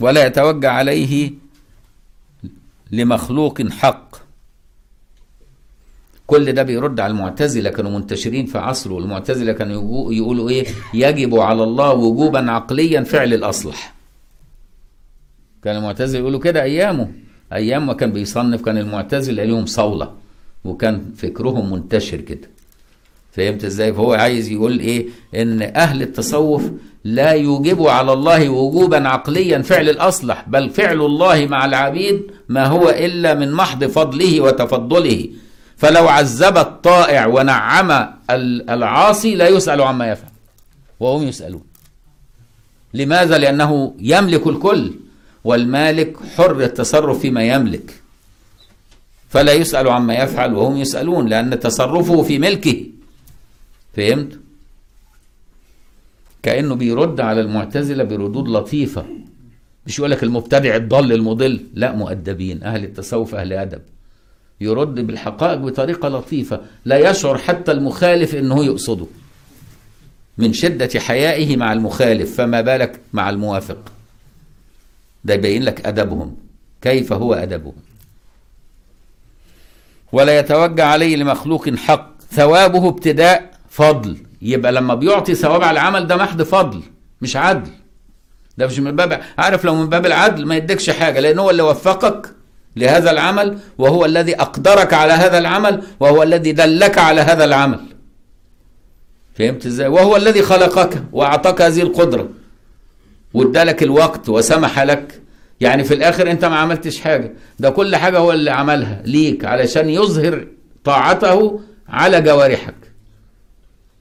ولا 0.00 0.26
يتوجه 0.26 0.70
عليه 0.70 1.30
لمخلوق 2.90 3.62
حق. 3.68 4.16
كل 6.26 6.52
ده 6.52 6.62
بيرد 6.62 7.00
على 7.00 7.10
المعتزلة 7.10 7.70
كانوا 7.70 7.90
منتشرين 7.90 8.46
في 8.46 8.58
عصره 8.58 8.98
المعتزلة 8.98 9.52
كانوا 9.52 9.74
يقو- 9.82 10.12
يقولوا 10.12 10.50
إيه؟ 10.50 10.66
يجب 10.94 11.34
على 11.38 11.62
الله 11.64 11.92
وجوبا 11.92 12.50
عقليا 12.50 13.02
فعل 13.02 13.34
الأصلح. 13.34 13.94
كان 15.64 15.76
المعتزلة 15.76 16.20
يقولوا 16.20 16.40
كده 16.40 16.62
أيامه. 16.62 17.08
أيام 17.52 17.86
ما 17.86 17.92
كان 17.92 18.12
بيصنف 18.12 18.62
كان 18.62 18.78
المعتزلة 18.78 19.44
ليهم 19.44 19.66
صولة 19.66 20.12
وكان 20.64 21.02
فكرهم 21.16 21.72
منتشر 21.72 22.20
كده. 22.20 22.50
فهمت 23.32 23.64
إزاي؟ 23.64 23.92
فهو 23.92 24.12
عايز 24.14 24.48
يقول 24.50 24.78
إيه؟ 24.80 25.06
إن 25.34 25.62
أهل 25.62 26.02
التصوف 26.02 26.70
لا 27.04 27.30
يوجبوا 27.32 27.90
على 27.90 28.12
الله 28.12 28.48
وجوبا 28.48 29.08
عقليا 29.08 29.62
فعل 29.62 29.88
الأصلح 29.88 30.44
بل 30.48 30.70
فعل 30.70 31.00
الله 31.00 31.46
مع 31.46 31.64
العبيد 31.64 32.22
ما 32.48 32.66
هو 32.66 32.88
إلا 32.90 33.34
من 33.34 33.52
محض 33.52 33.84
فضله 33.84 34.40
وتفضله. 34.40 35.28
فلو 35.76 36.08
عذب 36.08 36.56
الطائع 36.58 37.26
ونعم 37.26 37.90
ال- 38.30 38.70
العاصي 38.70 39.34
لا 39.34 39.48
يسأل 39.48 39.80
عما 39.82 40.10
يفعل 40.10 40.30
وهم 41.00 41.22
يسألون. 41.22 41.62
لماذا؟ 42.94 43.38
لأنه 43.38 43.94
يملك 44.00 44.46
الكل. 44.46 44.92
والمالك 45.44 46.16
حر 46.36 46.60
التصرف 46.60 47.18
فيما 47.18 47.44
يملك. 47.44 48.02
فلا 49.28 49.52
يسأل 49.52 49.88
عما 49.88 50.14
يفعل 50.14 50.54
وهم 50.54 50.76
يسألون 50.76 51.28
لأن 51.28 51.60
تصرفه 51.60 52.22
في 52.22 52.38
ملكه. 52.38 52.86
فهمت؟ 53.96 54.38
كأنه 56.42 56.74
بيرد 56.74 57.20
على 57.20 57.40
المعتزلة 57.40 58.04
بردود 58.04 58.48
لطيفة. 58.48 59.04
مش 59.86 59.98
يقول 59.98 60.10
لك 60.10 60.22
المبتدع 60.22 60.76
الضال 60.76 61.12
المضل 61.12 61.66
لا 61.74 61.92
مؤدبين 61.92 62.62
أهل 62.62 62.84
التصوف 62.84 63.34
أهل 63.34 63.52
أدب. 63.52 63.82
يرد 64.60 64.94
بالحقائق 64.94 65.58
بطريقة 65.58 66.08
لطيفة. 66.08 66.60
لا 66.84 67.10
يشعر 67.10 67.38
حتى 67.38 67.72
المخالف 67.72 68.34
أنه 68.34 68.64
يقصده. 68.64 69.06
من 70.38 70.52
شدة 70.52 71.00
حيائه 71.00 71.56
مع 71.56 71.72
المخالف 71.72 72.36
فما 72.36 72.60
بالك 72.60 73.00
مع 73.12 73.30
الموافق؟ 73.30 73.92
ده 75.24 75.34
يبين 75.34 75.62
لك 75.62 75.86
أدبهم. 75.86 76.36
كيف 76.82 77.12
هو 77.12 77.34
أدبهم؟ 77.34 77.74
ولا 80.12 80.38
يتوجه 80.38 80.84
عليه 80.84 81.16
لمخلوق 81.16 81.70
حق. 81.70 82.12
ثوابه 82.30 82.88
ابتداء 82.88 83.50
فضل. 83.70 84.16
يبقى 84.42 84.72
لما 84.72 84.94
بيعطي 84.94 85.34
ثواب 85.34 85.62
على 85.62 85.70
العمل 85.80 86.06
ده 86.06 86.16
محض 86.16 86.42
فضل 86.42 86.82
مش 87.20 87.36
عدل. 87.36 87.70
ده 88.58 88.66
مش 88.66 88.78
من 88.78 88.96
باب 88.96 89.22
عارف 89.38 89.64
لو 89.64 89.74
من 89.74 89.88
باب 89.88 90.06
العدل 90.06 90.46
ما 90.46 90.56
يديكش 90.56 90.90
حاجة 90.90 91.20
لأن 91.20 91.38
هو 91.38 91.50
اللي 91.50 91.62
وفقك 91.62 92.34
لهذا 92.76 93.10
العمل 93.10 93.58
وهو 93.78 94.04
الذي 94.04 94.40
أقدرك 94.40 94.94
على 94.94 95.12
هذا 95.12 95.38
العمل 95.38 95.82
وهو 96.00 96.22
الذي 96.22 96.52
دلك 96.52 96.98
على 96.98 97.20
هذا 97.20 97.44
العمل. 97.44 97.80
فهمت 99.34 99.66
إزاي؟ 99.66 99.88
وهو 99.88 100.16
الذي 100.16 100.42
خلقك 100.42 101.02
وأعطاك 101.12 101.62
هذه 101.62 101.82
القدرة. 101.82 102.28
وادالك 103.34 103.82
الوقت 103.82 104.28
وسمح 104.28 104.80
لك. 104.80 105.20
يعني 105.60 105.84
في 105.84 105.94
الآخر 105.94 106.30
أنت 106.30 106.44
ما 106.44 106.56
عملتش 106.56 107.00
حاجة. 107.00 107.32
ده 107.58 107.70
كل 107.70 107.96
حاجة 107.96 108.18
هو 108.18 108.32
اللي 108.32 108.50
عملها 108.50 109.02
ليك 109.04 109.44
علشان 109.44 109.88
يظهر 109.88 110.46
طاعته 110.84 111.60
على 111.88 112.20
جوارحك. 112.20 112.74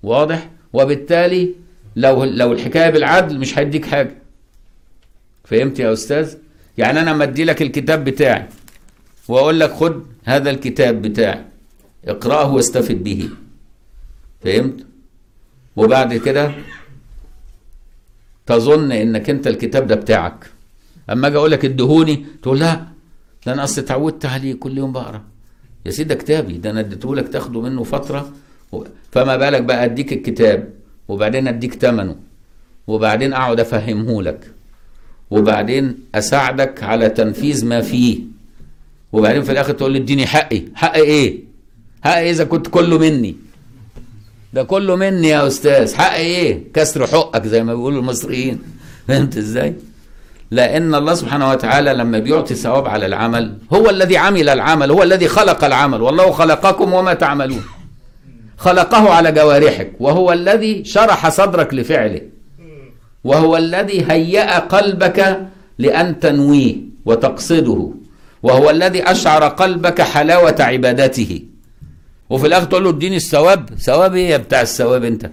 واضح؟ 0.03 0.49
وبالتالي 0.73 1.55
لو 1.95 2.23
لو 2.23 2.51
الحكاية 2.53 2.89
بالعدل 2.89 3.39
مش 3.39 3.59
هيديك 3.59 3.86
حاجة. 3.86 4.17
فهمت 5.43 5.79
يا 5.79 5.93
أستاذ؟ 5.93 6.36
يعني 6.77 6.99
أنا 7.01 7.09
لما 7.09 7.23
أدي 7.23 7.43
لك 7.43 7.61
الكتاب 7.61 8.03
بتاعي 8.03 8.45
وأقول 9.27 9.59
لك 9.59 9.71
خد 9.71 10.03
هذا 10.25 10.49
الكتاب 10.49 11.01
بتاعي 11.01 11.41
اقرأه 12.07 12.53
واستفد 12.53 13.03
به. 13.03 13.29
فهمت؟ 14.43 14.86
وبعد 15.75 16.13
كده 16.13 16.51
تظن 18.56 18.91
إنك 18.91 19.30
أنت 19.30 19.47
الكتاب 19.47 19.88
ده 19.88 19.95
بتاعك. 19.95 20.45
اما 21.10 21.28
أجي 21.28 21.38
أقول 21.38 21.52
لك 21.52 21.66
ادهوني 21.66 22.26
تقول 22.41 22.60
لا 22.60 22.82
ده 23.45 23.54
أنا 23.54 23.64
أصل 23.64 23.82
اتعودت 23.82 24.26
عليه 24.26 24.54
كل 24.54 24.78
يوم 24.78 24.91
بقرأ. 24.91 25.22
يا 25.86 25.91
سيدي 25.91 26.10
ده 26.10 26.16
كتابي 26.16 26.58
ده 26.58 26.70
أنا 26.70 26.80
اديته 26.80 27.16
لك 27.16 27.28
تاخده 27.28 27.62
منه 27.62 27.84
فترة 27.84 28.32
فما 29.12 29.38
بالك 29.38 29.62
بقى 29.62 29.86
أديك 29.86 30.14
الكتاب 30.14 30.70
وبعدين 31.08 31.47
أديك 31.47 31.74
ثمنه 31.74 32.16
وبعدين 32.88 33.34
أقعد 33.34 33.60
افهمه 33.60 34.24
لك 34.24 34.52
وبعدين 35.32 35.97
أساعدك 36.16 36.84
على 36.84 37.10
تنفيذ 37.10 37.66
ما 37.66 37.82
فيه 37.82 38.20
وبعدين 39.14 39.43
في 39.43 39.52
الآخر 39.52 39.74
تقول 39.74 39.91
لي 39.91 39.97
اديني 39.97 40.26
حقي. 40.28 40.62
حق 40.76 40.93
إيه؟ 40.95 41.39
حق 42.04 42.18
إذا 42.18 42.43
كنت 42.43 42.68
كله 42.68 42.97
مني. 42.97 43.36
ده 44.54 44.64
كله 44.64 44.95
مني 44.95 45.30
يا 45.30 45.47
أستاذ. 45.47 45.95
حق 45.95 46.14
إيه؟ 46.14 46.64
كسر 46.74 47.08
حقك 47.08 47.47
زي 47.47 47.64
ما 47.64 47.76
بيقولوا 47.76 47.99
المصريين. 47.99 48.62
فهمت 49.08 49.38
إزاي؟ 49.38 49.76
لأن 50.52 50.95
الله 50.95 51.14
سبحانه 51.14 51.49
وتعالى 51.49 51.93
لما 51.93 52.20
بيعطي 52.20 52.56
ثواب 52.56 52.88
على 52.88 53.06
العمل 53.06 53.58
هو 53.74 53.89
الذي 53.89 54.18
عمل 54.18 54.49
العمل 54.49 54.91
هو 54.91 55.04
الذي 55.04 55.28
خلق 55.28 55.64
العمل. 55.64 56.02
والله 56.02 56.32
خلقكم 56.32 56.93
وما 56.93 57.14
تعملون. 57.14 57.64
خلقه 58.58 59.14
على 59.14 59.32
جوارحك 59.32 59.91
وهو 59.99 60.34
الذي 60.34 60.84
شرح 60.86 61.30
صدرك 61.30 61.74
لفعله. 61.74 62.22
وهو 63.24 63.58
الذي 63.58 64.06
هيأ 64.12 64.60
قلبك 64.60 65.47
لأن 65.78 66.20
تنويه 66.20 66.76
وتقصده. 67.06 67.91
وهو 68.43 68.70
الذي 68.70 69.12
أشعر 69.12 69.47
قلبك 69.47 70.02
حلاوة 70.02 70.56
عبادته. 70.60 71.41
وفي 72.32 72.47
الآخر 72.47 72.65
تقول 72.65 72.84
له 72.84 72.89
اديني 72.89 73.15
الثواب. 73.15 73.75
ثواب 73.75 74.15
إيه 74.15 74.29
يا 74.29 74.38
بتاع 74.38 74.61
الثواب 74.61 75.03
أنت؟ 75.03 75.32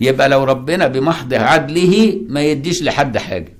يبقى 0.00 0.28
لو 0.28 0.44
ربنا 0.44 0.86
بمحض 0.86 1.34
عدله 1.34 2.20
ما 2.28 2.42
يديش 2.42 2.82
لحد 2.82 3.18
حاجة. 3.18 3.52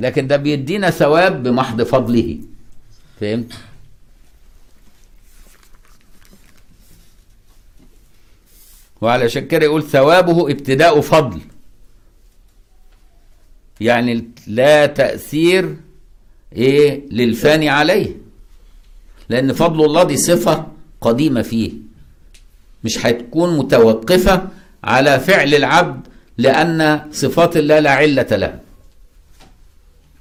لكن 0.00 0.26
ده 0.26 0.36
بيدينا 0.36 0.90
ثواب 0.90 1.42
بمحض 1.42 1.82
فضله. 1.82 2.38
فهمت؟ 3.20 3.52
وعلشان 9.00 9.46
كده 9.48 9.64
يقول 9.64 9.82
ثوابه 9.82 10.50
ابتداء 10.50 11.00
فضل. 11.00 11.40
يعني 13.80 14.28
لا 14.46 14.86
تأثير 14.86 15.76
إيه 16.52 17.02
للفاني 17.10 17.68
عليه. 17.68 18.29
لأن 19.30 19.52
فضل 19.52 19.84
الله 19.84 20.02
دي 20.02 20.16
صفة 20.16 20.66
قديمة 21.00 21.42
فيه. 21.42 21.72
مش 22.84 23.06
هتكون 23.06 23.58
متوقفة 23.58 24.48
على 24.84 25.20
فعل 25.20 25.54
العبد 25.54 26.06
لأن 26.38 27.00
صفات 27.12 27.56
الله 27.56 27.78
لا 27.78 27.90
علة 27.90 28.26
لها 28.36 28.60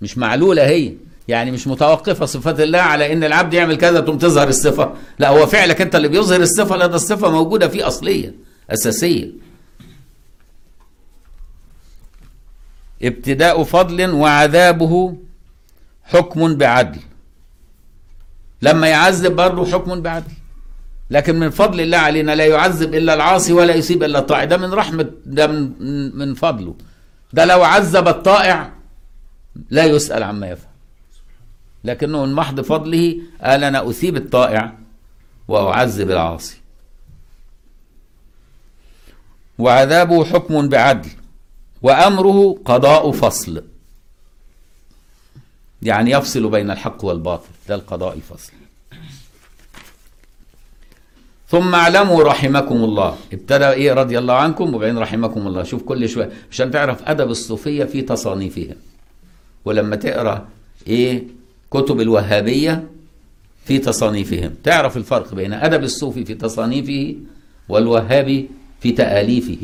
مش 0.02 0.18
معلولة 0.18 0.68
هي. 0.68 0.94
يعني 1.28 1.52
مش 1.52 1.68
متوقفة 1.68 2.26
صفات 2.26 2.60
الله 2.60 2.80
على 2.80 3.14
إن 3.14 3.24
العبد 3.24 3.54
يعمل 3.54 3.78
كذا 3.78 4.00
تقوم 4.00 4.18
تظهر 4.18 4.48
الصفة. 4.48 4.94
لا 5.20 5.30
هو 5.30 5.46
فعلك 5.48 5.82
أنت 5.82 5.96
اللي 5.96 6.08
بيظهر 6.08 6.42
الصفة 6.42 6.78
ده 6.78 6.96
الصفة 6.96 7.32
موجودة 7.32 7.68
فيه 7.68 7.88
أصليا 7.88 8.34
أساسية 8.70 9.30
ابتداء 13.04 13.64
فضل 13.64 14.12
وعذابه 14.12 15.16
حكم 16.04 16.56
بعدل. 16.56 17.00
لما 18.62 18.88
يعذب 18.88 19.36
برضه 19.36 19.66
حكم 19.66 20.02
بعدل. 20.02 20.32
لكن 21.12 21.40
من 21.40 21.50
فضل 21.50 21.82
الله 21.82 21.98
علينا 21.98 22.36
لا 22.36 22.46
يعذب 22.46 22.94
إلا 22.94 23.14
العاصي 23.14 23.54
ولا 23.54 23.76
يصيب 23.76 24.04
إلا 24.04 24.20
الطائع. 24.20 24.44
ده 24.44 24.58
من 24.58 24.74
رحمة 24.74 25.12
ده 25.26 25.48
من 25.48 26.18
من 26.18 26.34
فضله. 26.34 26.76
ده 27.34 27.46
لو 27.46 27.64
عذب 27.64 28.08
الطائع 28.08 28.72
لا 29.70 29.86
يسأل 29.86 30.24
عما 30.24 30.48
يفعل. 30.48 30.70
لكنه 31.84 32.26
من 32.26 32.34
محض 32.34 32.62
فضله 32.62 33.22
قال 33.42 33.64
أنا 33.64 33.90
أثيب 33.90 34.16
الطائع 34.16 34.74
وأعذب 35.48 36.12
العاصي. 36.12 36.58
وعذابه 39.60 40.26
حكم 40.26 40.70
بعدل. 40.70 41.10
وأمره 41.82 42.60
قضاء 42.66 43.12
فصل. 43.12 43.64
يعني 45.82 46.12
يفصل 46.12 46.50
بين 46.50 46.72
الحق 46.72 47.06
والباطل 47.06 47.50
ده 47.70 47.76
القضاء 47.76 48.14
الفصل. 48.16 48.52
ثم 51.50 51.76
اعلموا 51.76 52.24
رحمكم 52.24 52.76
الله. 52.76 53.18
ابتدى 53.34 53.70
إيه 53.70 53.94
رضي 53.94 54.20
الله 54.20 54.34
عنكم؟ 54.34 54.76
وبعدين 54.76 54.98
رحمكم 54.98 55.48
الله. 55.48 55.64
شوف 55.64 55.84
كل 55.84 56.10
شوية 56.10 56.30
عشان 56.52 56.72
تعرف 56.72 57.04
أدب 57.04 57.30
الصوفية 57.30 57.84
في 57.84 58.02
تصانيفها. 58.02 58.76
ولما 59.66 59.96
تقرأ 59.96 60.48
إيه؟ 60.88 61.24
كتب 61.72 62.02
الوهابية 62.02 62.88
في 63.66 63.78
تصانيفهم. 63.78 64.56
تعرف 64.64 64.98
الفرق 64.98 65.36
بين 65.36 65.54
أدب 65.54 65.84
الصوفي 65.84 66.26
في 66.26 66.34
تصانيفه 66.34 67.16
والوهابي 67.70 68.50
في 68.82 68.92
تآليفه. 68.92 69.58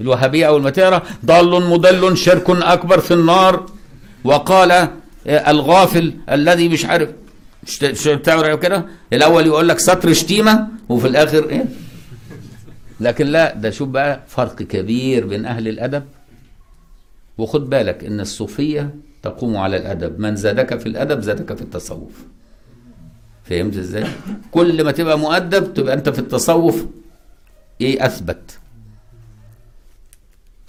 الوهابية 0.00 0.46
أول 0.46 0.62
ما 0.62 0.70
تقرأ 0.70 1.02
ضال 1.24 1.70
مضل 1.70 2.16
شرك 2.16 2.50
أكبر 2.50 3.00
في 3.00 3.14
النار. 3.14 3.66
وقال 4.24 4.70
آه، 4.70 4.88
الغافل 5.26 6.14
الذي 6.30 6.68
مش 6.68 6.84
عارف 6.84 7.08
بتعرف 8.06 8.60
كده 8.60 8.86
الأول 9.12 9.46
يقول 9.46 9.68
لك 9.68 9.78
سطر 9.78 10.12
شتيمة 10.12 10.68
وفي 10.88 11.06
الآخر 11.06 11.48
إيه؟ 11.48 11.64
لكن 13.00 13.26
لا 13.26 13.54
ده 13.54 13.70
شوف 13.70 13.88
بقى 13.88 14.20
فرق 14.28 14.54
كبير 14.54 15.26
بين 15.26 15.46
أهل 15.46 15.68
الأدب. 15.68 16.04
وخد 17.38 17.70
بالك 17.70 18.04
إن 18.04 18.20
الصوفية 18.20 18.94
تقوم 19.22 19.56
على 19.56 19.76
الأدب. 19.76 20.20
من 20.20 20.36
زادك 20.36 20.78
في 20.80 20.86
الأدب 20.86 21.20
زادك 21.20 21.54
في 21.54 21.62
التصوف. 21.62 22.12
فهمت 23.44 23.76
إزاي؟ 23.76 24.06
كل 24.50 24.84
ما 24.84 24.92
تبقى 24.92 25.18
مؤدب 25.18 25.74
تبقى 25.74 25.94
أنت 25.94 26.08
في 26.08 26.18
التصوف 26.18 26.86
إيه 27.80 28.06
أثبت. 28.06 28.58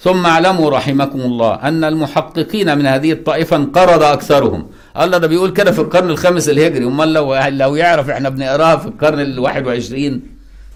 ثم 0.02 0.26
اعلموا 0.26 0.70
رحمكم 0.70 1.22
الله 1.22 1.54
أن 1.56 1.84
المحققين 1.84 2.78
من 2.78 2.86
هذه 2.86 3.12
الطائفة 3.12 3.56
انقرض 3.56 4.04
أكثرهم. 4.04 4.68
الله 5.00 5.18
ده 5.18 5.28
بيقول 5.28 5.52
كده 5.52 5.72
في 5.72 5.80
القرن 5.80 6.10
الخامس 6.10 6.50
الهجري. 6.50 6.86
أمال 6.86 7.14
لو 7.14 7.36
لو 7.36 7.76
يعرف 7.76 8.10
إحنا 8.10 8.30
بنقرأها 8.30 8.78
في 8.78 8.86
القرن 8.88 9.20
ال 9.20 9.40
21 9.40 10.22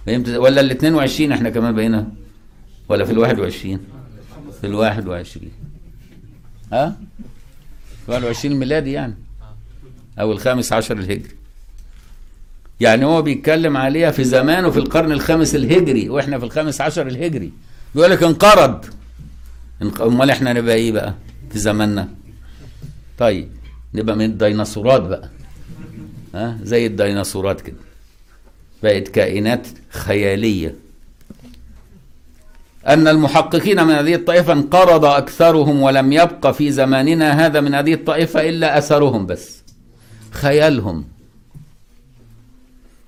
فهمت؟ 0.05 0.27
إزاي؟ 0.27 0.37
ولا 0.39 0.61
ال 0.61 0.71
22 0.71 1.31
إحنا 1.31 1.49
كمان 1.49 1.75
بقينا؟ 1.75 2.07
ولا 2.89 3.05
في 3.05 3.11
ال 3.11 3.17
21 3.19 3.79
في 4.61 4.67
ال 4.67 4.75
21 4.75 5.51
ها؟ 6.73 6.95
21 8.07 8.55
ميلادي 8.55 8.91
يعني. 8.91 9.15
أو 10.19 10.31
الخامس 10.31 10.73
عشر 10.73 10.97
الهجري. 10.97 11.35
يعني 12.79 13.05
هو 13.05 13.21
بيتكلم 13.21 13.77
عليها 13.77 14.11
في 14.11 14.23
زمانه 14.23 14.69
في 14.69 14.77
القرن 14.79 15.11
الخامس 15.11 15.55
الهجري 15.55 16.09
وإحنا 16.09 16.39
في 16.39 16.45
الخامس 16.45 16.81
عشر 16.81 17.07
الهجري. 17.07 17.51
بيقول 17.95 18.11
لك 18.11 18.23
انقرض. 18.23 18.85
انق- 18.85 18.95
أمال 19.81 20.29
إحنا 20.29 20.53
نبقى 20.53 20.75
إيه 20.75 20.91
بقى 20.91 21.13
في 21.51 21.59
زماننا؟ 21.59 22.07
طيب 23.17 23.47
نبقى 23.93 24.15
من 24.15 24.25
الديناصورات 24.25 25.01
بقى. 25.01 25.29
ها؟ 26.35 26.57
زي 26.63 26.85
الديناصورات 26.85 27.61
كده. 27.61 27.75
بقت 28.83 29.07
كائنات 29.07 29.67
خيالية. 29.89 30.75
أن 32.87 33.07
المحققين 33.07 33.83
من 33.83 33.93
هذه 33.93 34.15
الطائفة 34.15 34.53
انقرض 34.53 35.05
أكثرهم 35.05 35.81
ولم 35.81 36.13
يبق 36.13 36.51
في 36.51 36.71
زماننا 36.71 37.45
هذا 37.45 37.61
من 37.61 37.75
هذه 37.75 37.93
الطائفة 37.93 38.49
إلا 38.49 38.77
أثرهم 38.77 39.25
بس. 39.25 39.63
خيالهم. 40.31 41.05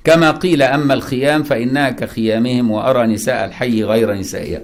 كما 0.04 0.32
قيل 0.32 0.62
أما 0.62 0.94
الخيام 0.94 1.44
فإنها 1.44 1.90
كخيامهم 1.90 2.72
وأرى 2.72 3.08
نساء 3.08 3.46
الحي 3.46 3.84
غير 3.84 4.14
نسائها. 4.14 4.62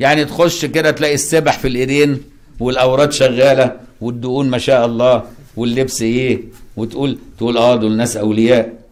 يعني 0.00 0.24
تخش 0.24 0.64
كده 0.64 0.90
تلاقي 0.90 1.14
السبح 1.14 1.58
في 1.58 1.68
الإيدين 1.68 2.22
والأوراد 2.60 3.12
شغالة 3.12 3.80
والدقون 4.00 4.50
ما 4.50 4.58
شاء 4.58 4.86
الله 4.86 5.24
واللبس 5.56 6.02
إيه 6.02 6.40
وتقول 6.76 7.18
تقول 7.38 7.56
آه 7.56 7.76
دول 7.76 7.96
ناس 7.96 8.16
أولياء. 8.16 8.84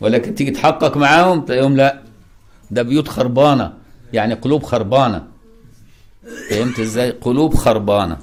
ولكن 0.00 0.34
تيجي 0.34 0.50
تحقق 0.50 0.96
معاهم 0.96 1.40
تلاقيهم 1.40 1.76
لا 1.76 2.00
ده 2.70 2.82
بيوت 2.82 3.08
خربانة. 3.08 3.72
يعني 4.12 4.34
قلوب 4.34 4.62
خربانة. 4.62 5.26
فهمت 6.50 6.78
إزاي؟ 6.80 7.10
قلوب 7.10 7.54
خربانة. 7.54 8.16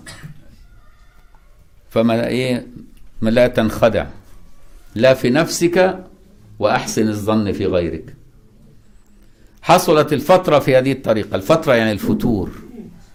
فما 1.90 2.28
إيه 2.28 2.68
ما 3.22 3.30
لا 3.30 3.48
تنخدع. 3.48 4.06
لا 4.96 5.14
في 5.14 5.30
نفسك 5.30 6.00
وأحسن 6.60 7.08
الظن 7.08 7.52
في 7.52 7.66
غيرك. 7.66 8.16
حصلت 9.66 10.14
الفترة 10.14 10.60
في 10.60 10.76
هذه 10.78 10.92
الطريقة. 10.92 11.36
الفترة 11.36 11.74
يعني 11.74 11.92
الفتور. 11.92 12.52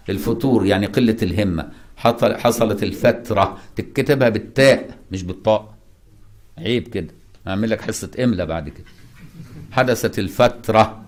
الفتور 0.09 0.65
يعني 0.65 0.85
قلة 0.85 1.17
الهمة. 1.23 1.69
حصل- 1.97 2.35
حصلت 2.37 2.83
الفترة. 2.83 3.57
تكتبها 3.75 4.29
بالتاء 4.29 4.89
مش 5.11 5.23
بالطاء. 5.23 5.73
عيب 6.57 6.87
كده. 6.87 7.07
أعمل 7.47 7.69
لك 7.69 7.81
حصة 7.81 8.09
إملة 8.23 8.45
بعد 8.45 8.69
كده. 8.69 8.85
حدثت 9.71 10.19
الفترة 10.19 11.01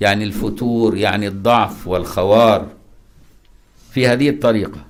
يعني 0.00 0.24
الفتور 0.24 0.96
يعني 0.96 1.26
الضعف 1.28 1.86
والخوار 1.88 2.66
في 3.92 4.08
هذه 4.08 4.28
الطريقة. 4.28 4.80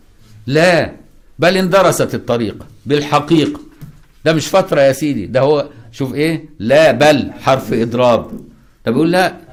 لا 0.46 0.92
بل 1.38 1.56
اندرست 1.56 2.14
الطريقة. 2.14 2.66
بالحقيقة. 2.86 3.60
ده 4.24 4.32
مش 4.32 4.46
فترة 4.46 4.80
يا 4.80 4.92
سيدي. 4.92 5.26
ده 5.26 5.40
هو 5.40 5.68
شوف 5.92 6.14
إيه؟ 6.14 6.44
لا 6.58 6.92
بل 6.92 7.32
حرف 7.40 7.72
إضراب. 7.72 8.40
ده 8.86 8.92
بيقول 8.92 9.10
لا 9.12 9.49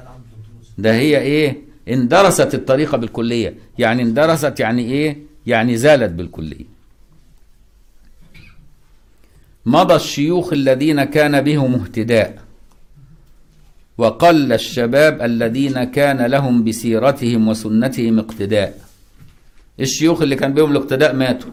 ده 0.78 0.94
هي 0.94 1.18
إيه؟ 1.18 1.58
اندرست 1.88 2.54
الطريقة 2.54 2.98
بالكلية. 2.98 3.54
يعني 3.78 4.02
اندرست 4.02 4.60
يعني 4.60 4.84
إيه؟ 4.84 5.18
يعني 5.46 5.76
زالت 5.76 6.12
بالكلية. 6.12 6.64
مضى 9.66 9.94
الشيوخ 9.94 10.52
الذين 10.52 11.04
كان 11.04 11.40
بهم 11.40 11.74
اهتداء 11.74 12.38
وقل 13.98 14.52
الشباب 14.52 15.22
الذين 15.22 15.84
كان 15.84 16.26
لهم 16.26 16.64
بسيرتهم 16.64 17.48
وسنتهم 17.48 18.18
اقتداء. 18.18 18.80
الشيوخ 19.80 20.22
اللي 20.22 20.36
كان 20.36 20.54
بهم 20.54 20.70
الاقتداء 20.70 21.14
ماتوا. 21.14 21.50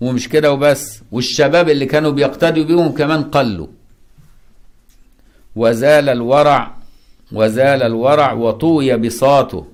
ومش 0.00 0.28
كده 0.28 0.52
وبس. 0.52 1.02
والشباب 1.12 1.68
اللي 1.68 1.86
كانوا 1.86 2.10
بيقتدوا 2.10 2.64
بيهم 2.64 2.92
كمان 2.92 3.22
قلوا. 3.22 3.66
وزال 5.56 6.08
الورع 6.08 6.76
وزال 7.34 7.82
الورع 7.82 8.32
وطوي 8.32 8.96
بساطه 8.96 9.66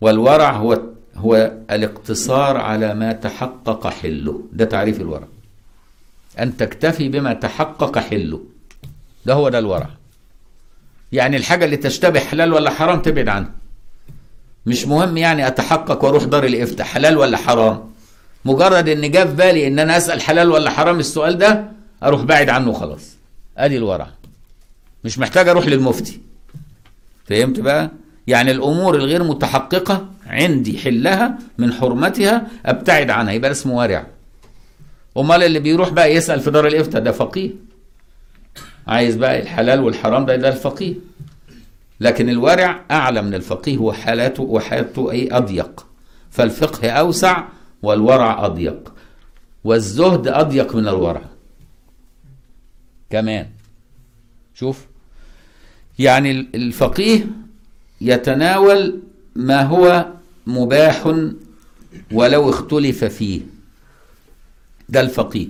والورع 0.00 0.52
هو 0.52 0.80
هو 1.16 1.52
الاقتصار 1.70 2.56
على 2.56 2.94
ما 2.94 3.12
تحقق 3.12 3.86
حله. 3.86 4.40
ده 4.52 4.64
تعريف 4.64 5.00
الورع. 5.00 5.26
أن 6.38 6.56
تكتفي 6.56 7.08
بما 7.08 7.34
تحقق 7.34 7.98
حله. 7.98 8.40
ده 9.26 9.34
هو 9.34 9.48
ده 9.48 9.58
الورع. 9.58 9.88
يعني 11.12 11.36
الحاجة 11.36 11.64
اللي 11.64 11.76
تشتبه 11.76 12.20
حلال 12.20 12.52
ولا 12.52 12.70
حرام 12.70 13.02
تبعد 13.02 13.28
عنها 13.28 13.50
مش 14.66 14.86
مهم 14.86 15.16
يعني 15.16 15.46
أتحقق 15.46 16.04
وأروح 16.04 16.24
دار 16.24 16.44
الإفتاء 16.44 16.86
حلال 16.86 17.18
ولا 17.18 17.36
حرام. 17.36 17.90
مجرد 18.44 18.88
إن 18.88 19.10
جاء 19.10 19.26
في 19.26 19.34
بالي 19.34 19.66
إن 19.66 19.78
أنا 19.78 19.96
أسأل 19.96 20.20
حلال 20.20 20.50
ولا 20.50 20.70
حرام 20.70 20.98
السؤال 20.98 21.38
ده 21.38 21.64
أروح 22.02 22.22
بعد 22.22 22.48
عنه 22.48 22.72
خلاص 22.72 23.16
أدي 23.58 23.76
الورع. 23.76 24.08
مش 25.04 25.18
محتاج 25.18 25.48
أروح 25.48 25.66
للمفتي. 25.66 26.20
فهمت 27.24 27.60
بقى؟ 27.60 27.90
يعني 28.26 28.50
الأمور 28.50 28.94
الغير 28.96 29.22
متحققة 29.24 30.08
عندي 30.26 30.78
حلها 30.78 31.38
من 31.58 31.72
حرمتها 31.72 32.46
أبتعد 32.66 33.10
عنها. 33.10 33.32
يبقى 33.32 33.50
اسمه 33.50 33.76
ورع 33.76 34.06
أمال 35.18 35.42
اللي 35.42 35.58
بيروح 35.58 35.88
بقى 35.88 36.14
يسأل 36.14 36.40
في 36.40 36.50
دار 36.50 36.66
الإفتاء 36.66 37.02
ده 37.02 37.12
فقيه. 37.12 37.50
عايز 38.86 39.16
بقى 39.16 39.40
الحلال 39.42 39.80
والحرام 39.80 40.26
ده 40.26 40.36
ده 40.36 40.48
الفقيه. 40.48 40.94
لكن 42.00 42.28
الورع 42.28 42.80
أعلى 42.90 43.22
من 43.22 43.34
الفقيه 43.34 43.78
وحالاته 43.78 44.42
وحالته 44.42 45.10
أي 45.10 45.28
أضيق. 45.32 45.86
فالفقه 46.30 46.90
أوسع 46.90 47.44
والورع 47.82 48.46
أضيق. 48.46 48.92
والزهد 49.64 50.28
أضيق 50.28 50.76
من 50.76 50.88
الورع. 50.88 51.22
كمان. 53.10 53.46
شوف. 54.54 54.86
يعني 55.98 56.30
الفقيه 56.54 57.26
يتناول 58.00 59.02
ما 59.34 59.62
هو 59.62 60.06
مباح 60.46 61.14
ولو 62.12 62.50
اختلف 62.50 63.04
فيه. 63.04 63.40
ده 64.88 65.00
الفقيه. 65.00 65.48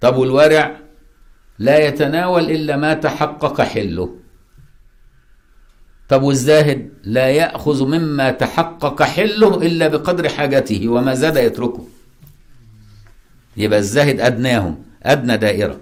طب 0.00 0.16
والورع؟ 0.16 0.80
لا 1.58 1.78
يتناول 1.78 2.50
إلا 2.50 2.76
ما 2.76 2.94
تحقق 2.94 3.60
حله. 3.60 4.16
طب 6.08 6.22
والزاهد؟ 6.22 6.90
لا 7.04 7.28
يأخذ 7.28 7.86
مما 7.86 8.30
تحقق 8.30 9.02
حله 9.02 9.62
إلا 9.66 9.88
بقدر 9.88 10.28
حاجته 10.28 10.88
وما 10.88 11.14
زاد 11.14 11.36
يتركه. 11.36 11.88
يبقى 13.56 13.78
الزاهد 13.78 14.20
أدناهم 14.20 14.82
أدنى 15.02 15.36
دائرة. 15.36 15.80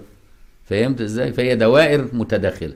فهمت 0.65 1.01
إزاي؟ 1.01 1.33
فهي 1.33 1.55
دوائر 1.55 2.09
متداخلة. 2.13 2.73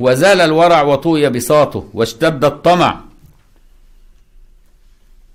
وزال 0.00 0.40
الورع 0.40 0.82
وطوي 0.82 1.28
بساطه 1.28 1.88
واشتد 1.94 2.44
الطمع 2.44 3.00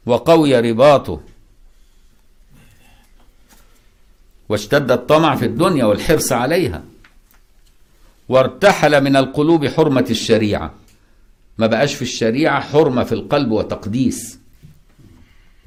وقوي 0.06 0.60
رباطه 0.60 1.22
واشتد 4.50 4.92
الطمع 4.92 5.36
في 5.36 5.46
الدنيا 5.46 5.86
والحرص 5.86 6.32
عليها 6.32 6.84
وارتحل 8.30 9.04
من 9.04 9.16
القلوب 9.16 9.68
حرمة 9.68 10.06
الشريعة. 10.10 10.74
ما 11.58 11.68
بقاش 11.68 11.96
في 11.96 12.02
الشريعة 12.02 12.62
حرمة 12.62 13.04
في 13.04 13.12
القلب 13.12 13.52
وتقديس. 13.52 14.40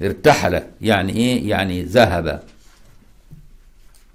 ارتحل 0.01 0.61
يعني 0.81 1.13
إيه؟ 1.13 1.49
يعني 1.49 1.83
ذهب. 1.83 2.43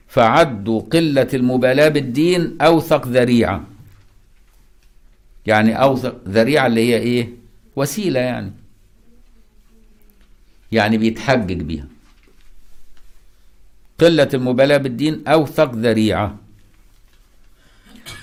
فعدوا 0.09 0.81
قلة 0.81 1.29
المبالاة 1.35 1.89
بالدين 1.89 2.57
أوثق 2.61 3.09
ذريعة. 3.09 3.65
يعني 5.47 5.83
أوثق 5.83 6.17
ذريعة 6.29 6.67
اللي 6.67 6.81
هي 6.81 6.97
إيه؟ 6.97 7.29
وسيلة 7.77 8.21
يعني. 8.21 8.53
يعني 10.73 10.99
بيتحجج 10.99 11.63
بيها. 11.63 11.87
قلة 14.01 14.29
المبالاة 14.35 14.77
بالدين 14.77 15.29
أوثق 15.29 15.75
ذريعة. 15.75 16.37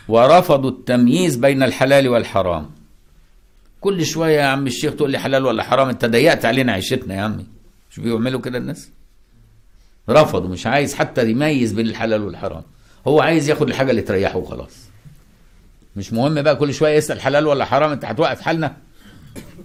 ورفضوا 0.08 0.70
التمييز 0.70 1.36
بين 1.36 1.64
الحلال 1.64 2.08
والحرام. 2.08 2.70
كل 3.82 4.06
شوية 4.06 4.40
يا 4.40 4.46
عم 4.46 4.68
الشيخ 4.68 4.96
تقول 4.96 5.12
لي 5.12 5.20
حلال 5.20 5.46
ولا 5.46 5.64
حرام 5.64 5.90
أنت 5.90 6.06
ضيقت 6.06 6.46
علينا 6.46 6.72
عيشتنا 6.72 7.16
يا 7.16 7.22
عمي. 7.22 7.46
مش 7.92 8.00
بيعملوا 8.00 8.42
كده 8.42 8.58
الناس؟ 8.58 8.90
رفضوا 10.10 10.50
مش 10.50 10.68
عايز 10.68 10.96
حتى 10.96 11.30
يميز 11.30 11.74
بين 11.74 11.88
الحلال 11.88 12.22
والحرام. 12.22 12.64
هو 13.08 13.22
عايز 13.22 13.50
ياخد 13.50 13.70
الحاجة 13.70 13.92
اللي 13.92 14.02
تريحه 14.02 14.38
وخلاص. 14.38 14.83
مش 15.96 16.14
مهم 16.14 16.42
بقى 16.42 16.56
كل 16.56 16.74
شوية 16.74 16.96
يسأل 16.98 17.22
حلال 17.22 17.48
ولا 17.48 17.66
حرام 17.66 17.92
انت 17.92 18.06
هتوقف 18.06 18.42
حالنا؟ 18.42 18.78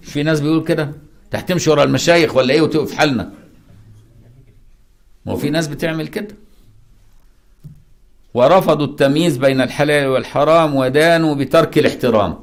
مش 0.03 0.11
في 0.13 0.23
ناس 0.23 0.39
بيقول 0.39 0.63
كده. 0.63 0.83
انت 1.25 1.35
هتمشي 1.35 1.69
ورا 1.69 1.83
المشايخ 1.83 2.35
ولا 2.35 2.53
إيه 2.53 2.61
وتوقف 2.61 2.93
حالنا؟ 2.97 3.31
ما 5.25 5.35
في 5.35 5.49
ناس 5.49 5.67
بتعمل 5.67 6.07
كده. 6.07 6.35
ورفضوا 8.33 8.85
التمييز 8.85 9.37
بين 9.37 9.61
الحلال 9.61 10.07
والحرام 10.07 10.75
ودانوا 10.75 11.35
بترك 11.35 11.77
الاحترام. 11.77 12.35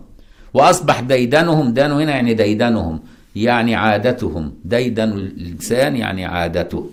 وأصبح 0.55 1.01
ديدنهم 1.01 1.73
دانوا 1.75 2.03
هنا 2.03 2.11
يعني 2.13 2.35
ديدنهم 2.35 3.01
يعني 3.37 3.75
عادتهم. 3.75 4.55
ديدن 4.65 5.09
الإنسان 5.13 5.97
يعني 5.97 6.25
عادته. 6.25 6.91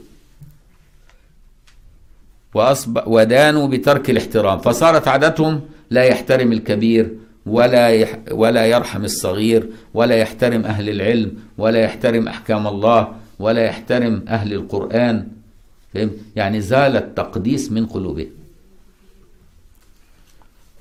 وأصبح 2.53 3.07
ودانوا 3.07 3.67
بترك 3.67 4.09
الاحترام. 4.09 4.59
فصارت 4.59 5.07
عادتهم 5.07 5.61
لا 5.93 6.03
يحترم 6.03 6.51
الكبير 6.51 7.11
ولا 7.45 7.89
يح 7.89 8.19
ولا 8.31 8.65
يرحم 8.65 9.03
الصغير 9.05 9.69
ولا 9.93 10.15
يحترم 10.15 10.65
أهل 10.65 10.89
العلم 10.89 11.31
ولا 11.57 11.79
يحترم 11.79 12.27
أحكام 12.27 12.67
الله 12.67 13.15
ولا 13.39 13.65
يحترم 13.65 14.25
أهل 14.27 14.53
القرآن. 14.53 15.27
فهم؟ 15.93 16.11
يعني 16.35 16.61
زال 16.61 16.97
التقديس 16.97 17.71
من 17.71 17.85
قلوبهم. 17.85 18.29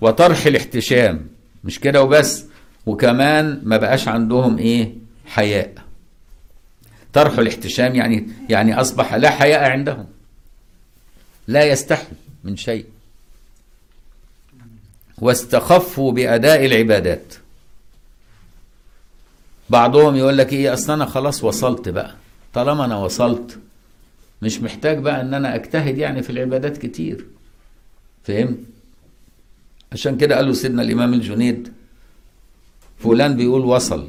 وطرح 0.01 0.47
الاحتشام. 0.47 1.27
مش 1.65 1.81
كده 1.81 2.03
وبس؟ 2.03 2.45
وكمان 2.87 3.61
ما 3.65 3.77
بقاش 3.77 4.09
عندهم 4.09 4.59
إيه؟ 4.59 4.93
حياء. 5.27 5.75
طرح 7.13 7.39
الاحتشام 7.39 7.95
يعني 7.95 8.29
يعني 8.49 8.81
أصبح 8.81 9.15
لا 9.15 9.31
حياء 9.31 9.71
عندهم. 9.71 10.07
لا 11.49 11.65
يستحي 11.65 12.07
من 12.45 12.57
شيء. 12.57 12.85
واستخفوا 15.23 16.13
بأداء 16.13 16.67
العبادات. 16.67 17.35
بعضهم 19.71 20.17
يقول 20.17 20.39
لك 20.39 20.53
إيه 20.53 20.73
أصل 20.73 20.93
أنا 20.93 21.07
خلاص 21.07 21.45
وصلت 21.45 21.89
بقى. 21.89 22.15
طالما 22.55 22.85
أنا 22.85 22.97
وصلت 22.97 23.59
مش 24.43 24.61
محتاج 24.61 24.99
بقى 24.99 25.21
إن 25.21 25.35
أنا 25.35 25.55
أجتهد 25.55 25.99
يعني 25.99 26.23
في 26.23 26.31
العبادات 26.31 26.77
كتير. 26.77 27.25
فهمت؟ 28.25 28.59
عشان 29.93 30.17
كده 30.17 30.37
قالوا 30.37 30.53
سيدنا 30.55 30.83
الإمام 30.83 31.15
الجنيد 31.15 31.73
فلان 32.99 33.37
بيقول 33.37 33.65
وصل 33.65 34.09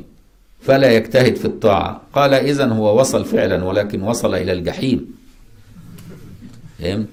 فلا 0.61 0.91
يجتهد 0.91 1.35
في 1.35 1.45
الطاعة. 1.45 2.01
قال 2.13 2.33
اذا 2.33 2.65
هو 2.67 2.99
وصل 2.99 3.25
فعلا 3.25 3.63
ولكن 3.63 4.01
وصل 4.01 4.35
إلى 4.35 4.51
الجحيم. 4.51 5.15
فهمت؟ 6.79 7.07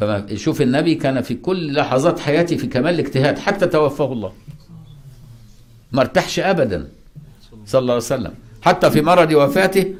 فما 0.00 0.36
شوف 0.36 0.62
النبي 0.62 0.94
كان 0.94 1.20
في 1.20 1.34
كل 1.34 1.74
لحظات 1.74 2.18
حياته 2.18 2.56
في 2.56 2.66
كمال 2.66 2.94
الاجتهاد 2.94 3.38
حتى 3.38 3.66
توفاه 3.66 4.12
الله. 4.12 4.32
ما 5.92 6.00
ارتاحش 6.00 6.38
ابدا. 6.38 6.88
صلى 7.66 7.78
الله 7.78 7.94
عليه 7.94 8.04
وسلم. 8.04 8.32
حتى 8.62 8.90
في 8.90 9.00
مرض 9.00 9.32
وفاته 9.32 9.94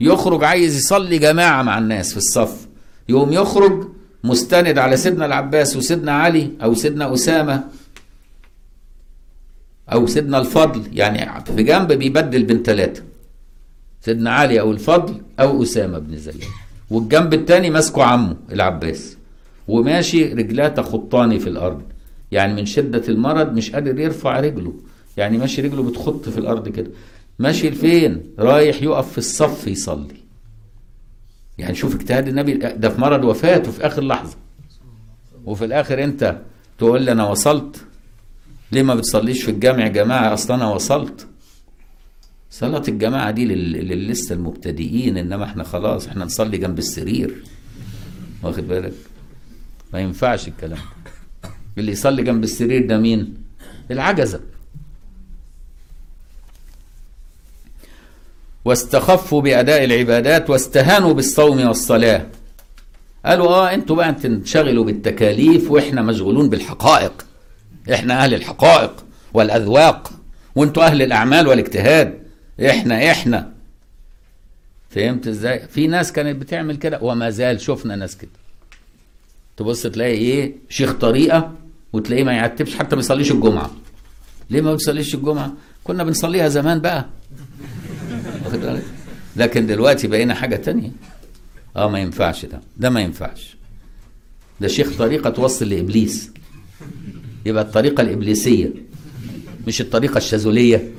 يخرج 0.00 0.44
عايز 0.44 0.76
يصلي 0.76 1.18
جماعة 1.18 1.62
مع 1.62 1.78
الناس 1.78 2.10
في 2.10 2.16
الصف. 2.16 2.66
يقوم 3.08 3.32
يخرج 3.32 3.88
مستند 4.24 4.78
على 4.78 4.96
سيدنا 4.96 5.26
العباس 5.26 5.76
وسيدنا 5.76 6.12
علي 6.12 6.50
أو 6.62 6.74
سيدنا 6.74 7.14
أسامة 7.14 7.64
أو 9.92 10.06
سيدنا 10.06 10.38
الفضل. 10.38 10.82
يعني 10.92 11.44
في 11.44 11.62
جنب 11.62 11.92
بيبدل 11.92 12.42
بين 12.42 12.62
ثلاثة. 12.62 13.02
سيدنا 14.00 14.30
علي 14.30 14.60
أو 14.60 14.72
الفضل 14.72 15.20
أو 15.40 15.62
أسامة 15.62 15.98
بن 15.98 16.16
زيد. 16.16 16.44
والجنب 16.90 17.34
الثاني 17.34 17.70
ماسكه 17.70 18.02
عمه 18.02 18.36
العباس. 18.52 19.16
وماشي 19.68 20.24
رجلاه 20.24 20.68
تخطاني 20.68 21.38
في 21.38 21.48
الأرض. 21.48 21.82
يعني 22.32 22.54
من 22.54 22.66
شدة 22.66 23.02
المرض 23.08 23.52
مش 23.52 23.70
قادر 23.70 24.00
يرفع 24.00 24.40
رجله. 24.40 24.72
يعني 25.16 25.38
ماشي 25.38 25.62
رجله 25.62 25.82
بتخط 25.82 26.28
في 26.28 26.38
الأرض 26.38 26.68
كده. 26.68 26.90
ماشي 27.38 27.70
لفين؟ 27.70 28.22
رايح 28.38 28.82
يقف 28.82 29.12
في 29.12 29.18
الصف 29.18 29.66
يصلي. 29.66 30.16
يعني 31.58 31.74
شوف 31.74 31.94
اجتهاد 31.94 32.28
النبي 32.28 32.54
ده 32.54 32.88
في 32.88 33.00
مرض 33.00 33.24
وفاته 33.24 33.70
في 33.70 33.86
آخر 33.86 34.02
لحظة. 34.04 34.36
وفي 35.44 35.64
الآخر 35.64 36.04
أنت 36.04 36.38
تقول 36.78 37.02
لي 37.02 37.12
أنا 37.12 37.28
وصلت. 37.28 37.84
ليه 38.72 38.82
ما 38.82 38.94
بتصليش 38.94 39.42
في 39.42 39.50
الجامع 39.50 39.82
يا 39.84 39.88
جماعة؟ 39.88 40.34
أصلا 40.34 40.56
أنا 40.56 40.70
وصلت. 40.70 41.26
صلاة 42.50 42.82
الجماعة 42.88 43.30
دي 43.30 43.44
لل- 43.44 43.72
لل- 43.72 44.08
لسه 44.08 44.34
المبتدئين 44.34 45.16
إنما 45.16 45.44
إحنا 45.44 45.64
خلاص 45.64 46.06
إحنا 46.06 46.24
نصلي 46.24 46.58
جنب 46.58 46.78
السرير. 46.78 47.34
واخد 48.42 48.68
بالك؟ 48.68 48.92
ما 49.92 50.00
ينفعش 50.00 50.48
الكلام 50.48 50.78
ده. 51.44 51.50
اللي 51.78 51.92
يصلي 51.92 52.22
جنب 52.22 52.44
السرير 52.44 52.86
ده 52.86 52.98
مين؟ 52.98 53.34
العجزة. 53.90 54.40
واستخفوا 58.64 59.42
بأداء 59.42 59.84
العبادات 59.84 60.50
واستهانوا 60.50 61.12
بالصوم 61.12 61.66
والصلاة. 61.66 62.26
قالوا 63.24 63.48
آه 63.48 63.74
أنتوا 63.74 63.96
بقى 63.96 64.12
تنشغلوا 64.12 64.84
بالتكاليف 64.84 65.70
وإحنا 65.70 66.02
مشغولون 66.02 66.48
بالحقائق. 66.48 67.26
إحنا 67.92 68.24
أهل 68.24 68.34
الحقائق 68.34 69.04
والأذواق. 69.34 70.12
وانتوا 70.54 70.84
أهل 70.84 71.02
الأعمال 71.02 71.46
والاجتهاد. 71.48 72.18
إحنا 72.66 73.10
إحنا. 73.10 73.52
فهمت 74.90 75.26
إزاي؟ 75.26 75.68
في 75.68 75.86
ناس 75.86 76.12
كانت 76.12 76.40
بتعمل 76.40 76.76
كده 76.76 76.98
وما 77.02 77.30
زال 77.30 77.60
شفنا 77.60 77.96
ناس 77.96 78.16
كده. 78.16 78.30
تبص 79.56 79.82
تلاقي 79.82 80.14
إيه؟ 80.14 80.54
شيخ 80.68 80.92
طريقة 80.92 81.52
وتلاقيه 81.92 82.24
ما 82.24 82.32
يعتبش 82.32 82.74
حتى 82.74 82.96
ما 82.96 83.00
يصليش 83.00 83.32
الجمعة. 83.32 83.70
ليه 84.50 84.60
ما 84.60 84.72
بيصليش 84.72 85.14
الجمعة؟ 85.14 85.52
كنا 85.84 86.04
بنصليها 86.04 86.48
زمان 86.48 86.80
بقى. 86.80 87.06
واخد 88.44 88.58
بالك؟ 88.60 88.82
لكن 89.36 89.66
دلوقتي 89.66 90.08
بقينا 90.08 90.34
حاجة 90.34 90.56
تانية. 90.56 90.90
آه 91.76 91.88
ما 91.90 91.98
ينفعش 91.98 92.44
ده. 92.46 92.60
ده 92.76 92.90
ما 92.90 93.00
ينفعش. 93.00 93.56
ده 94.60 94.68
شيخ 94.68 94.96
طريقة 94.98 95.30
توصل 95.30 95.68
لإبليس. 95.68 96.30
يبقى 97.46 97.62
الطريقة 97.62 98.00
الإبليسية 98.00 98.70
مش 99.66 99.80
الطريقة 99.80 100.18
الشاذولية. 100.18 100.90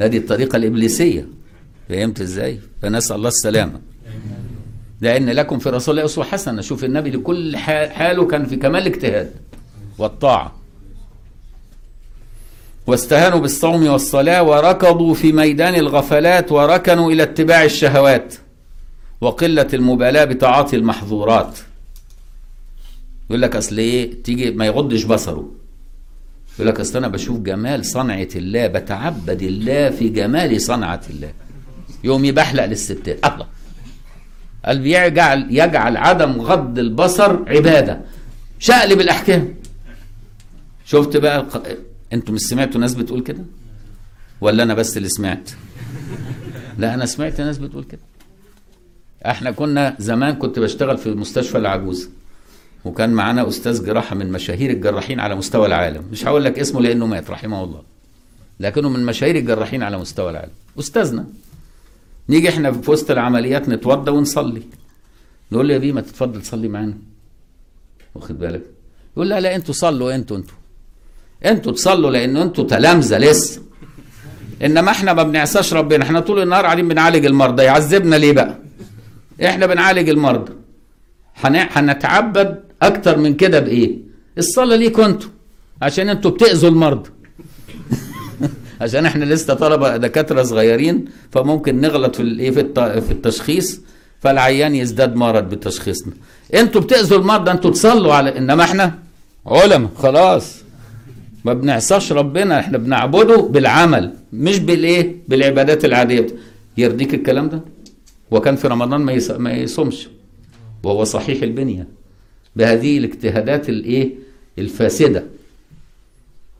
لا 0.00 0.06
دي 0.06 0.16
الطريقة 0.16 0.56
الإبليسية. 0.56 1.28
فهمت 1.88 2.20
إزاي؟ 2.20 2.60
فنسأل 2.82 3.16
الله 3.16 3.28
السلامة. 3.28 3.80
لأن 5.00 5.30
لكم 5.30 5.58
في 5.58 5.70
رسول 5.70 5.94
الله 5.94 6.04
أسوة 6.04 6.24
حسنة. 6.24 6.62
شوف 6.62 6.84
النبي 6.84 7.10
لكل 7.10 7.56
حال- 7.56 7.90
حاله 7.92 8.26
كان 8.26 8.46
في 8.46 8.56
كمال 8.56 8.82
الاجتهاد 8.86 9.30
والطاعة. 9.98 10.52
واستهانوا 12.86 13.38
بالصوم 13.38 13.86
والصلاة 13.86 14.42
وركضوا 14.42 15.14
في 15.14 15.32
ميدان 15.32 15.74
الغفلات 15.74 16.52
وركنوا 16.52 17.12
إلى 17.12 17.22
اتباع 17.22 17.64
الشهوات 17.64 18.34
وقلة 19.20 19.68
المبالاة 19.74 20.24
بتعاطي 20.24 20.76
المحظورات. 20.76 21.58
يقول 23.30 23.42
لك 23.42 23.56
أصل 23.56 23.78
إيه؟ 23.78 24.22
تيجي 24.22 24.50
ما 24.50 24.66
يغضش 24.66 25.02
بصره. 25.04 25.48
يقول 26.54 26.68
لك 26.68 26.80
أصل 26.80 26.98
أنا 26.98 27.08
بشوف 27.08 27.38
جمال 27.38 27.84
صنعة 27.84 28.28
الله 28.36 28.66
بتعبد 28.66 29.42
الله 29.42 29.90
في 29.90 30.08
جمال 30.08 30.60
صنعة 30.60 31.00
الله. 31.10 31.32
يوم 32.04 32.24
يبحلق 32.24 32.64
للستات. 32.64 33.26
الله 33.26 33.46
قال 34.66 34.86
يجعل 34.86 35.46
يجعل 35.50 35.96
عدم 35.96 36.40
غض 36.40 36.78
البصر 36.78 37.48
عبادة. 37.48 38.00
شقلب 38.58 39.00
الأحكام. 39.00 39.54
شفت 40.84 41.16
بقى 41.16 41.40
الق... 41.40 41.62
أنتوا 42.12 42.34
مش 42.34 42.40
سمعتوا 42.40 42.80
ناس 42.80 42.94
بتقول 42.94 43.22
كده؟ 43.22 43.44
ولا 44.40 44.62
أنا 44.62 44.74
بس 44.74 44.96
اللي 44.96 45.08
سمعت؟ 45.08 45.50
لا 46.78 46.94
أنا 46.94 47.06
سمعت 47.06 47.40
ناس 47.40 47.58
بتقول 47.58 47.84
كده. 47.84 48.00
إحنا 49.26 49.50
كنا 49.50 49.96
زمان 49.98 50.34
كنت 50.34 50.58
بشتغل 50.58 50.98
في 50.98 51.10
مستشفى 51.10 51.58
العجوز 51.58 52.08
وكان 52.84 53.10
معانا 53.10 53.48
أستاذ 53.48 53.84
جراحة 53.86 54.14
من 54.16 54.32
مشاهير 54.32 54.70
الجراحين 54.70 55.20
على 55.20 55.34
مستوى 55.34 55.66
العالم. 55.66 56.04
مش 56.12 56.26
هقول 56.26 56.44
لك 56.44 56.58
اسمه 56.58 56.80
لأنه 56.80 57.06
مات 57.06 57.30
رحمه 57.30 57.64
الله. 57.64 57.82
لكنه 58.60 58.88
من 58.88 59.06
مشاهير 59.06 59.36
الجراحين 59.36 59.82
على 59.82 59.98
مستوى 59.98 60.30
العالم. 60.30 60.52
أستاذنا. 60.78 61.24
نيجي 62.28 62.48
إحنا 62.48 62.72
في 62.72 62.90
وسط 62.90 63.10
العمليات 63.10 63.68
نتوضى 63.68 64.10
ونصلي. 64.10 64.62
نقول 65.52 65.68
له 65.68 65.74
يا 65.74 65.78
بيه 65.78 65.92
ما 65.92 66.00
تتفضل 66.00 66.44
صلي 66.44 66.68
معانا. 66.68 66.94
واخد 68.14 68.38
بالك؟ 68.38 68.62
يقول 69.16 69.28
لا 69.28 69.40
لا 69.40 69.56
أنتوا 69.56 69.74
صلوا 69.74 70.14
أنتوا 70.14 70.36
أنتوا. 70.36 70.54
أنتوا 71.46 71.72
تصلوا 71.72 72.10
لأن 72.10 72.36
أنتوا 72.36 72.64
تلامذة 72.64 73.18
لسه. 73.18 73.62
إنما 74.64 74.90
إحنا 74.90 75.12
ما 75.12 75.22
بنعصاش 75.22 75.74
ربنا. 75.74 76.04
إحنا 76.04 76.20
طول 76.20 76.42
النهار 76.42 76.64
قاعدين 76.64 76.88
بنعالج 76.88 77.26
المرضى. 77.26 77.62
يعذبنا 77.62 78.16
ليه 78.16 78.32
بقى؟ 78.32 78.58
إحنا 79.44 79.66
بنعالج 79.66 80.08
المرضى. 80.08 80.52
هن- 81.36 81.68
هنتعبد 81.72 82.60
أكتر 82.82 83.18
من 83.18 83.34
كده 83.34 83.60
بإيه؟ 83.60 83.98
الصلاة 84.38 84.76
ليكوا 84.76 85.06
أنتوا. 85.06 85.30
عشان 85.82 86.08
أنتوا 86.08 86.30
بتأذوا 86.30 86.70
المرضى. 86.70 87.10
عشان 88.80 89.06
إحنا 89.06 89.24
لسه 89.24 89.54
طلبة 89.54 89.96
دكاترة 89.96 90.42
صغيرين 90.42 91.04
فممكن 91.30 91.80
نغلط 91.80 92.16
في 92.16 92.22
الايه 92.22 92.50
في 92.50 92.60
الت- 92.60 92.80
في 93.04 93.10
التشخيص 93.12 93.80
فالعيان 94.20 94.74
يزداد 94.74 95.16
مرض 95.16 95.48
بتشخيصنا. 95.54 96.12
أنتوا 96.54 96.80
بتأذوا 96.80 97.18
المرضى 97.18 97.50
أنتوا 97.50 97.70
تصلوا 97.70 98.14
على 98.14 98.38
انما 98.38 98.64
إحنا 98.64 98.98
علماء 99.46 99.90
خلاص. 99.96 100.56
ما 101.44 101.52
بنعصاش 101.54 102.12
ربنا 102.12 102.60
إحنا 102.60 102.78
بنعبده 102.78 103.36
بالعمل 103.36 104.12
مش 104.32 104.58
بالإيه 104.58 105.16
بالعبادات 105.28 105.84
العادية. 105.84 106.26
يرضيك 106.78 107.14
الكلام 107.14 107.48
ده؟ 107.48 107.60
وكان 108.30 108.56
في 108.56 108.68
رمضان 108.68 109.00
ما 109.00 109.12
يص- 109.12 109.30
ما 109.30 109.52
يصومش. 109.52 110.08
وهو 110.82 111.04
صحيح 111.04 111.42
البنية. 111.42 111.86
بهذه 112.56 112.98
الاجتهادات 112.98 113.68
الإيه 113.68 114.10
الفاسدة. 114.58 115.24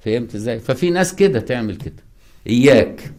فهمت 0.04 0.34
إزاي؟ 0.34 0.58
ففي 0.58 0.90
ناس 0.90 1.14
كده 1.14 1.40
تعمل 1.40 1.76
كده. 1.76 2.05
إياك. 2.48 3.12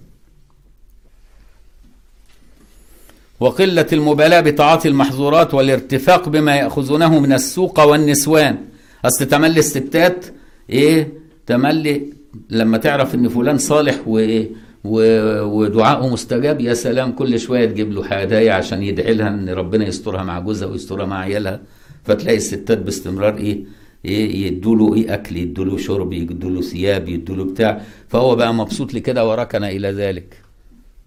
وقلة 3.39 3.85
المبالاة 3.93 4.41
بتعاطي 4.41 4.87
المحظورات 4.87 5.53
والارتفاق 5.53 6.29
بما 6.29 6.55
يأخذونه 6.55 7.19
من 7.19 7.33
السوق 7.33 7.79
والنسوان. 7.79 8.57
أصل 9.05 9.25
تملي 9.25 9.59
الستات 9.59 10.25
إيه؟ 10.69 11.13
تملي 11.45 12.13
لما 12.49 12.77
تعرف 12.77 13.15
إن 13.15 13.29
فلان 13.29 13.57
صالح 13.57 14.07
وإيه 14.07 14.49
ودعائه 14.83 16.07
مستجاب 16.09 16.61
يا 16.61 16.73
سلام 16.73 17.11
كل 17.11 17.39
شوية 17.39 17.65
تجيب 17.65 17.91
له 17.91 18.05
هدايا 18.05 18.53
عشان 18.53 18.83
يدعي 18.83 19.13
لها 19.13 19.27
إن 19.27 19.49
ربنا 19.49 19.87
يسترها 19.87 20.23
مع 20.23 20.39
جوزها 20.39 20.67
ويسترها 20.67 21.05
مع 21.05 21.19
عيالها. 21.19 21.59
فتلاقي 22.03 22.37
الستات 22.37 22.77
باستمرار 22.77 23.37
إيه؟ 23.37 23.63
يدوا 24.03 24.75
له 24.75 24.95
إيه 24.95 25.13
أكل 25.13 25.37
يدوا 25.37 25.65
له 25.65 25.77
شرب 25.77 26.13
يدوا 26.13 26.49
له 26.51 26.61
ثياب 26.61 27.09
يدوا 27.09 27.35
له 27.35 27.43
بتاع. 27.43 27.81
فهو 28.09 28.35
بقى 28.35 28.53
مبسوط 28.53 28.93
لكده 28.93 29.29
وركن 29.29 29.63
إلى 29.63 29.91
ذلك 29.91 30.41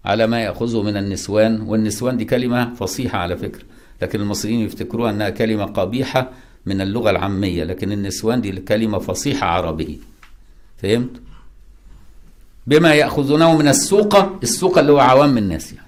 على 0.05 0.27
ما 0.27 0.39
يأخذه 0.39 0.81
من 0.81 0.97
النسوان 0.97 1.61
والنسوان 1.61 2.17
دي 2.17 2.25
كلمة 2.25 2.73
فصيحة 2.73 3.17
على 3.17 3.37
فكرة 3.37 3.63
لكن 4.01 4.21
المصريين 4.21 4.59
يفتكروها 4.59 5.11
إنها 5.11 5.29
كلمة 5.29 5.65
قبيحة 5.65 6.29
من 6.65 6.81
اللغة 6.81 7.09
العامية 7.09 7.63
لكن 7.63 7.91
النسوان 7.91 8.41
دي 8.41 8.51
كلمة 8.51 8.99
فصيحة 8.99 9.47
عربيه 9.47 9.97
فهمت؟ 10.77 11.09
بما 12.67 12.93
يأخذونه 12.93 13.57
من 13.57 13.67
السوق 13.67 14.15
السوق 14.43 14.77
اللي 14.77 14.91
هو 14.91 14.99
عوام 14.99 15.37
الناس 15.37 15.73
يعني. 15.73 15.87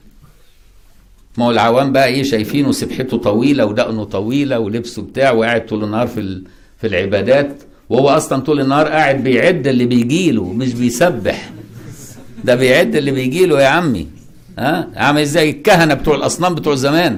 ما 1.37 1.45
هو 1.45 1.51
العوام 1.51 1.91
بقى 1.91 2.07
إيه 2.07 2.23
شايفينه 2.23 2.71
سبحته 2.71 3.17
طويلة 3.17 3.65
ودقنه 3.65 4.03
طويلة 4.03 4.59
ولبسه 4.59 5.01
بتاع 5.01 5.31
وقاعد 5.31 5.65
طول 5.65 5.83
النهار 5.83 6.07
في 6.07 6.41
في 6.83 6.89
العبادات 6.89 7.55
وهو 7.89 8.09
أصلا 8.09 8.41
طول 8.41 8.59
النهار 8.59 8.87
قاعد 8.87 9.23
بيعد 9.23 9.67
اللي 9.67 9.85
بيجي 9.85 10.31
له 10.31 10.53
مش 10.53 10.73
بيسبح. 10.73 11.49
ده 12.43 12.55
بيعد 12.55 12.95
اللي 12.95 13.11
بيجي 13.11 13.45
له 13.45 13.61
يا 13.61 13.67
عمي. 13.67 14.07
ها؟ 14.59 14.87
عامل 14.95 15.25
زي 15.25 15.49
الكهنة 15.49 15.93
بتوع 15.93 16.15
الأصنام 16.15 16.55
بتوع 16.55 16.75
زمان. 16.75 17.17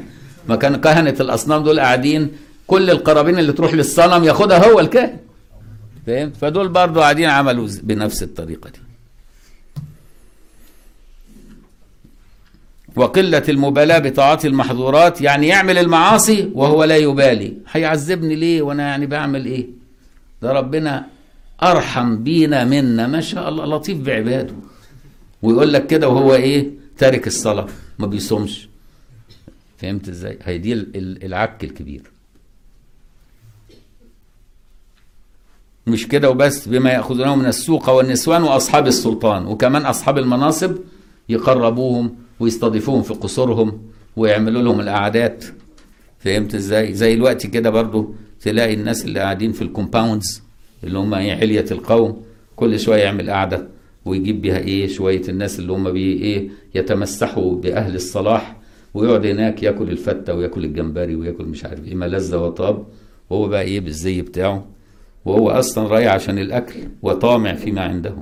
ما 0.50 0.56
كان 0.56 0.76
كهنة 0.76 1.16
الأصنام 1.20 1.64
دول 1.64 1.80
قاعدين 1.80 2.32
كل 2.68 2.90
القرابين 2.90 3.40
اللي 3.40 3.54
تروح 3.54 3.74
للصنم 3.74 4.24
ياخدها 4.24 4.72
هو 4.72 4.80
الكاهن. 4.80 5.18
فهمت؟ 6.08 6.38
فدول 6.38 6.68
برضو 6.68 7.00
قاعدين 7.00 7.30
عملوا 7.30 7.68
بنفس 7.84 8.24
الطريقة 8.24 8.70
دي. 8.70 8.80
وقلة 12.96 13.44
المبالاة 13.50 14.00
بتعاطي 14.00 14.48
المحظورات 14.48 15.22
يعني 15.22 15.48
يعمل 15.48 15.78
المعاصي 15.78 16.52
وهو 16.54 16.84
لا 16.84 16.98
يبالي. 16.98 17.54
هيعذبني 17.72 18.36
ليه؟ 18.36 18.62
وأنا 18.62 18.84
يعني 18.88 19.06
بعمل 19.06 19.46
إيه؟ 19.46 19.68
ده 20.42 20.52
ربنا 20.52 21.06
أرحم 21.64 22.24
بينا 22.24 22.64
منا. 22.66 23.08
ما 23.08 23.22
شاء 23.22 23.50
الله 23.50 23.66
لطيف 23.66 23.98
بعباده. 23.98 24.54
ويقول 25.42 25.74
لك 25.74 25.88
كده 25.88 26.10
وهو 26.10 26.34
إيه؟ 26.36 26.70
تارك 26.98 27.28
الصلاة. 27.28 27.68
ما 28.00 28.08
بيصومش. 28.08 28.68
فهمت 29.78 30.10
إزاي؟ 30.10 30.38
هي 30.44 30.58
دي 30.58 30.74
ال- 30.74 30.98
ال- 30.98 31.24
العك 31.26 31.64
الكبير. 31.64 32.02
مش 35.88 36.08
كده 36.08 36.30
وبس؟ 36.30 36.68
بما 36.68 36.90
يأخذونه 36.90 37.36
من 37.36 37.46
السوق 37.46 37.90
والنسوان 37.90 38.44
وأصحاب 38.44 38.88
السلطان. 38.88 39.46
وكمان 39.46 39.86
أصحاب 39.86 40.18
المناصب 40.18 40.76
يقربوهم 41.30 42.16
ويستضيفوهم 42.40 43.02
في 43.02 43.14
قصورهم 43.14 43.82
ويعملوا 44.16 44.62
لهم 44.62 44.80
القعدات. 44.80 45.46
فهمت 46.20 46.56
إزاي؟ 46.56 46.94
زي 46.94 47.14
الوقت 47.14 47.48
كده 47.48 47.70
برضو 47.70 48.14
تلاقي 48.42 48.74
الناس 48.74 49.06
اللي 49.06 49.20
قاعدين 49.20 49.52
في 49.52 49.62
ال 49.62 49.70
compounds 49.70 50.44
اللي 50.84 50.98
هم 51.00 51.14
إيه 51.14 51.34
علية 51.36 51.66
القوم 51.72 52.24
كل 52.56 52.80
شوية 52.80 53.04
يعمل 53.04 53.30
قعدة 53.30 53.68
ويجيب 54.06 54.42
بيها 54.42 54.58
إيه 54.58 54.88
شوية 54.88 55.22
الناس 55.30 55.60
اللي 55.60 55.72
هم 55.74 55.92
بي 55.92 56.14
إيه 56.14 56.50
يتمسحوا 56.76 57.56
بأهل 57.56 57.96
الصلاح 57.96 58.56
ويقعد 58.94 59.26
هناك 59.26 59.64
ياكل 59.64 59.90
الفتة 59.90 60.34
وياكل 60.34 60.66
الجمبري 60.66 61.16
وياكل 61.16 61.46
مش 61.46 61.66
عارف 61.66 61.86
إيه 61.88 61.96
ما 61.96 62.06
لذ 62.06 62.36
وطاب. 62.36 62.86
وهو 63.30 63.48
بقى 63.48 63.62
إيه 63.62 63.80
بالزي 63.80 64.22
بتاعه. 64.22 64.66
وهو 65.26 65.50
أصلا 65.50 65.88
رايح 65.88 66.14
عشان 66.14 66.40
الأكل 66.40 66.80
وطامع 67.02 67.54
فيما 67.54 67.82
عنده. 67.82 68.16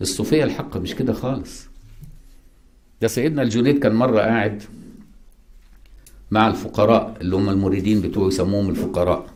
الصوفية 0.00 0.44
الحق 0.44 0.76
مش 0.76 0.94
كده 0.94 1.12
خالص. 1.12 1.69
ده 3.00 3.08
سيدنا 3.08 3.42
الجنيد 3.42 3.78
كان 3.78 3.94
مرة 3.94 4.20
قاعد 4.20 4.62
مع 6.30 6.48
الفقراء 6.48 7.16
اللي 7.20 7.36
هم 7.36 7.48
المريدين 7.48 8.00
بتوعه 8.00 8.28
يسموهم 8.28 8.70
الفقراء. 8.70 9.26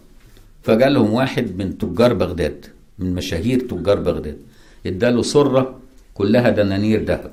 فجاء 0.62 0.88
لهم 0.88 1.12
واحد 1.12 1.56
من 1.58 1.78
تجار 1.78 2.14
بغداد 2.14 2.66
من 2.98 3.14
مشاهير 3.14 3.60
تجار 3.60 4.00
بغداد 4.00 4.38
اداله 4.86 5.22
سرة 5.22 5.78
كلها 6.14 6.50
دنانير 6.50 7.04
ذهب 7.04 7.32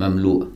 مملوءة 0.00 0.48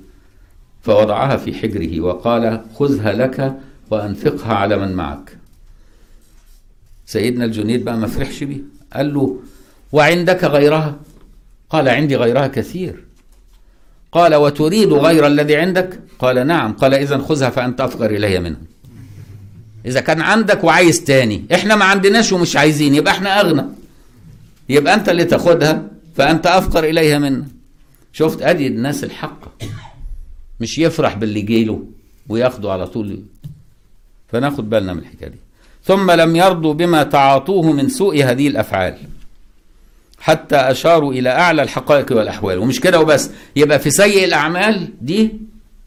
فوضعها 0.82 1.36
في 1.36 1.54
حجره 1.54 2.00
وقال 2.00 2.64
خذها 2.74 3.12
لك 3.12 3.58
وأنفقها 3.90 4.54
على 4.54 4.76
من 4.78 4.92
معك. 4.92 5.38
سيدنا 7.06 7.44
الجنيد 7.44 7.84
بقى 7.84 7.98
ما 7.98 8.06
فرحش 8.06 8.44
بيه 8.44 8.60
قال 8.92 9.14
له 9.14 9.40
وعندك 9.92 10.44
غيرها؟ 10.44 10.96
قال 11.70 11.88
عندي 11.88 12.16
غيرها 12.16 12.46
كثير. 12.46 13.04
قال 14.12 14.34
وتريد 14.34 14.92
غير 14.92 15.26
الذي 15.26 15.56
عندك؟ 15.56 16.00
قال 16.18 16.46
نعم. 16.46 16.72
قال 16.72 16.94
اذا 16.94 17.18
خذها 17.18 17.50
فأنت 17.50 17.80
أفقر 17.80 18.10
إلي 18.10 18.38
منه. 18.40 18.56
إذا 19.86 20.00
كان 20.00 20.20
عندك 20.20 20.64
وعايز 20.64 21.04
تاني. 21.04 21.44
إحنا 21.54 21.76
ما 21.76 21.84
عندناش 21.84 22.32
ومش 22.32 22.56
عايزين. 22.56 22.94
يبقى 22.94 23.12
إحنا 23.12 23.40
أغنى. 23.40 23.64
يبقى 24.68 24.94
أنت 24.94 25.08
اللي 25.08 25.24
تاخدها 25.24 25.82
فأنت 26.16 26.46
أفقر 26.46 26.84
اليها 26.84 27.18
منا 27.18 27.44
شفت؟ 28.12 28.42
أدي 28.42 28.66
الناس 28.66 29.04
الحقه 29.04 29.52
مش 30.60 30.78
يفرح 30.78 31.16
باللي 31.16 31.40
جيله 31.40 31.84
وياخده 32.28 32.72
على 32.72 32.86
طول. 32.86 33.22
فناخد 34.28 34.70
بالنا 34.70 34.92
من 34.92 34.98
الحكاية 34.98 35.28
دي. 35.28 35.38
ثم 35.84 36.10
لم 36.10 36.36
يرضوا 36.36 36.74
بما 36.74 37.02
تعاطوه 37.02 37.72
من 37.72 37.88
سوء 37.88 38.24
هذه 38.24 38.48
الأفعال. 38.48 38.96
حتى 40.22 40.56
أشاروا 40.56 41.12
إلى 41.12 41.28
أعلى 41.28 41.62
الحقائق 41.62 42.12
والأحوال. 42.12 42.58
ومش 42.58 42.80
كده 42.80 43.00
وبس 43.00 43.30
يبقى 43.56 43.78
في 43.78 43.90
سيء 43.90 44.24
الأعمال 44.24 44.88
دي 45.00 45.30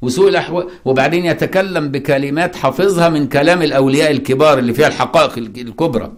وسوء 0.02 0.30
الأحوال. 0.30 0.70
وبعدين 0.86 1.26
يتكلم 1.26 1.92
بكلمات 1.92 2.56
حافظها 2.56 3.10
من 3.10 3.28
كلام 3.28 3.62
الأولياء 3.62 4.12
الكبار 4.12 4.60
اللي 4.60 4.74
فيها 4.74 4.88
الحقائق 4.88 5.38
الكبرى. 5.38 6.12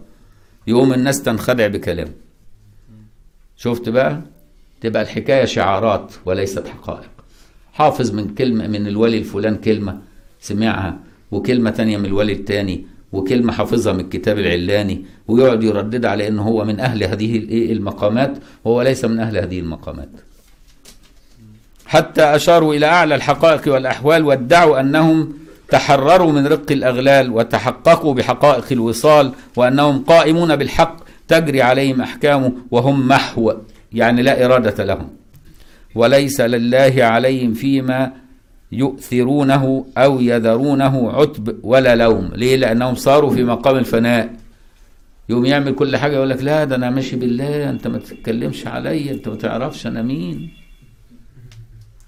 يقوم 0.68 0.94
الناس 0.94 1.22
تنخدع 1.24 1.68
بكلامه 1.68 2.12
شفت 3.58 3.90
بقى؟ 3.90 4.22
تبقى 4.82 5.02
الحكاية 5.02 5.46
شعارات 5.46 6.14
وليست 6.26 6.68
حقائق. 6.68 7.10
حافظ 7.74 8.12
من 8.12 8.36
كلمة 8.36 8.68
من 8.68 8.88
الولي 8.88 9.18
الفلان 9.18 9.56
كلمة 9.56 10.02
سمعها. 10.40 11.00
وكلمة 11.32 11.70
تانية 11.70 11.98
من 11.98 12.06
الولي 12.06 12.34
التاني. 12.34 12.86
وكلمة 13.14 13.54
حافظها 13.54 13.94
من 13.94 14.00
الكتاب 14.00 14.40
العلاني 14.40 15.06
ويقعد 15.28 15.64
يردد 15.64 16.06
على 16.06 16.28
انه 16.28 16.42
هو 16.42 16.66
من 16.66 16.80
أهل 16.80 17.04
هذه 17.04 17.38
الايه 17.38 17.74
المقامات 17.74 18.38
وهو 18.66 18.82
ليس 18.82 19.06
من 19.06 19.20
أهل 19.20 19.38
هذه 19.38 19.60
المقامات. 19.60 20.10
حتى 21.86 22.24
أشاروا 22.24 22.74
إلى 22.74 22.86
أعلى 22.86 23.16
الحقائق 23.16 23.74
والأحوال 23.74 24.26
وادعوا 24.26 24.80
أنهم 24.80 25.34
تحرروا 25.70 26.32
من 26.32 26.48
رق 26.48 26.72
الأغلال 26.72 27.32
وتحققوا 27.32 28.14
بحقائق 28.14 28.66
الوصال 28.72 29.32
وأنهم 29.56 30.04
قائمون 30.04 30.56
بالحق 30.56 30.98
تجري 31.28 31.62
عليهم 31.62 32.02
احكامه 32.02 32.54
وهم 32.72 33.08
محو 33.08 33.54
يعني 33.94 34.22
لا 34.22 34.46
إرادة 34.46 34.84
لهم. 34.84 35.10
وليس 35.96 36.42
لله 36.42 36.94
عليهم 37.00 37.54
فيما 37.54 38.12
يؤثرونه 38.72 39.86
أو 39.98 40.22
يذرونه 40.22 41.12
عتب 41.12 41.60
ولا 41.64 41.96
لوم. 41.96 42.32
ليه؟ 42.36 42.56
لأنهم 42.56 42.96
صاروا 42.96 43.30
في 43.30 43.44
مقام 43.44 43.78
الفناء. 43.78 44.34
يوم 45.30 45.46
يعمل 45.46 45.76
كل 45.76 45.98
حاجة 45.98 46.16
يقول 46.16 46.30
لك 46.30 46.44
لا 46.44 46.64
ده 46.64 46.76
أنا 46.76 46.90
ماشي 46.90 47.16
بالله 47.16 47.70
أنت 47.70 47.88
ما 47.88 47.98
تتكلمش 47.98 48.68
عليا 48.68 49.12
أنت 49.12 49.28
ما 49.28 49.36
تعرفش 49.36 49.88
أنا 49.88 50.02
مين. 50.02 50.50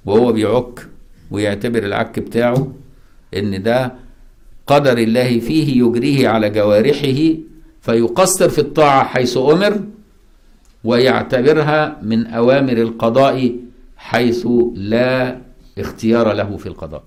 وهو 0.06 0.32
بيعك 0.32 0.88
ويعتبر 1.32 1.84
العك 1.84 2.20
بتاعه 2.20 2.74
إن 3.38 3.64
ده 3.64 3.94
قدر 4.68 4.98
الله 4.98 5.40
فيه 5.40 5.84
يجريه 5.84 6.28
على 6.28 6.50
جوارحه 6.50 7.34
فيقصر 7.82 8.50
في 8.50 8.60
الطاعة 8.60 9.04
حيث 9.04 9.38
أمر 9.38 9.84
ويعتبرها 10.84 12.00
من 12.04 12.28
أوامر 12.28 12.74
القضاء 12.78 13.56
حيث 13.98 14.48
لا 14.76 15.38
اختيار 15.82 16.34
له 16.34 16.58
في 16.58 16.66
القضاء. 16.66 17.04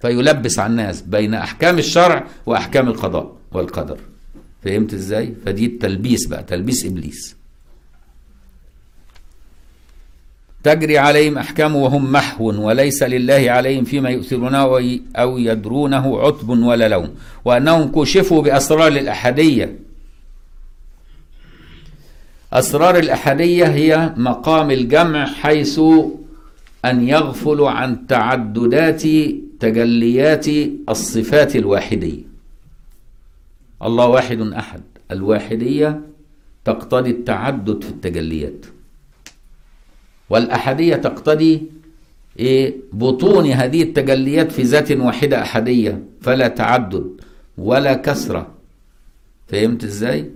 فيلبس 0.00 0.58
على 0.58 0.70
الناس 0.70 1.02
بين 1.02 1.34
أحكام 1.34 1.78
الشرع 1.78 2.26
وأحكام 2.46 2.88
القضاء 2.88 3.36
والقدر. 3.52 3.98
فهمت 4.64 4.94
إزاي؟ 4.94 5.34
فدي 5.46 5.66
التلبيس 5.66 6.26
بقى 6.26 6.42
تلبيس 6.42 6.86
إبليس. 6.86 7.36
تجري 10.62 10.98
عليهم 10.98 11.38
أحكام 11.38 11.76
وهم 11.76 12.12
محو 12.12 12.52
وليس 12.66 13.02
لله 13.02 13.50
عليهم 13.50 13.84
فيما 13.84 14.10
يؤثرونه 14.10 14.80
أو 15.16 15.38
يدرونه 15.38 16.20
عتب 16.20 16.48
ولا 16.48 16.88
لوم. 16.88 17.14
وأنهم 17.44 17.92
كشفوا 17.92 18.42
بأسرار 18.42 18.88
الأحدية. 18.88 19.78
أسرار 22.52 22.98
الأحدية 22.98 23.64
هي 23.64 24.12
مقام 24.16 24.70
الجمع 24.70 25.26
حيث 25.26 25.80
أن 26.84 27.08
يغفلوا 27.08 27.70
عن 27.70 28.06
تعددات 28.06 29.02
تجليات 29.60 30.46
الصفات 30.88 31.56
الواحدية 31.56 32.28
الله 33.82 34.06
واحد 34.06 34.40
أحد. 34.40 34.82
الواحدية 35.10 36.00
تقتضي 36.64 37.10
التعدد 37.10 37.84
في 37.84 37.90
التجليات. 37.90 38.66
والأحدية 40.30 40.96
تقتضي 40.96 41.62
إيه؟ 42.38 42.74
بطون 42.92 43.46
هذه 43.46 43.82
التجليات 43.82 44.52
في 44.52 44.62
ذات 44.62 44.92
واحدة 44.92 45.42
أحدية. 45.42 46.02
فلا 46.20 46.48
تعدد 46.48 47.20
ولا 47.58 47.94
كسرة 47.94 48.46
فهمت 49.48 49.84
إزاي؟ 49.84 50.30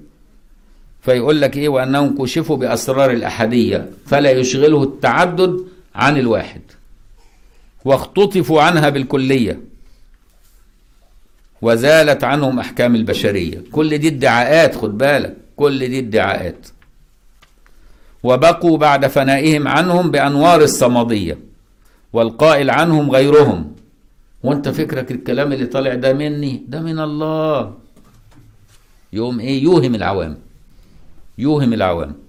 فيقول 1.00 1.40
لك 1.40 1.56
إيه؟ 1.56 1.68
وأنهم 1.68 2.18
كشفوا 2.18 2.56
بأسرار 2.56 3.10
الأحدية. 3.10 3.90
فلا 4.06 4.30
يشغله 4.30 4.82
التعدد 4.82 5.64
عن 5.94 6.18
الواحد. 6.18 6.62
واختطفوا 7.84 8.62
عنها 8.62 8.88
بالكلية. 8.88 9.60
وزالت 11.62 12.24
عنهم 12.24 12.58
أحكام 12.58 12.94
البشرية. 12.94 13.62
كل 13.72 13.98
دي 13.98 14.08
ادعاءات 14.08 14.76
خد 14.76 14.98
بالك. 14.98 15.36
كل 15.56 15.78
دي 15.88 15.98
ادعاءات. 15.98 16.66
وبقوا 18.22 18.78
بعد 18.78 19.06
فنائهم 19.06 19.68
عنهم 19.68 20.10
بأنوار 20.10 20.60
الصمدية. 20.62 21.38
والقائل 22.12 22.70
عنهم 22.70 23.10
غيرهم. 23.10 23.72
وانت 24.42 24.68
فكرك 24.68 25.10
الكلام 25.10 25.52
اللي 25.52 25.66
طالع 25.66 25.94
ده 25.94 26.12
مني؟ 26.12 26.64
ده 26.68 26.80
من 26.80 26.98
الله. 26.98 27.74
يوم 29.12 29.40
إيه؟ 29.40 29.62
يوهم 29.62 29.94
العوام. 29.94 30.38
يوهم 31.38 31.72
العوام. 31.72 32.21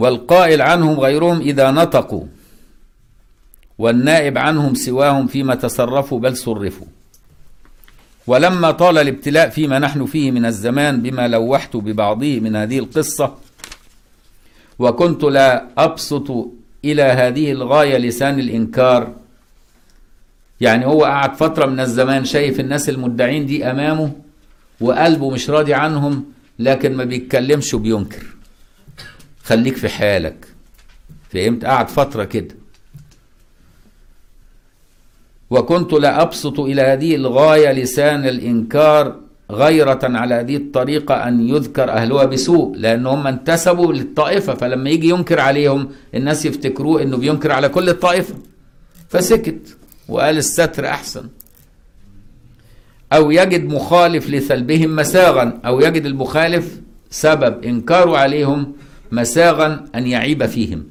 والقائل 0.00 0.62
عنهم 0.62 1.00
غيرهم 1.00 1.40
إذا 1.40 1.70
نطقوا 1.70 2.24
والنائب 3.78 4.38
عنهم 4.38 4.74
سواهم 4.74 5.26
فيما 5.26 5.54
تصرفوا 5.54 6.20
بل 6.20 6.36
صرفوا. 6.36 6.86
ولما 8.26 8.70
طال 8.70 8.98
الابتلاء 8.98 9.48
فيما 9.48 9.78
نحن 9.78 10.06
فيه 10.06 10.30
من 10.30 10.46
الزمان 10.46 11.02
بما 11.02 11.28
لوحت 11.28 11.76
ببعضه 11.76 12.40
من 12.40 12.56
هذه 12.56 12.78
القصة 12.78 13.34
وكنت 14.78 15.24
لا 15.24 15.66
أبسط 15.78 16.48
إلى 16.84 17.02
هذه 17.02 17.52
الغاية 17.52 17.96
لسان 17.98 18.40
الإنكار. 18.40 19.14
يعني 20.60 20.86
هو 20.86 21.04
قعد 21.04 21.34
فترة 21.34 21.66
من 21.66 21.80
الزمان 21.80 22.24
شايف 22.24 22.60
الناس 22.60 22.88
المدعين 22.88 23.46
دي 23.46 23.70
أمامه 23.70 24.12
وقلبه 24.80 25.30
مش 25.30 25.50
راضي 25.50 25.74
عنهم 25.74 26.24
لكن 26.58 26.96
ما 26.96 27.04
بيتكلمش 27.04 27.74
وبينكر. 27.74 28.39
خليك 29.50 29.76
في 29.76 29.88
حالك. 29.88 30.46
فهمت؟ 31.32 31.64
قعد 31.64 31.88
فترة 31.88 32.24
كده. 32.24 32.54
وكنت 35.50 35.92
لا 35.92 36.22
أبسط 36.22 36.60
إلى 36.60 36.82
هذه 36.82 37.14
الغاية 37.14 37.72
لسان 37.72 38.26
الإنكار 38.26 39.16
غيرة 39.50 40.00
على 40.02 40.34
هذه 40.34 40.56
الطريقة 40.56 41.14
أن 41.28 41.48
يذكر 41.48 41.90
أهلها 41.90 42.24
بسوء 42.24 42.76
لأن 42.76 43.06
هم 43.06 43.26
انتسبوا 43.26 43.92
للطائفة 43.92 44.54
فلما 44.54 44.90
يجي 44.90 45.08
ينكر 45.08 45.40
عليهم 45.40 45.88
الناس 46.14 46.46
يفتكروه 46.46 47.02
أنه 47.02 47.16
بينكر 47.16 47.52
على 47.52 47.68
كل 47.68 47.88
الطائفة. 47.88 48.34
فسكت 49.08 49.76
وقال 50.08 50.38
الستر 50.38 50.86
أحسن. 50.86 51.28
أو 53.12 53.30
يجد 53.30 53.64
مخالف 53.64 54.30
لسلبهم 54.30 54.96
مساغا 54.96 55.60
أو 55.64 55.80
يجد 55.80 56.06
المخالف 56.06 56.80
سبب 57.10 57.64
إنكاره 57.64 58.16
عليهم 58.16 58.72
مساغا 59.12 59.84
أن 59.94 60.06
يعيب 60.06 60.46
فيهم. 60.46 60.84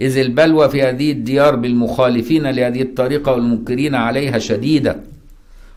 إذ 0.00 0.18
البلوى 0.18 0.68
في 0.68 0.82
هذه 0.82 1.12
الديار 1.12 1.56
بالمخالفين 1.56 2.46
لهذه 2.50 2.82
الطريقة 2.82 3.32
والمنكرين 3.32 3.94
عليها 3.94 4.38
شديدة 4.38 4.96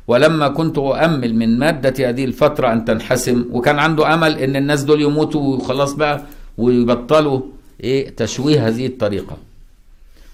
ولما 0.07 0.47
كنت 0.47 0.77
أؤمل 0.77 1.35
من 1.35 1.59
مادة 1.59 2.09
هذه 2.09 2.25
الفترة 2.25 2.73
أن 2.73 2.85
تنحسم 2.85 3.45
وكان 3.51 3.79
عنده 3.79 4.13
أمل 4.13 4.37
أن 4.37 4.55
الناس 4.55 4.83
دول 4.83 5.01
يموتوا 5.01 5.55
وخلاص 5.55 5.93
بقى 5.93 6.21
ويبطلوا 6.57 7.41
إيه 7.83 8.09
تشويه 8.15 8.67
هذه 8.67 8.85
الطريقة. 8.85 9.37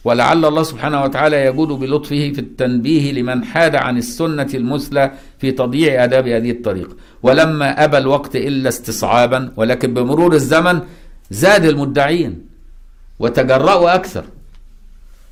ولعل 0.03 0.45
الله 0.45 0.63
سبحانه 0.63 1.03
وتعالى 1.03 1.45
يجود 1.45 1.67
بلطفه 1.67 2.31
في 2.35 2.39
التنبيه 2.39 3.11
لمن 3.11 3.43
حاد 3.43 3.75
عن 3.75 3.97
السنة 3.97 4.47
المثلى 4.53 5.11
في 5.39 5.51
تضييع 5.51 6.03
آداب 6.03 6.27
هذه 6.27 6.51
الطريقة. 6.51 6.95
ولما 7.23 7.83
أبى 7.83 7.97
الوقت 7.97 8.35
إلا 8.35 8.69
استصعابا 8.69 9.51
ولكن 9.55 9.93
بمرور 9.93 10.33
الزمن 10.33 10.81
زاد 11.31 11.65
المدعين 11.65 12.41
وتجرأوا 13.19 13.95
أكثر. 13.95 14.23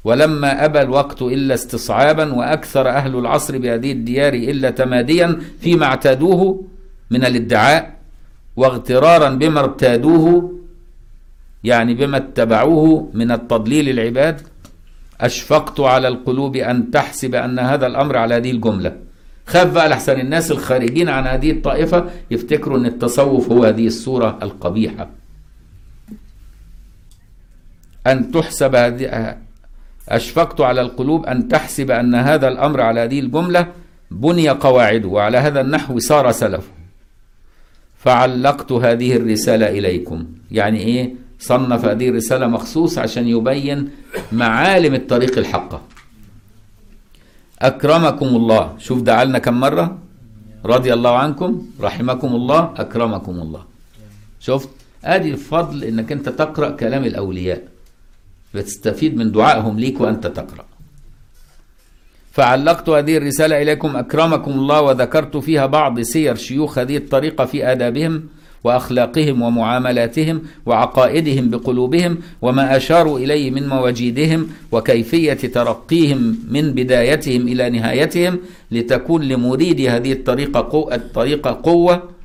ولما 0.03 0.65
أبى 0.65 0.82
الوقت 0.82 1.22
إلا 1.22 1.53
استصعابا 1.53 2.34
وأكثر 2.34 2.89
أهل 2.89 3.15
العصر 3.15 3.57
بهذه 3.57 3.91
الديار 3.91 4.34
إلا 4.34 4.70
تماديا 4.70 5.39
فيما 5.61 5.86
اعتادوه 5.86 6.63
من 7.11 7.26
الادعاء 7.26 7.97
واغترارا 8.55 9.30
بما 9.30 9.59
ارتادوه 9.59 10.53
يعني 11.63 11.93
بما 11.93 12.18
اتبعوه 12.18 13.09
من 13.13 13.32
التضليل 13.32 13.89
العباد 13.89 14.41
أشفقت 15.22 15.80
على 15.80 16.07
القلوب 16.07 16.55
أن 16.55 16.91
تحسب 16.91 17.36
أن 17.36 17.59
هذا 17.59 17.88
الأمر 17.88 18.18
على 18.18 18.36
هذه 18.36 18.51
الجملة. 18.51 18.97
خاف 19.47 19.74
بقى 19.74 19.89
لحسن 19.89 20.20
الناس 20.20 20.51
الخارجين 20.51 21.09
عن 21.09 21.28
هذه 21.28 21.51
الطائفة 21.51 22.09
يفتكروا 22.32 22.78
أن 22.78 22.86
التصوف 22.86 23.51
هو 23.51 23.63
هذه 23.63 23.88
الصورة 23.88 24.39
القبيحة. 24.43 25.09
أن 28.07 28.32
تحسب 28.32 28.76
هذه 28.76 29.38
أشفقت 30.09 30.61
على 30.61 30.82
القلوب 30.82 31.26
أن 31.26 31.47
تحسب 31.47 31.91
أن 31.91 32.15
هذا 32.15 32.47
الأمر 32.47 32.82
على 32.82 32.99
هذه 32.99 33.20
الجملة. 33.20 33.68
بني 34.11 34.49
قواعده 34.49 35.07
وعلى 35.07 35.38
هذا 35.38 35.61
النحو 35.61 35.99
صار 35.99 36.32
سلفه 36.32 36.72
فعلقت 37.97 38.72
هذه 38.72 39.15
الرسالة 39.15 39.70
إليكم. 39.70 40.26
يعني 40.51 40.80
إيه؟ 40.80 41.26
صنف 41.39 41.85
هذه 41.85 42.09
الرسالة 42.09 42.47
مخصوص 42.47 42.97
عشان 42.97 43.27
يبين 43.27 43.89
معالم 44.31 44.93
الطريق 44.93 45.38
الحقة 45.38 45.81
أكرمكم 47.61 48.25
الله. 48.25 48.75
شوف 48.79 49.01
دعالنا 49.01 49.39
كم 49.39 49.59
مرة؟ 49.59 49.97
رضي 50.65 50.93
الله 50.93 51.17
عنكم. 51.17 51.65
رحمكم 51.81 52.35
الله. 52.35 52.73
أكرمكم 52.77 53.31
الله. 53.31 53.63
شفت؟ 54.39 54.69
ادي 55.03 55.29
الفضل 55.31 55.83
إنك 55.83 56.11
أنت 56.11 56.29
تقرأ 56.29 56.69
كلام 56.69 57.03
الأولياء. 57.03 57.63
بتستفيد 58.53 59.17
من 59.17 59.31
دعائهم 59.31 59.79
ليك 59.79 60.01
وأنت 60.01 60.27
تقرأ. 60.27 60.65
فعلقت 62.31 62.89
هذه 62.89 63.17
الرسالة 63.17 63.61
إليكم. 63.61 63.97
أكرمكم 63.97 64.51
الله. 64.51 64.81
وذكرت 64.81 65.38
فيها 65.38 65.65
بعض 65.65 66.01
سير 66.01 66.35
شيوخ 66.35 66.77
هذه 66.77 66.97
الطريقة 66.97 67.45
في 67.45 67.71
آدابهم. 67.71 68.36
وأخلاقهم 68.64 69.41
ومعاملاتهم 69.41 70.41
وعقائدهم 70.66 71.49
بقلوبهم 71.49 72.18
وما 72.41 72.78
أشاروا 72.78 73.20
إليه 73.20 73.51
من 73.51 73.68
مواجيدهم 73.68 74.49
وكيفية 74.72 75.34
ترقيهم 75.34 76.39
من 76.49 76.72
بدايتهم 76.72 77.47
إلى 77.47 77.70
نهايتهم 77.70 78.39
لتكون 78.72 79.24
لمريد 79.24 79.82
هذه 79.82 80.12
الطريقة 80.12 80.68
قوة, 80.72 80.95
الطريقة 80.95 81.62
قوة. 81.64 82.18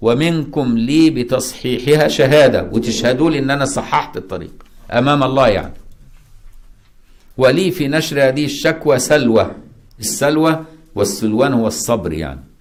ومنكم 0.00 0.78
لي 0.78 1.10
بتصحيحها 1.10 2.08
شهادة. 2.08 2.68
وتشهدوا 2.72 3.30
لي 3.30 3.38
أن 3.38 3.50
أنا 3.50 3.64
صححت 3.64 4.16
الطريق. 4.16 4.52
أمام 4.90 5.22
الله 5.22 5.48
يعني. 5.48 5.74
ولي 7.38 7.70
في 7.70 7.88
نشر 7.88 8.28
هذه 8.28 8.44
الشكوى 8.44 8.98
سلوى. 8.98 9.50
السلوى 10.00 10.64
والسلوان 10.94 11.52
هو 11.52 11.66
الصبر 11.66 12.12
يعني. 12.12 12.51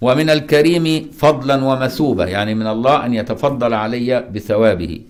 ومن 0.00 0.30
الكريم 0.30 1.10
فضلا 1.18 1.64
ومثوبة 1.64 2.24
يعني 2.24 2.54
من 2.54 2.66
الله 2.66 3.06
أن 3.06 3.14
يتفضل 3.14 3.74
علي 3.74 4.24
بثوابه. 4.34 5.00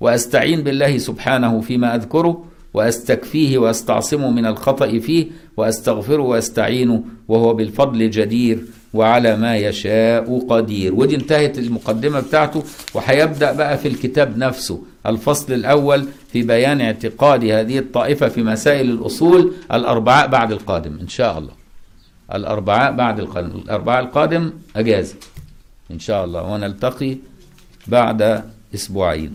وأستعين 0.00 0.62
بالله 0.62 0.98
سبحانه 0.98 1.60
فيما 1.60 1.94
أذكره 1.94 2.44
وأستكفيه 2.74 3.58
وأستعصمه 3.58 4.30
من 4.30 4.46
الخطأ 4.46 4.98
فيه 4.98 5.26
وأستغفره 5.56 6.22
وأستعينه 6.22 7.04
وهو 7.28 7.54
بالفضل 7.54 8.10
جدير 8.10 8.58
وعلى 8.94 9.36
ما 9.36 9.56
يشاء 9.56 10.46
قدير. 10.48 10.94
ودي 10.94 11.16
انتهت 11.16 11.58
المقدمة 11.58 12.20
بتاعته 12.20 12.62
وهيبدأ 12.94 13.52
بقى 13.52 13.78
في 13.78 13.88
الكتاب 13.88 14.38
نفسه 14.38 14.82
الفصل 15.06 15.52
الأول 15.52 16.06
في 16.32 16.42
بيان 16.42 16.80
اعتقاد 16.80 17.44
هذه 17.44 17.78
الطائفة 17.78 18.28
في 18.28 18.42
مسائل 18.42 18.90
الأصول 18.90 19.52
الأربعاء 19.72 20.28
بعد 20.28 20.52
القادم 20.52 20.98
إن 21.00 21.08
شاء 21.08 21.38
الله. 21.38 21.65
الأربعاء 22.34 22.92
بعد 22.92 23.20
القادم 23.20 23.50
الأربعاء 23.64 24.04
القادم 24.04 24.50
أجازة. 24.76 25.14
إن 25.90 25.98
شاء 25.98 26.24
الله. 26.24 26.42
ونلتقي 26.42 27.16
بعد 27.86 28.42
أسبوعين. 28.74 29.34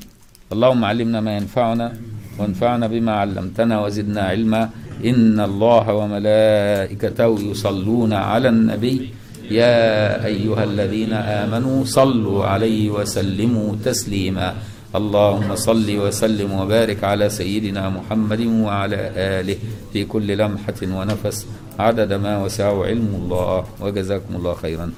اللهم 0.52 0.86
علمنا 0.86 1.22
ما 1.22 1.38
ينفعنا 1.38 1.94
وانفعنا 2.39 2.88
بما 2.88 3.12
علمتنا 3.12 3.82
وزدنا 3.82 4.22
علما. 4.22 4.70
إن 5.06 5.39
الله 5.39 5.94
وملائكته 5.94 7.39
يصلون 7.39 8.14
على 8.14 8.50
النبي. 8.50 9.10
يا 9.52 10.26
أيها 10.26 10.64
الذين 10.64 11.14
آمنوا 11.14 11.86
صلوا 11.86 12.46
عليه 12.46 12.89
وسلموا 12.89 13.76
تسليما. 13.86 14.56
اللهم 14.92 15.56
صل 15.56 15.88
وسلم 15.88 16.52
وبارك 16.52 17.04
على 17.04 17.30
سيدنا 17.30 17.89
محمد 17.89 18.42
وعلى 18.68 19.00
آله 19.16 19.58
في 19.94 20.06
كل 20.06 20.28
لمحة 20.38 20.80
ونفس. 20.84 21.48
عدد 21.80 22.14
ما 22.14 22.44
وسعه 22.44 22.86
علم 22.86 23.12
الله. 23.16 23.66
وجزاكم 23.80 24.36
الله 24.36 24.54
خيرا. 24.54 24.92